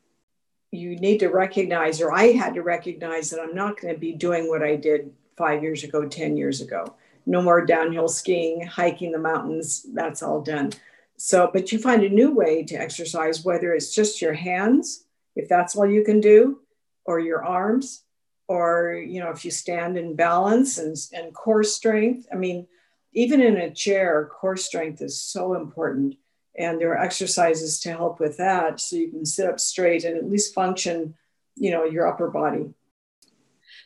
you 0.69 0.97
need 0.97 1.19
to 1.19 1.29
recognize, 1.29 2.01
or 2.01 2.11
I 2.11 2.33
had 2.33 2.53
to 2.55 2.61
recognize, 2.61 3.29
that 3.31 3.39
I'm 3.39 3.55
not 3.55 3.79
going 3.79 3.93
to 3.93 3.99
be 3.99 4.13
doing 4.13 4.47
what 4.47 4.61
I 4.61 4.75
did 4.75 5.13
five 5.37 5.63
years 5.63 5.83
ago, 5.83 6.07
10 6.07 6.37
years 6.37 6.61
ago. 6.61 6.95
No 7.25 7.41
more 7.41 7.65
downhill 7.65 8.07
skiing, 8.07 8.65
hiking 8.65 9.11
the 9.11 9.19
mountains, 9.19 9.85
that's 9.93 10.23
all 10.23 10.41
done. 10.41 10.71
So, 11.17 11.49
but 11.53 11.71
you 11.71 11.79
find 11.79 12.03
a 12.03 12.09
new 12.09 12.33
way 12.33 12.63
to 12.63 12.75
exercise, 12.75 13.45
whether 13.45 13.73
it's 13.73 13.93
just 13.93 14.21
your 14.21 14.33
hands, 14.33 15.05
if 15.35 15.47
that's 15.47 15.75
all 15.75 15.85
you 15.85 16.03
can 16.03 16.19
do, 16.19 16.61
or 17.05 17.19
your 17.19 17.45
arms, 17.45 18.03
or 18.51 18.95
you 18.95 19.21
know 19.21 19.29
if 19.29 19.45
you 19.45 19.51
stand 19.51 19.97
in 19.97 20.13
balance 20.13 20.77
and, 20.77 20.97
and 21.13 21.33
core 21.33 21.63
strength 21.63 22.27
i 22.33 22.35
mean 22.35 22.67
even 23.13 23.41
in 23.41 23.55
a 23.55 23.71
chair 23.71 24.29
core 24.29 24.57
strength 24.57 25.01
is 25.01 25.17
so 25.17 25.53
important 25.53 26.15
and 26.57 26.79
there 26.79 26.91
are 26.91 27.01
exercises 27.01 27.79
to 27.79 27.89
help 27.89 28.19
with 28.19 28.35
that 28.37 28.81
so 28.81 28.97
you 28.97 29.09
can 29.09 29.25
sit 29.25 29.47
up 29.47 29.57
straight 29.57 30.03
and 30.03 30.17
at 30.17 30.29
least 30.29 30.53
function 30.53 31.13
you 31.55 31.71
know 31.71 31.85
your 31.85 32.05
upper 32.05 32.29
body 32.29 32.73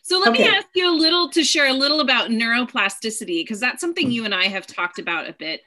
so 0.05 0.19
let 0.19 0.29
okay. 0.29 0.43
me 0.43 0.55
ask 0.55 0.67
you 0.75 0.87
a 0.87 0.93
little 0.93 1.29
to 1.29 1.43
share 1.43 1.67
a 1.67 1.73
little 1.73 1.99
about 1.99 2.29
neuroplasticity 2.29 3.41
because 3.41 3.59
that's 3.59 3.81
something 3.81 4.11
you 4.11 4.23
and 4.25 4.35
i 4.35 4.45
have 4.45 4.67
talked 4.67 4.99
about 4.99 5.27
a 5.27 5.33
bit 5.33 5.61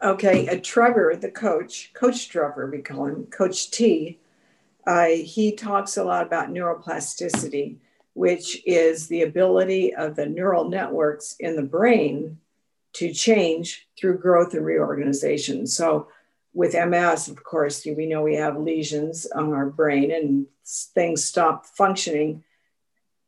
Okay, 0.00 0.48
uh, 0.48 0.60
Trevor, 0.62 1.16
the 1.16 1.30
coach, 1.30 1.92
Coach 1.92 2.28
Trevor, 2.28 2.70
we 2.70 2.78
call 2.78 3.06
him, 3.06 3.26
Coach 3.26 3.72
T, 3.72 4.20
uh, 4.86 5.08
he 5.08 5.54
talks 5.54 5.96
a 5.96 6.04
lot 6.04 6.24
about 6.24 6.50
neuroplasticity, 6.50 7.76
which 8.14 8.62
is 8.64 9.08
the 9.08 9.22
ability 9.22 9.94
of 9.94 10.14
the 10.14 10.26
neural 10.26 10.68
networks 10.68 11.34
in 11.40 11.56
the 11.56 11.62
brain 11.62 12.38
to 12.92 13.12
change 13.12 13.88
through 13.98 14.18
growth 14.18 14.54
and 14.54 14.64
reorganization. 14.64 15.66
So, 15.66 16.08
with 16.54 16.74
MS, 16.74 17.28
of 17.28 17.42
course, 17.42 17.84
we 17.84 18.06
know 18.06 18.22
we 18.22 18.36
have 18.36 18.56
lesions 18.56 19.26
on 19.26 19.52
our 19.52 19.66
brain 19.68 20.10
and 20.10 20.46
things 20.66 21.24
stop 21.24 21.66
functioning 21.66 22.42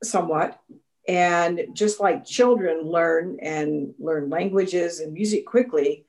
somewhat. 0.03 0.61
And 1.09 1.69
just 1.73 1.99
like 1.99 2.25
children 2.25 2.83
learn 2.83 3.39
and 3.41 3.95
learn 3.99 4.31
languages 4.31 5.01
and 5.01 5.13
music 5.13 5.47
quickly, 5.47 6.07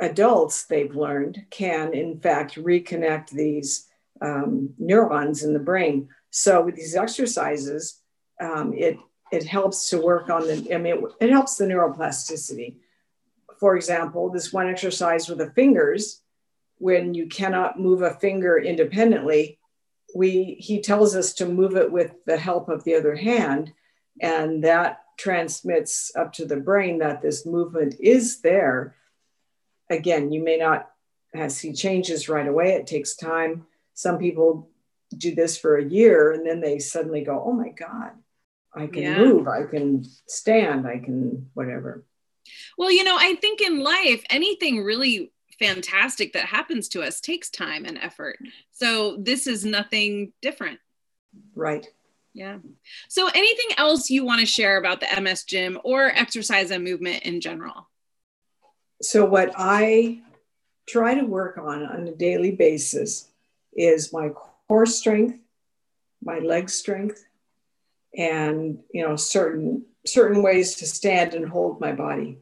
adults, 0.00 0.64
they've 0.64 0.94
learned, 0.94 1.46
can 1.50 1.94
in 1.94 2.20
fact 2.20 2.56
reconnect 2.56 3.30
these 3.30 3.86
um, 4.20 4.70
neurons 4.78 5.44
in 5.44 5.52
the 5.52 5.58
brain. 5.58 6.08
So 6.30 6.62
with 6.62 6.76
these 6.76 6.96
exercises, 6.96 8.00
um, 8.40 8.74
it 8.74 8.98
it 9.30 9.44
helps 9.46 9.90
to 9.90 10.00
work 10.00 10.30
on 10.30 10.46
the. 10.46 10.74
I 10.74 10.78
mean, 10.78 10.94
it, 10.94 11.04
it 11.20 11.30
helps 11.30 11.56
the 11.56 11.66
neuroplasticity. 11.66 12.76
For 13.58 13.76
example, 13.76 14.30
this 14.30 14.52
one 14.52 14.68
exercise 14.68 15.28
with 15.28 15.38
the 15.38 15.50
fingers, 15.50 16.22
when 16.78 17.14
you 17.14 17.26
cannot 17.26 17.78
move 17.78 18.02
a 18.02 18.14
finger 18.14 18.58
independently, 18.58 19.57
we 20.14 20.56
he 20.58 20.80
tells 20.80 21.14
us 21.14 21.34
to 21.34 21.46
move 21.46 21.76
it 21.76 21.90
with 21.90 22.12
the 22.26 22.38
help 22.38 22.68
of 22.68 22.84
the 22.84 22.94
other 22.94 23.16
hand, 23.16 23.72
and 24.20 24.64
that 24.64 25.00
transmits 25.18 26.12
up 26.16 26.32
to 26.32 26.44
the 26.44 26.56
brain 26.56 26.98
that 26.98 27.20
this 27.20 27.44
movement 27.44 27.96
is 28.00 28.40
there 28.40 28.94
again, 29.90 30.32
you 30.32 30.42
may 30.42 30.56
not 30.56 30.90
see 31.48 31.72
changes 31.72 32.28
right 32.28 32.46
away. 32.46 32.72
It 32.72 32.86
takes 32.86 33.16
time. 33.16 33.66
Some 33.94 34.18
people 34.18 34.70
do 35.16 35.34
this 35.34 35.58
for 35.58 35.76
a 35.76 35.84
year 35.84 36.32
and 36.32 36.46
then 36.46 36.60
they 36.60 36.78
suddenly 36.78 37.22
go, 37.22 37.42
oh 37.44 37.52
my 37.52 37.70
God, 37.70 38.12
I 38.74 38.86
can 38.86 39.02
yeah. 39.02 39.18
move, 39.18 39.48
I 39.48 39.64
can 39.64 40.04
stand, 40.26 40.86
I 40.86 40.98
can 40.98 41.50
whatever. 41.54 42.04
Well, 42.76 42.92
you 42.92 43.04
know, 43.04 43.16
I 43.18 43.34
think 43.36 43.60
in 43.60 43.80
life, 43.80 44.24
anything 44.30 44.82
really 44.82 45.32
fantastic 45.58 46.32
that 46.32 46.44
happens 46.44 46.88
to 46.88 47.02
us 47.02 47.20
takes 47.20 47.50
time 47.50 47.84
and 47.84 47.98
effort. 47.98 48.38
So 48.72 49.16
this 49.16 49.46
is 49.46 49.64
nothing 49.64 50.32
different. 50.42 50.78
Right. 51.54 51.86
Yeah. 52.34 52.58
So 53.08 53.28
anything 53.28 53.76
else 53.76 54.10
you 54.10 54.24
want 54.24 54.40
to 54.40 54.46
share 54.46 54.76
about 54.76 55.00
the 55.00 55.20
MS 55.20 55.44
gym 55.44 55.78
or 55.84 56.06
exercise 56.06 56.70
and 56.70 56.84
movement 56.84 57.24
in 57.24 57.40
general? 57.40 57.88
so 59.00 59.24
what 59.24 59.52
I 59.56 60.20
try 60.88 61.14
to 61.14 61.24
work 61.24 61.58
on 61.58 61.84
on 61.84 62.08
a 62.08 62.14
daily 62.14 62.50
basis 62.50 63.28
is 63.72 64.12
my 64.12 64.30
core 64.30 64.86
strength, 64.86 65.38
my 66.22 66.38
leg 66.38 66.68
strength, 66.68 67.24
and 68.16 68.80
you 68.92 69.06
know 69.06 69.16
certain 69.16 69.84
certain 70.06 70.42
ways 70.42 70.76
to 70.76 70.86
stand 70.86 71.34
and 71.34 71.48
hold 71.48 71.80
my 71.80 71.92
body, 71.92 72.38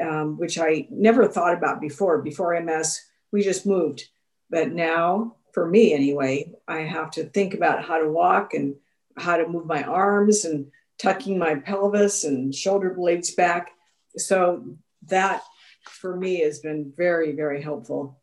um, 0.00 0.38
which 0.38 0.58
I 0.58 0.86
never 0.90 1.26
thought 1.26 1.54
about 1.54 1.80
before. 1.80 2.22
Before 2.22 2.58
MS, 2.60 3.00
we 3.32 3.42
just 3.42 3.66
moved, 3.66 4.04
but 4.48 4.72
now 4.72 5.36
for 5.52 5.66
me 5.66 5.92
anyway, 5.92 6.52
I 6.68 6.80
have 6.80 7.10
to 7.12 7.24
think 7.24 7.54
about 7.54 7.84
how 7.84 7.98
to 7.98 8.08
walk 8.08 8.54
and 8.54 8.76
how 9.16 9.36
to 9.36 9.48
move 9.48 9.66
my 9.66 9.82
arms 9.82 10.44
and 10.44 10.70
tucking 10.98 11.38
my 11.38 11.56
pelvis 11.56 12.24
and 12.24 12.54
shoulder 12.54 12.90
blades 12.90 13.34
back. 13.34 13.70
So 14.16 14.76
that 15.06 15.42
for 15.84 16.16
me 16.16 16.40
has 16.40 16.60
been 16.60 16.92
very, 16.96 17.32
very 17.32 17.62
helpful. 17.62 18.20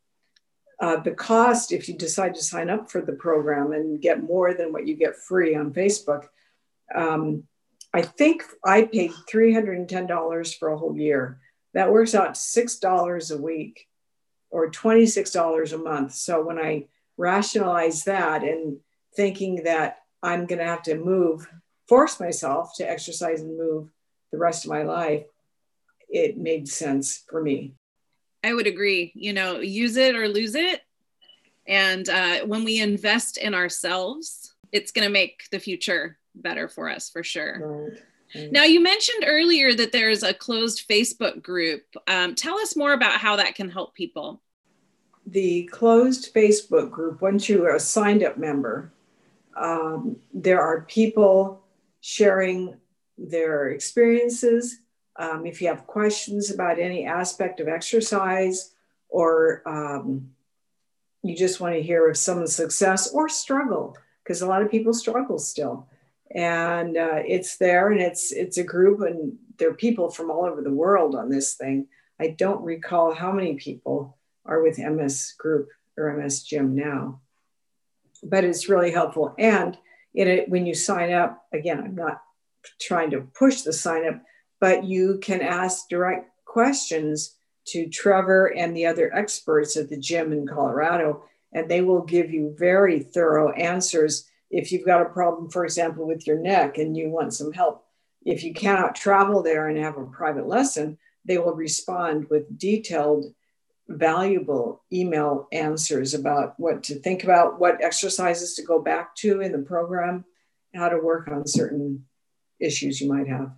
Uh, 0.80 0.97
the 0.97 1.11
cost, 1.11 1.71
if 1.71 1.89
you 1.89 1.95
decide 1.95 2.36
to 2.36 2.43
sign 2.43 2.69
up 2.69 2.89
for 2.89 3.01
the 3.01 3.13
program 3.13 3.71
and 3.71 4.01
get 4.01 4.23
more 4.23 4.53
than 4.53 4.71
what 4.71 4.88
you 4.88 4.95
get 4.95 5.15
free 5.15 5.55
on 5.55 5.73
Facebook, 5.73 6.25
um, 6.93 7.43
I 7.93 8.03
think 8.03 8.43
I 8.63 8.84
paid 8.84 9.11
$310 9.32 10.57
for 10.59 10.69
a 10.69 10.78
whole 10.78 10.95
year. 10.95 11.39
That 11.78 11.91
works 11.91 12.15
out 12.15 12.34
to 12.34 12.41
$6 12.41 13.32
a 13.32 13.38
week 13.39 13.88
or 14.49 14.71
$26 14.71 15.73
a 15.73 15.78
month. 15.78 16.11
So 16.13 16.43
when 16.43 16.57
I 16.57 16.88
rationalize 17.17 18.05
that 18.05 18.41
and 18.41 18.78
thinking 19.15 19.61
that 19.65 19.99
I'm 20.23 20.47
going 20.47 20.57
to 20.57 20.65
have 20.65 20.82
to 20.84 20.95
move, 20.95 21.47
force 21.88 22.19
myself 22.19 22.71
to 22.78 22.89
exercise 22.89 23.41
and 23.41 23.59
move 23.59 23.91
the 24.32 24.39
rest 24.39 24.65
of 24.65 24.71
my 24.71 24.82
life, 24.82 25.25
it 26.09 26.36
made 26.39 26.67
sense 26.67 27.23
for 27.30 27.43
me. 27.43 27.75
I 28.43 28.55
would 28.55 28.65
agree. 28.65 29.11
You 29.13 29.34
know, 29.34 29.59
use 29.59 29.97
it 29.97 30.15
or 30.15 30.28
lose 30.28 30.55
it. 30.55 30.82
And 31.67 32.09
uh, 32.09 32.39
when 32.47 32.63
we 32.63 32.80
invest 32.80 33.38
in 33.38 33.53
ourselves, 33.53 34.55
it's 34.71 34.91
going 34.91 35.05
to 35.05 35.13
make 35.13 35.43
the 35.51 35.59
future 35.59 36.17
better 36.34 36.69
for 36.69 36.89
us 36.89 37.07
for 37.11 37.21
sure. 37.21 37.59
Right. 37.91 38.01
Right. 38.36 38.51
Now, 38.51 38.63
you 38.63 38.82
mentioned 38.82 39.23
earlier 39.25 39.73
that 39.73 39.91
there's 39.91 40.23
a 40.23 40.34
closed 40.34 40.88
Facebook 40.89 41.41
group. 41.41 41.84
Um, 42.07 42.36
tell 42.36 42.57
us 42.59 42.75
more 42.75 42.93
about 42.93 43.19
how 43.19 43.36
that 43.38 43.55
can 43.55 43.69
help 43.69 43.93
people. 43.93 44.41
The 45.25 45.63
closed 45.65 46.34
Facebook 46.34 46.91
group, 46.91 47.21
once 47.21 47.49
you 47.49 47.65
are 47.65 47.75
a 47.75 47.80
signed 47.80 48.23
up 48.23 48.38
member, 48.38 48.91
um, 49.55 50.17
there 50.34 50.61
are 50.61 50.82
people 50.82 51.63
sharing 52.01 52.75
their 53.17 53.69
experiences 53.69 54.80
um, 55.17 55.45
if 55.45 55.61
you 55.61 55.67
have 55.67 55.88
questions 55.88 56.51
about 56.51 56.80
any 56.80 57.05
aspect 57.05 57.59
of 57.59 57.67
exercise 57.67 58.73
or 59.09 59.63
um, 59.65 60.30
you 61.23 61.36
just 61.36 61.59
want 61.59 61.73
to 61.73 61.82
hear 61.82 62.07
of 62.07 62.17
someone's 62.17 62.55
success 62.55 63.11
or 63.11 63.28
struggle, 63.28 63.97
because 64.23 64.41
a 64.41 64.47
lot 64.47 64.61
of 64.61 64.69
people 64.69 64.93
struggle 64.93 65.39
still. 65.39 65.88
And 66.34 66.97
uh, 66.97 67.21
it's 67.25 67.57
there 67.57 67.91
and 67.91 68.01
it's 68.01 68.32
it's 68.32 68.57
a 68.57 68.63
group 68.63 69.01
and 69.01 69.38
there 69.57 69.69
are 69.69 69.75
people 69.75 70.09
from 70.09 70.30
all 70.30 70.45
over 70.45 70.61
the 70.61 70.73
world 70.73 71.15
on 71.15 71.30
this 71.30 71.55
thing. 71.55 71.88
I 72.19 72.30
don't 72.30 72.63
recall 72.63 73.13
how 73.13 73.32
many 73.32 73.55
people 73.55 74.17
are 74.45 74.61
with 74.61 74.80
MS 74.80 75.34
group 75.38 75.69
or 75.97 76.13
MS 76.13 76.43
gym 76.43 76.75
now, 76.75 77.21
but 78.23 78.43
it's 78.43 78.69
really 78.69 78.91
helpful. 78.91 79.36
And 79.38 79.78
in 80.13 80.28
it, 80.28 80.49
when 80.49 80.65
you 80.65 80.73
sign 80.73 81.11
up, 81.11 81.45
again, 81.53 81.80
I'm 81.80 81.95
not 81.95 82.21
trying 82.82 83.11
to 83.11 83.21
push 83.21 83.61
the 83.61 83.73
sign 83.73 84.07
up, 84.07 84.21
but 84.59 84.84
you 84.84 85.19
can 85.21 85.41
ask 85.41 85.88
direct 85.89 86.30
questions 86.45 87.36
to 87.67 87.88
Trevor 87.88 88.47
and 88.47 88.75
the 88.75 88.86
other 88.86 89.13
experts 89.13 89.78
at 89.78 89.89
the 89.89 89.97
gym 89.97 90.32
in 90.32 90.47
Colorado, 90.47 91.23
and 91.53 91.69
they 91.69 91.82
will 91.82 92.01
give 92.01 92.32
you 92.32 92.55
very 92.57 92.99
thorough 92.99 93.51
answers. 93.51 94.28
If 94.49 94.71
you've 94.71 94.85
got 94.85 95.01
a 95.01 95.09
problem, 95.09 95.49
for 95.49 95.65
example, 95.65 96.07
with 96.07 96.25
your 96.25 96.39
neck 96.39 96.77
and 96.77 96.95
you 96.95 97.09
want 97.09 97.33
some 97.33 97.51
help, 97.51 97.85
if 98.25 98.43
you 98.43 98.53
cannot 98.53 98.95
travel 98.95 99.41
there 99.41 99.67
and 99.67 99.77
have 99.77 99.97
a 99.97 100.05
private 100.05 100.47
lesson, 100.47 100.97
they 101.25 101.37
will 101.37 101.53
respond 101.53 102.27
with 102.29 102.57
detailed, 102.57 103.25
valuable 103.87 104.83
email 104.91 105.47
answers 105.51 106.13
about 106.13 106.59
what 106.59 106.83
to 106.83 106.95
think 106.95 107.23
about, 107.23 107.59
what 107.59 107.83
exercises 107.83 108.55
to 108.55 108.63
go 108.63 108.81
back 108.81 109.15
to 109.15 109.41
in 109.41 109.51
the 109.51 109.59
program, 109.59 110.25
how 110.73 110.89
to 110.89 110.97
work 110.97 111.27
on 111.29 111.47
certain 111.47 112.05
issues 112.59 112.99
you 112.99 113.07
might 113.07 113.27
have. 113.27 113.51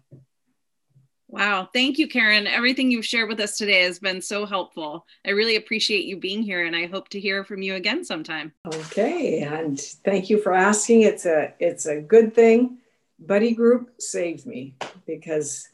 Wow. 1.31 1.69
Thank 1.71 1.99
you, 1.99 2.07
Karen. 2.07 2.47
Everything 2.47 2.89
you've 2.89 3.05
shared 3.05 3.29
with 3.29 3.39
us 3.39 3.55
today 3.55 3.83
has 3.83 3.99
been 3.99 4.19
so 4.19 4.47
helpful. 4.47 5.05
I 5.25 5.29
really 5.29 5.57
appreciate 5.57 6.05
you 6.05 6.17
being 6.17 6.41
here 6.41 6.65
and 6.65 6.75
I 6.75 6.87
hope 6.87 7.07
to 7.09 7.19
hear 7.19 7.43
from 7.43 7.61
you 7.61 7.75
again 7.75 8.03
sometime. 8.03 8.51
Okay. 8.65 9.41
And 9.41 9.79
thank 9.79 10.31
you 10.31 10.41
for 10.41 10.53
asking. 10.53 11.03
It's 11.03 11.27
a 11.27 11.53
it's 11.59 11.85
a 11.85 12.01
good 12.01 12.33
thing. 12.33 12.79
Buddy 13.19 13.53
group 13.53 13.91
saved 13.99 14.47
me 14.47 14.73
because 15.05 15.69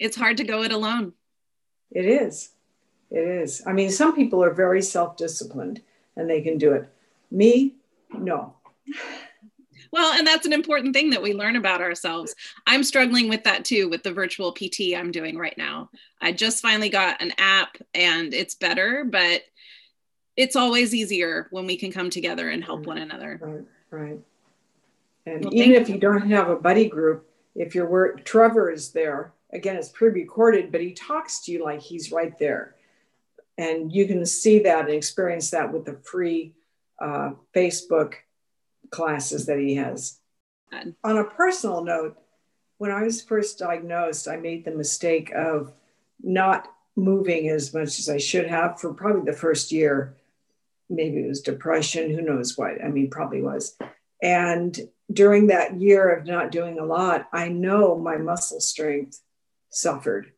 it's 0.00 0.16
hard 0.16 0.38
to 0.38 0.44
go 0.44 0.62
it 0.62 0.72
alone. 0.72 1.12
It 1.90 2.06
is. 2.06 2.52
It 3.10 3.28
is. 3.28 3.62
I 3.66 3.74
mean, 3.74 3.90
some 3.90 4.16
people 4.16 4.42
are 4.42 4.54
very 4.54 4.80
self-disciplined 4.80 5.82
and 6.16 6.30
they 6.30 6.40
can 6.40 6.56
do 6.56 6.72
it. 6.72 6.88
Me, 7.30 7.74
no. 8.10 8.54
Well, 9.92 10.14
and 10.14 10.26
that's 10.26 10.46
an 10.46 10.54
important 10.54 10.94
thing 10.94 11.10
that 11.10 11.22
we 11.22 11.34
learn 11.34 11.56
about 11.56 11.82
ourselves. 11.82 12.34
I'm 12.66 12.82
struggling 12.82 13.28
with 13.28 13.44
that 13.44 13.64
too 13.64 13.90
with 13.90 14.02
the 14.02 14.12
virtual 14.12 14.52
PT 14.52 14.94
I'm 14.96 15.12
doing 15.12 15.36
right 15.36 15.56
now. 15.58 15.90
I 16.20 16.32
just 16.32 16.62
finally 16.62 16.88
got 16.88 17.20
an 17.20 17.32
app 17.36 17.76
and 17.94 18.32
it's 18.32 18.54
better, 18.54 19.04
but 19.04 19.42
it's 20.34 20.56
always 20.56 20.94
easier 20.94 21.48
when 21.50 21.66
we 21.66 21.76
can 21.76 21.92
come 21.92 22.08
together 22.08 22.48
and 22.48 22.64
help 22.64 22.86
one 22.86 22.98
another. 22.98 23.38
Right, 23.42 23.64
right. 23.90 24.18
And 25.26 25.44
well, 25.44 25.54
even 25.54 25.74
if 25.80 25.90
you 25.90 25.98
don't 25.98 26.28
have 26.30 26.48
a 26.48 26.56
buddy 26.56 26.88
group, 26.88 27.28
if 27.54 27.74
your 27.74 27.86
work, 27.86 28.24
Trevor 28.24 28.70
is 28.70 28.92
there, 28.92 29.34
again, 29.52 29.76
it's 29.76 29.90
pre 29.90 30.08
recorded, 30.08 30.72
but 30.72 30.80
he 30.80 30.92
talks 30.92 31.40
to 31.40 31.52
you 31.52 31.62
like 31.62 31.80
he's 31.80 32.10
right 32.10 32.36
there. 32.38 32.76
And 33.58 33.92
you 33.92 34.06
can 34.06 34.24
see 34.24 34.60
that 34.60 34.86
and 34.86 34.94
experience 34.94 35.50
that 35.50 35.70
with 35.70 35.84
the 35.84 35.98
free 36.02 36.54
uh, 36.98 37.32
Facebook 37.54 38.14
classes 38.92 39.46
that 39.46 39.58
he 39.58 39.74
has. 39.74 40.20
On 41.02 41.18
a 41.18 41.24
personal 41.24 41.82
note, 41.82 42.16
when 42.78 42.90
I 42.90 43.02
was 43.02 43.22
first 43.22 43.58
diagnosed, 43.58 44.28
I 44.28 44.36
made 44.36 44.64
the 44.64 44.70
mistake 44.70 45.32
of 45.34 45.72
not 46.22 46.68
moving 46.96 47.48
as 47.48 47.74
much 47.74 47.98
as 47.98 48.08
I 48.08 48.18
should 48.18 48.46
have 48.46 48.80
for 48.80 48.94
probably 48.94 49.30
the 49.30 49.36
first 49.36 49.72
year. 49.72 50.16
Maybe 50.88 51.24
it 51.24 51.28
was 51.28 51.40
depression, 51.40 52.10
who 52.10 52.22
knows 52.22 52.56
what. 52.56 52.82
I 52.82 52.88
mean, 52.88 53.10
probably 53.10 53.42
was. 53.42 53.76
And 54.22 54.78
during 55.12 55.48
that 55.48 55.80
year 55.80 56.14
of 56.14 56.26
not 56.26 56.52
doing 56.52 56.78
a 56.78 56.84
lot, 56.84 57.28
I 57.32 57.48
know 57.48 57.98
my 57.98 58.16
muscle 58.16 58.60
strength 58.60 59.20
suffered. 59.70 60.32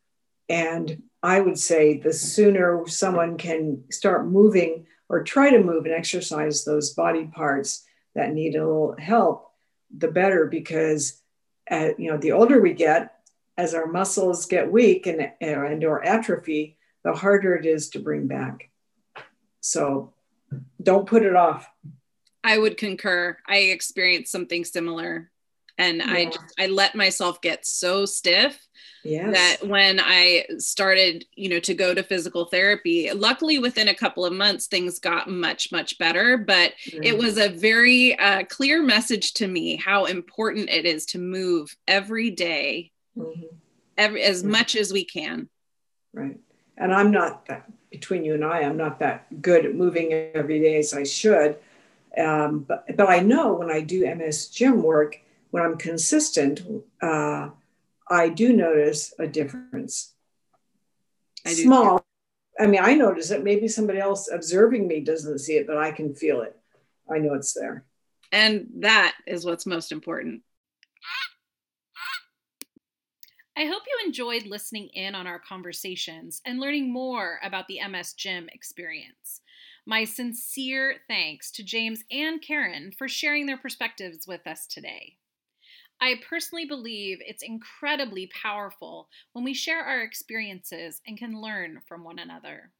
And 0.49 1.03
I 1.23 1.41
would 1.41 1.57
say 1.57 1.97
the 1.97 2.13
sooner 2.13 2.83
someone 2.87 3.37
can 3.37 3.83
start 3.91 4.27
moving 4.27 4.85
or 5.09 5.23
try 5.23 5.49
to 5.49 5.63
move 5.63 5.85
and 5.85 5.93
exercise 5.93 6.63
those 6.63 6.93
body 6.93 7.25
parts 7.25 7.85
that 8.15 8.33
need 8.33 8.55
a 8.55 8.65
little 8.65 8.95
help, 8.97 9.51
the 9.95 10.07
better 10.07 10.45
because 10.45 11.21
uh, 11.69 11.89
you 11.97 12.09
know 12.09 12.17
the 12.17 12.31
older 12.31 12.61
we 12.61 12.73
get, 12.73 13.15
as 13.57 13.73
our 13.73 13.87
muscles 13.87 14.45
get 14.45 14.71
weak 14.71 15.07
and, 15.07 15.31
and 15.41 15.83
or 15.83 16.03
atrophy, 16.03 16.77
the 17.03 17.13
harder 17.13 17.55
it 17.55 17.65
is 17.65 17.89
to 17.89 17.99
bring 17.99 18.27
back. 18.27 18.69
So 19.61 20.13
don't 20.81 21.07
put 21.07 21.23
it 21.23 21.35
off. 21.35 21.69
I 22.43 22.57
would 22.57 22.77
concur. 22.77 23.37
I 23.47 23.57
experienced 23.57 24.31
something 24.31 24.63
similar 24.63 25.31
and 25.77 25.97
yeah. 25.97 26.11
I 26.11 26.25
just 26.25 26.53
I 26.59 26.67
let 26.67 26.95
myself 26.95 27.41
get 27.41 27.65
so 27.65 28.05
stiff 28.05 28.67
yes. 29.03 29.33
that 29.33 29.67
when 29.67 29.99
I 30.01 30.45
started, 30.57 31.25
you 31.35 31.49
know, 31.49 31.59
to 31.59 31.73
go 31.73 31.93
to 31.93 32.03
physical 32.03 32.45
therapy, 32.45 33.11
luckily 33.11 33.59
within 33.59 33.87
a 33.87 33.95
couple 33.95 34.25
of 34.25 34.33
months 34.33 34.67
things 34.67 34.99
got 34.99 35.29
much 35.29 35.71
much 35.71 35.97
better, 35.97 36.37
but 36.37 36.73
mm-hmm. 36.87 37.03
it 37.03 37.17
was 37.17 37.37
a 37.37 37.49
very 37.49 38.17
uh, 38.17 38.43
clear 38.45 38.81
message 38.81 39.33
to 39.35 39.47
me 39.47 39.75
how 39.75 40.05
important 40.05 40.69
it 40.69 40.85
is 40.85 41.05
to 41.07 41.19
move 41.19 41.75
every 41.87 42.31
day 42.31 42.91
mm-hmm. 43.17 43.41
every, 43.97 44.23
as 44.23 44.41
mm-hmm. 44.41 44.51
much 44.51 44.75
as 44.75 44.91
we 44.91 45.05
can. 45.05 45.49
Right. 46.13 46.39
And 46.77 46.93
I'm 46.93 47.11
not 47.11 47.45
that, 47.47 47.69
between 47.89 48.25
you 48.25 48.33
and 48.33 48.43
I, 48.43 48.61
I'm 48.61 48.77
not 48.77 48.99
that 48.99 49.41
good 49.41 49.65
at 49.65 49.75
moving 49.75 50.11
every 50.11 50.59
day 50.59 50.77
as 50.77 50.93
I 50.93 51.03
should. 51.03 51.57
Um, 52.17 52.59
but, 52.59 52.85
but 52.95 53.09
I 53.09 53.19
know 53.19 53.53
when 53.53 53.69
I 53.69 53.81
do 53.81 54.13
MS 54.13 54.47
gym 54.47 54.81
work, 54.81 55.19
when 55.55 55.63
I'm 55.63 55.77
consistent, 55.77 56.63
uh, 57.01 57.47
I 58.09 58.27
do 58.27 58.51
notice 58.51 59.13
a 59.17 59.25
difference. 59.25 60.13
I 61.45 61.53
Small. 61.53 62.05
I 62.59 62.67
mean, 62.67 62.81
I 62.83 62.93
notice 62.93 63.31
it. 63.31 63.41
Maybe 63.41 63.69
somebody 63.69 63.99
else 63.99 64.29
observing 64.29 64.85
me 64.85 64.99
doesn't 64.99 65.39
see 65.39 65.53
it, 65.53 65.65
but 65.65 65.77
I 65.77 65.93
can 65.93 66.13
feel 66.13 66.41
it. 66.41 66.59
I 67.09 67.19
know 67.19 67.35
it's 67.35 67.53
there. 67.53 67.85
And 68.33 68.67
that 68.79 69.15
is 69.27 69.45
what's 69.45 69.65
most 69.65 69.93
important. 69.93 70.41
I 73.55 73.65
hope 73.67 73.83
you 73.87 74.05
enjoyed 74.05 74.47
listening 74.47 74.89
in 74.89 75.15
on 75.15 75.25
our 75.25 75.39
conversations 75.39 76.41
and 76.45 76.59
learning 76.59 76.91
more 76.91 77.39
about 77.41 77.69
the 77.69 77.79
MS 77.87 78.11
Gym 78.11 78.49
experience. 78.51 79.39
My 79.85 80.03
sincere 80.03 80.97
thanks 81.07 81.49
to 81.51 81.63
James 81.63 82.03
and 82.11 82.41
Karen 82.41 82.91
for 82.91 83.07
sharing 83.07 83.45
their 83.45 83.57
perspectives 83.57 84.27
with 84.27 84.45
us 84.47 84.67
today. 84.67 85.15
I 86.01 86.21
personally 86.27 86.65
believe 86.65 87.19
it's 87.21 87.43
incredibly 87.43 88.27
powerful 88.27 89.09
when 89.33 89.45
we 89.45 89.53
share 89.53 89.81
our 89.81 90.01
experiences 90.01 91.01
and 91.07 91.17
can 91.17 91.41
learn 91.41 91.81
from 91.87 92.03
one 92.03 92.19
another. 92.19 92.71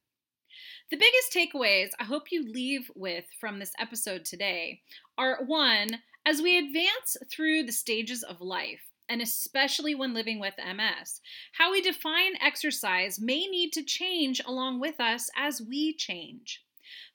The 0.90 0.96
biggest 0.96 1.32
takeaways 1.32 1.90
I 1.98 2.04
hope 2.04 2.30
you 2.30 2.44
leave 2.44 2.90
with 2.94 3.24
from 3.40 3.58
this 3.58 3.72
episode 3.78 4.24
today 4.24 4.82
are 5.16 5.44
one, 5.44 6.02
as 6.24 6.42
we 6.42 6.58
advance 6.58 7.16
through 7.30 7.64
the 7.64 7.72
stages 7.72 8.22
of 8.22 8.40
life, 8.40 8.90
and 9.08 9.22
especially 9.22 9.94
when 9.94 10.14
living 10.14 10.38
with 10.38 10.54
MS. 10.58 11.20
How 11.52 11.72
we 11.72 11.80
define 11.80 12.36
exercise 12.40 13.20
may 13.20 13.46
need 13.46 13.72
to 13.72 13.82
change 13.82 14.40
along 14.44 14.80
with 14.80 15.00
us 15.00 15.30
as 15.36 15.62
we 15.62 15.94
change. 15.94 16.65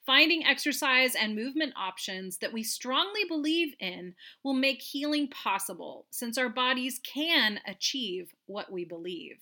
Finding 0.04 0.44
exercise 0.44 1.14
and 1.14 1.36
movement 1.36 1.74
options 1.76 2.38
that 2.38 2.52
we 2.52 2.64
strongly 2.64 3.24
believe 3.28 3.74
in 3.78 4.14
will 4.42 4.54
make 4.54 4.82
healing 4.82 5.28
possible 5.28 6.06
since 6.10 6.36
our 6.36 6.48
bodies 6.48 7.00
can 7.04 7.60
achieve 7.66 8.34
what 8.46 8.72
we 8.72 8.84
believe. 8.84 9.38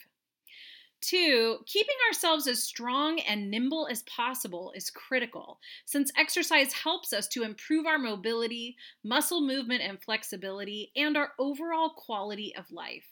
Two, 1.01 1.61
keeping 1.65 1.97
ourselves 2.09 2.47
as 2.47 2.63
strong 2.63 3.21
and 3.21 3.51
nimble 3.51 3.89
as 3.91 4.03
possible 4.03 4.71
is 4.77 4.91
critical, 4.91 5.59
since 5.87 6.13
exercise 6.19 6.75
helps 6.75 7.15
us 7.15 7.27
to 7.29 7.43
improve 7.43 7.87
our 7.87 7.99
mobility, 7.99 8.77
muscle 9.03 9.41
movement 9.41 9.81
and 9.81 10.03
flexibility, 10.03 10.93
and 10.95 11.17
our 11.17 11.33
overall 11.39 11.95
quality 11.97 12.55
of 12.55 12.71
life. 12.71 13.07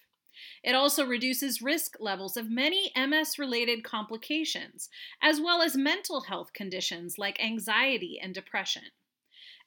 It 0.63 0.75
also 0.75 1.07
reduces 1.07 1.63
risk 1.63 1.97
levels 2.01 2.37
of 2.37 2.51
many 2.51 2.93
MS 2.97 3.39
related 3.39 3.85
complications, 3.85 4.89
as 5.23 5.41
well 5.41 5.63
as 5.63 5.77
mental 5.77 6.23
health 6.23 6.53
conditions 6.53 7.19
like 7.19 7.43
anxiety 7.43 8.19
and 8.23 8.35
depression. 8.35 8.85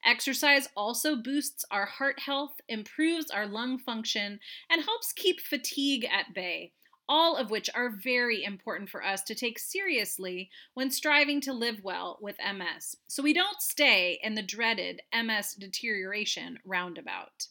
Exercise 0.04 0.68
also 0.76 1.16
boosts 1.16 1.64
our 1.70 1.86
heart 1.86 2.22
health, 2.22 2.60
improves 2.68 3.30
our 3.30 3.46
lung 3.46 3.78
function, 3.78 4.40
and 4.70 4.84
helps 4.84 5.14
keep 5.14 5.40
fatigue 5.40 6.06
at 6.06 6.34
bay, 6.34 6.72
all 7.08 7.36
of 7.36 7.52
which 7.52 7.70
are 7.76 7.90
very 7.90 8.44
important 8.44 8.90
for 8.90 9.04
us 9.04 9.22
to 9.22 9.36
take 9.36 9.60
seriously 9.60 10.50
when 10.74 10.90
striving 10.90 11.42
to 11.42 11.54
live 11.54 11.84
well 11.84 12.18
with 12.22 12.38
MS, 12.40 12.96
so 13.08 13.22
we 13.22 13.34
don't 13.34 13.62
stay 13.62 14.20
in 14.24 14.34
the 14.34 14.42
dreaded 14.42 15.02
MS 15.14 15.54
deterioration 15.54 16.58
roundabout. 16.66 17.48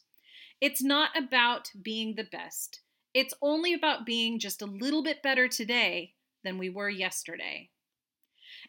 It's 0.59 0.83
not 0.83 1.17
about 1.17 1.71
being 1.81 2.15
the 2.15 2.23
best, 2.23 2.81
it's 3.13 3.33
only 3.41 3.73
about 3.73 4.05
being 4.05 4.39
just 4.39 4.61
a 4.61 4.65
little 4.65 5.03
bit 5.03 5.21
better 5.23 5.47
today 5.47 6.13
than 6.43 6.57
we 6.57 6.69
were 6.69 6.89
yesterday. 6.89 7.69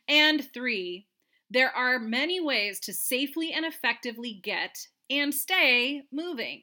And 0.08 0.46
three, 0.52 1.06
there 1.50 1.70
are 1.70 1.98
many 1.98 2.40
ways 2.40 2.80
to 2.80 2.92
safely 2.92 3.52
and 3.52 3.64
effectively 3.64 4.40
get 4.42 4.88
and 5.10 5.34
stay 5.34 6.02
moving. 6.10 6.62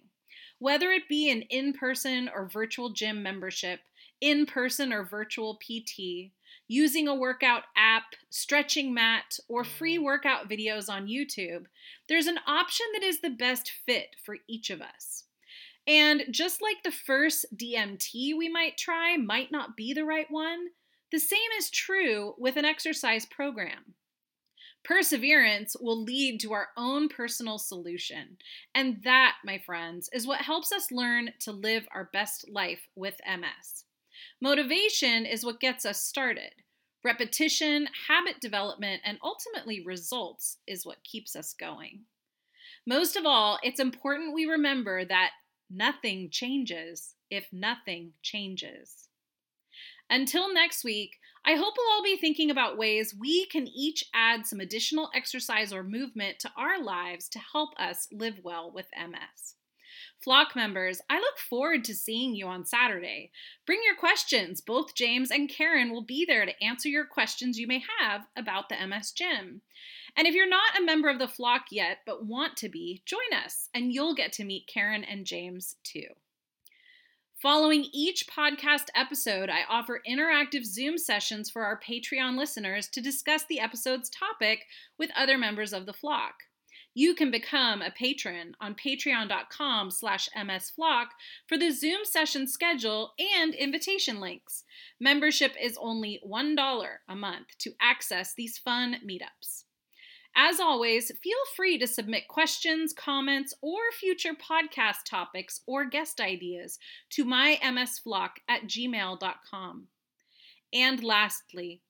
Whether 0.58 0.92
it 0.92 1.08
be 1.08 1.30
an 1.30 1.44
in 1.44 1.74
person 1.74 2.30
or 2.34 2.50
virtual 2.50 2.90
gym 2.90 3.24
membership, 3.24 3.80
in 4.20 4.46
person 4.46 4.92
or 4.92 5.04
virtual 5.04 5.56
PT, 5.56 6.32
using 6.68 7.08
a 7.08 7.16
workout 7.16 7.64
app, 7.76 8.16
stretching 8.30 8.94
mat, 8.94 9.40
or 9.48 9.64
free 9.64 9.98
mm. 9.98 10.04
workout 10.04 10.50
videos 10.50 10.90
on 10.90 11.08
YouTube, 11.08 11.66
there's 12.08 12.28
an 12.28 12.40
option 12.48 12.86
that 12.94 13.04
is 13.04 13.22
the 13.22 13.30
best 13.30 13.72
fit 13.86 14.16
for 14.24 14.38
each 14.48 14.70
of 14.70 14.82
us. 14.82 15.26
And 15.90 16.26
just 16.30 16.62
like 16.62 16.84
the 16.84 16.92
first 16.92 17.48
DMT 17.58 18.38
we 18.38 18.48
might 18.48 18.78
try 18.78 19.18
might 19.18 19.52
not 19.52 19.76
be 19.76 19.92
the 19.92 20.06
right 20.06 20.28
one, 20.30 20.68
the 21.12 21.18
same 21.18 21.40
is 21.58 21.72
true 21.72 22.36
with 22.38 22.58
an 22.58 22.66
exercise 22.66 23.26
program. 23.26 23.96
Perseverance 24.86 25.76
will 25.82 26.04
lead 26.04 26.40
to 26.42 26.54
our 26.54 26.68
own 26.78 27.10
personal 27.10 27.58
solution. 27.58 28.38
And 28.76 29.02
that, 29.04 29.38
my 29.44 29.58
friends, 29.58 30.12
is 30.14 30.28
what 30.28 30.42
helps 30.42 30.72
us 30.72 30.92
learn 30.92 31.32
to 31.40 31.52
live 31.52 31.88
our 31.92 32.12
best 32.14 32.46
life 32.48 32.88
with 32.96 33.20
MS. 33.28 33.86
Motivation 34.40 35.26
is 35.26 35.44
what 35.44 35.60
gets 35.60 35.88
us 35.88 36.00
started. 36.00 36.54
Repetition, 37.04 37.88
habit 38.08 38.40
development, 38.40 39.02
and 39.04 39.18
ultimately 39.24 39.84
results 39.84 40.58
is 40.68 40.86
what 40.86 41.04
keeps 41.04 41.36
us 41.36 41.56
going. 41.60 42.02
Most 42.86 43.16
of 43.16 43.26
all, 43.26 43.58
it's 43.64 43.80
important 43.80 44.36
we 44.36 44.46
remember 44.46 45.04
that 45.04 45.32
nothing 45.70 46.30
changes 46.30 47.16
if 47.30 47.48
nothing 47.52 48.14
changes. 48.22 49.08
Until 50.10 50.54
next 50.54 50.84
week, 50.84 51.18
I 51.46 51.54
hope 51.54 51.74
we'll 51.78 51.92
all 51.92 52.04
be 52.04 52.18
thinking 52.18 52.50
about 52.50 52.78
ways 52.78 53.16
we 53.18 53.46
can 53.46 53.68
each 53.68 54.04
add 54.14 54.46
some 54.46 54.60
additional 54.60 55.10
exercise 55.14 55.72
or 55.72 55.84
movement 55.84 56.40
to 56.40 56.52
our 56.58 56.82
lives 56.82 57.30
to 57.30 57.40
help 57.40 57.70
us 57.80 58.08
live 58.12 58.40
well 58.44 58.72
with 58.72 58.88
MS. 58.98 59.56
Flock 60.22 60.56
members, 60.56 61.02
I 61.10 61.20
look 61.20 61.38
forward 61.38 61.86
to 61.86 61.96
seeing 61.96 62.36
you 62.36 62.48
on 62.48 62.66
Saturday. 62.66 63.32
Bring 63.66 63.80
your 63.86 63.96
questions. 63.96 64.60
Both 64.60 64.96
James 64.96 65.32
and 65.32 65.50
Karen 65.50 65.92
will 65.92 66.04
be 66.04 66.26
there 66.26 66.46
to 66.46 66.64
answer 66.64 66.90
your 66.90 67.06
questions 67.06 67.58
you 67.58 67.68
may 67.68 67.82
have 68.00 68.26
about 68.36 68.68
the 68.68 68.76
MS 68.86 69.12
Gym. 69.12 69.62
And 70.16 70.28
if 70.28 70.34
you're 70.34 70.50
not 70.50 70.78
a 70.78 70.86
member 70.86 71.10
of 71.10 71.20
the 71.20 71.28
flock 71.28 71.66
yet 71.72 72.00
but 72.06 72.26
want 72.26 72.58
to 72.58 72.70
be, 72.70 73.02
join 73.06 73.34
us 73.46 73.70
and 73.74 73.94
you'll 73.94 74.16
get 74.16 74.34
to 74.34 74.44
meet 74.44 74.68
Karen 74.68 75.04
and 75.04 75.26
James 75.26 75.76
too. 75.84 76.08
Following 77.42 77.86
each 77.94 78.28
podcast 78.28 78.88
episode, 78.94 79.50
I 79.50 79.62
offer 79.70 80.02
interactive 80.06 80.66
Zoom 80.66 80.98
sessions 80.98 81.50
for 81.50 81.64
our 81.64 81.80
Patreon 81.80 82.38
listeners 82.38 82.90
to 82.90 83.00
discuss 83.00 83.46
the 83.46 83.62
episode's 83.62 84.10
topic 84.10 84.66
with 84.98 85.10
other 85.16 85.38
members 85.38 85.72
of 85.72 85.86
the 85.86 85.94
flock. 85.94 86.34
You 86.94 87.16
can 87.16 87.32
become 87.32 87.82
a 87.82 87.92
patron 87.92 88.56
on 88.60 88.76
patreon.com 88.76 89.92
slash 89.92 90.28
msflock 90.38 91.06
for 91.48 91.58
the 91.58 91.72
Zoom 91.72 92.04
session 92.04 92.46
schedule 92.46 93.14
and 93.38 93.56
invitation 93.56 94.20
links. 94.20 94.66
Membership 95.00 95.56
is 95.62 95.78
only 95.80 96.20
$1 96.28 96.88
a 97.08 97.16
month 97.16 97.48
to 97.60 97.72
access 97.80 98.34
these 98.34 98.58
fun 98.58 98.98
meetups. 99.08 99.64
As 100.36 100.60
always, 100.60 101.12
feel 101.22 101.38
free 101.56 101.78
to 101.80 101.88
submit 101.88 102.28
questions, 102.28 102.94
comments, 102.94 103.54
or 103.62 103.80
future 104.00 104.34
podcast 104.34 105.04
topics 105.06 105.62
or 105.68 105.86
guest 105.86 106.22
ideas 106.22 106.80
to 107.12 107.26
mymsflock 107.26 108.30
at 108.48 108.64
gmail.com. 108.64 109.88
And 110.74 111.04
lastly, 111.04 111.82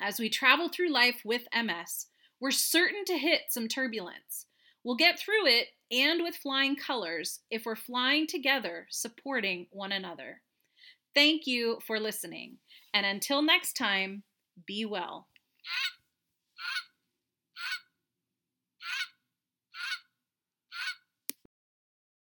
as 0.00 0.18
we 0.18 0.30
travel 0.30 0.68
through 0.68 0.92
life 0.92 1.22
with 1.24 1.42
MS, 1.54 2.06
we're 2.40 2.50
certain 2.50 3.04
to 3.06 3.18
hit 3.18 3.42
some 3.50 3.68
turbulence. 3.68 4.46
We'll 4.84 4.96
get 4.96 5.18
through 5.18 5.46
it 5.46 5.68
and 5.92 6.22
with 6.22 6.34
flying 6.36 6.74
colors 6.76 7.40
if 7.50 7.66
we're 7.66 7.76
flying 7.76 8.26
together, 8.26 8.86
supporting 8.90 9.66
one 9.70 9.92
another. 9.92 10.40
Thank 11.14 11.46
you 11.46 11.78
for 11.86 12.00
listening. 12.00 12.56
And 12.94 13.06
until 13.06 13.42
next 13.42 13.74
time, 13.74 14.22
be 14.66 14.84
well. 14.84 15.28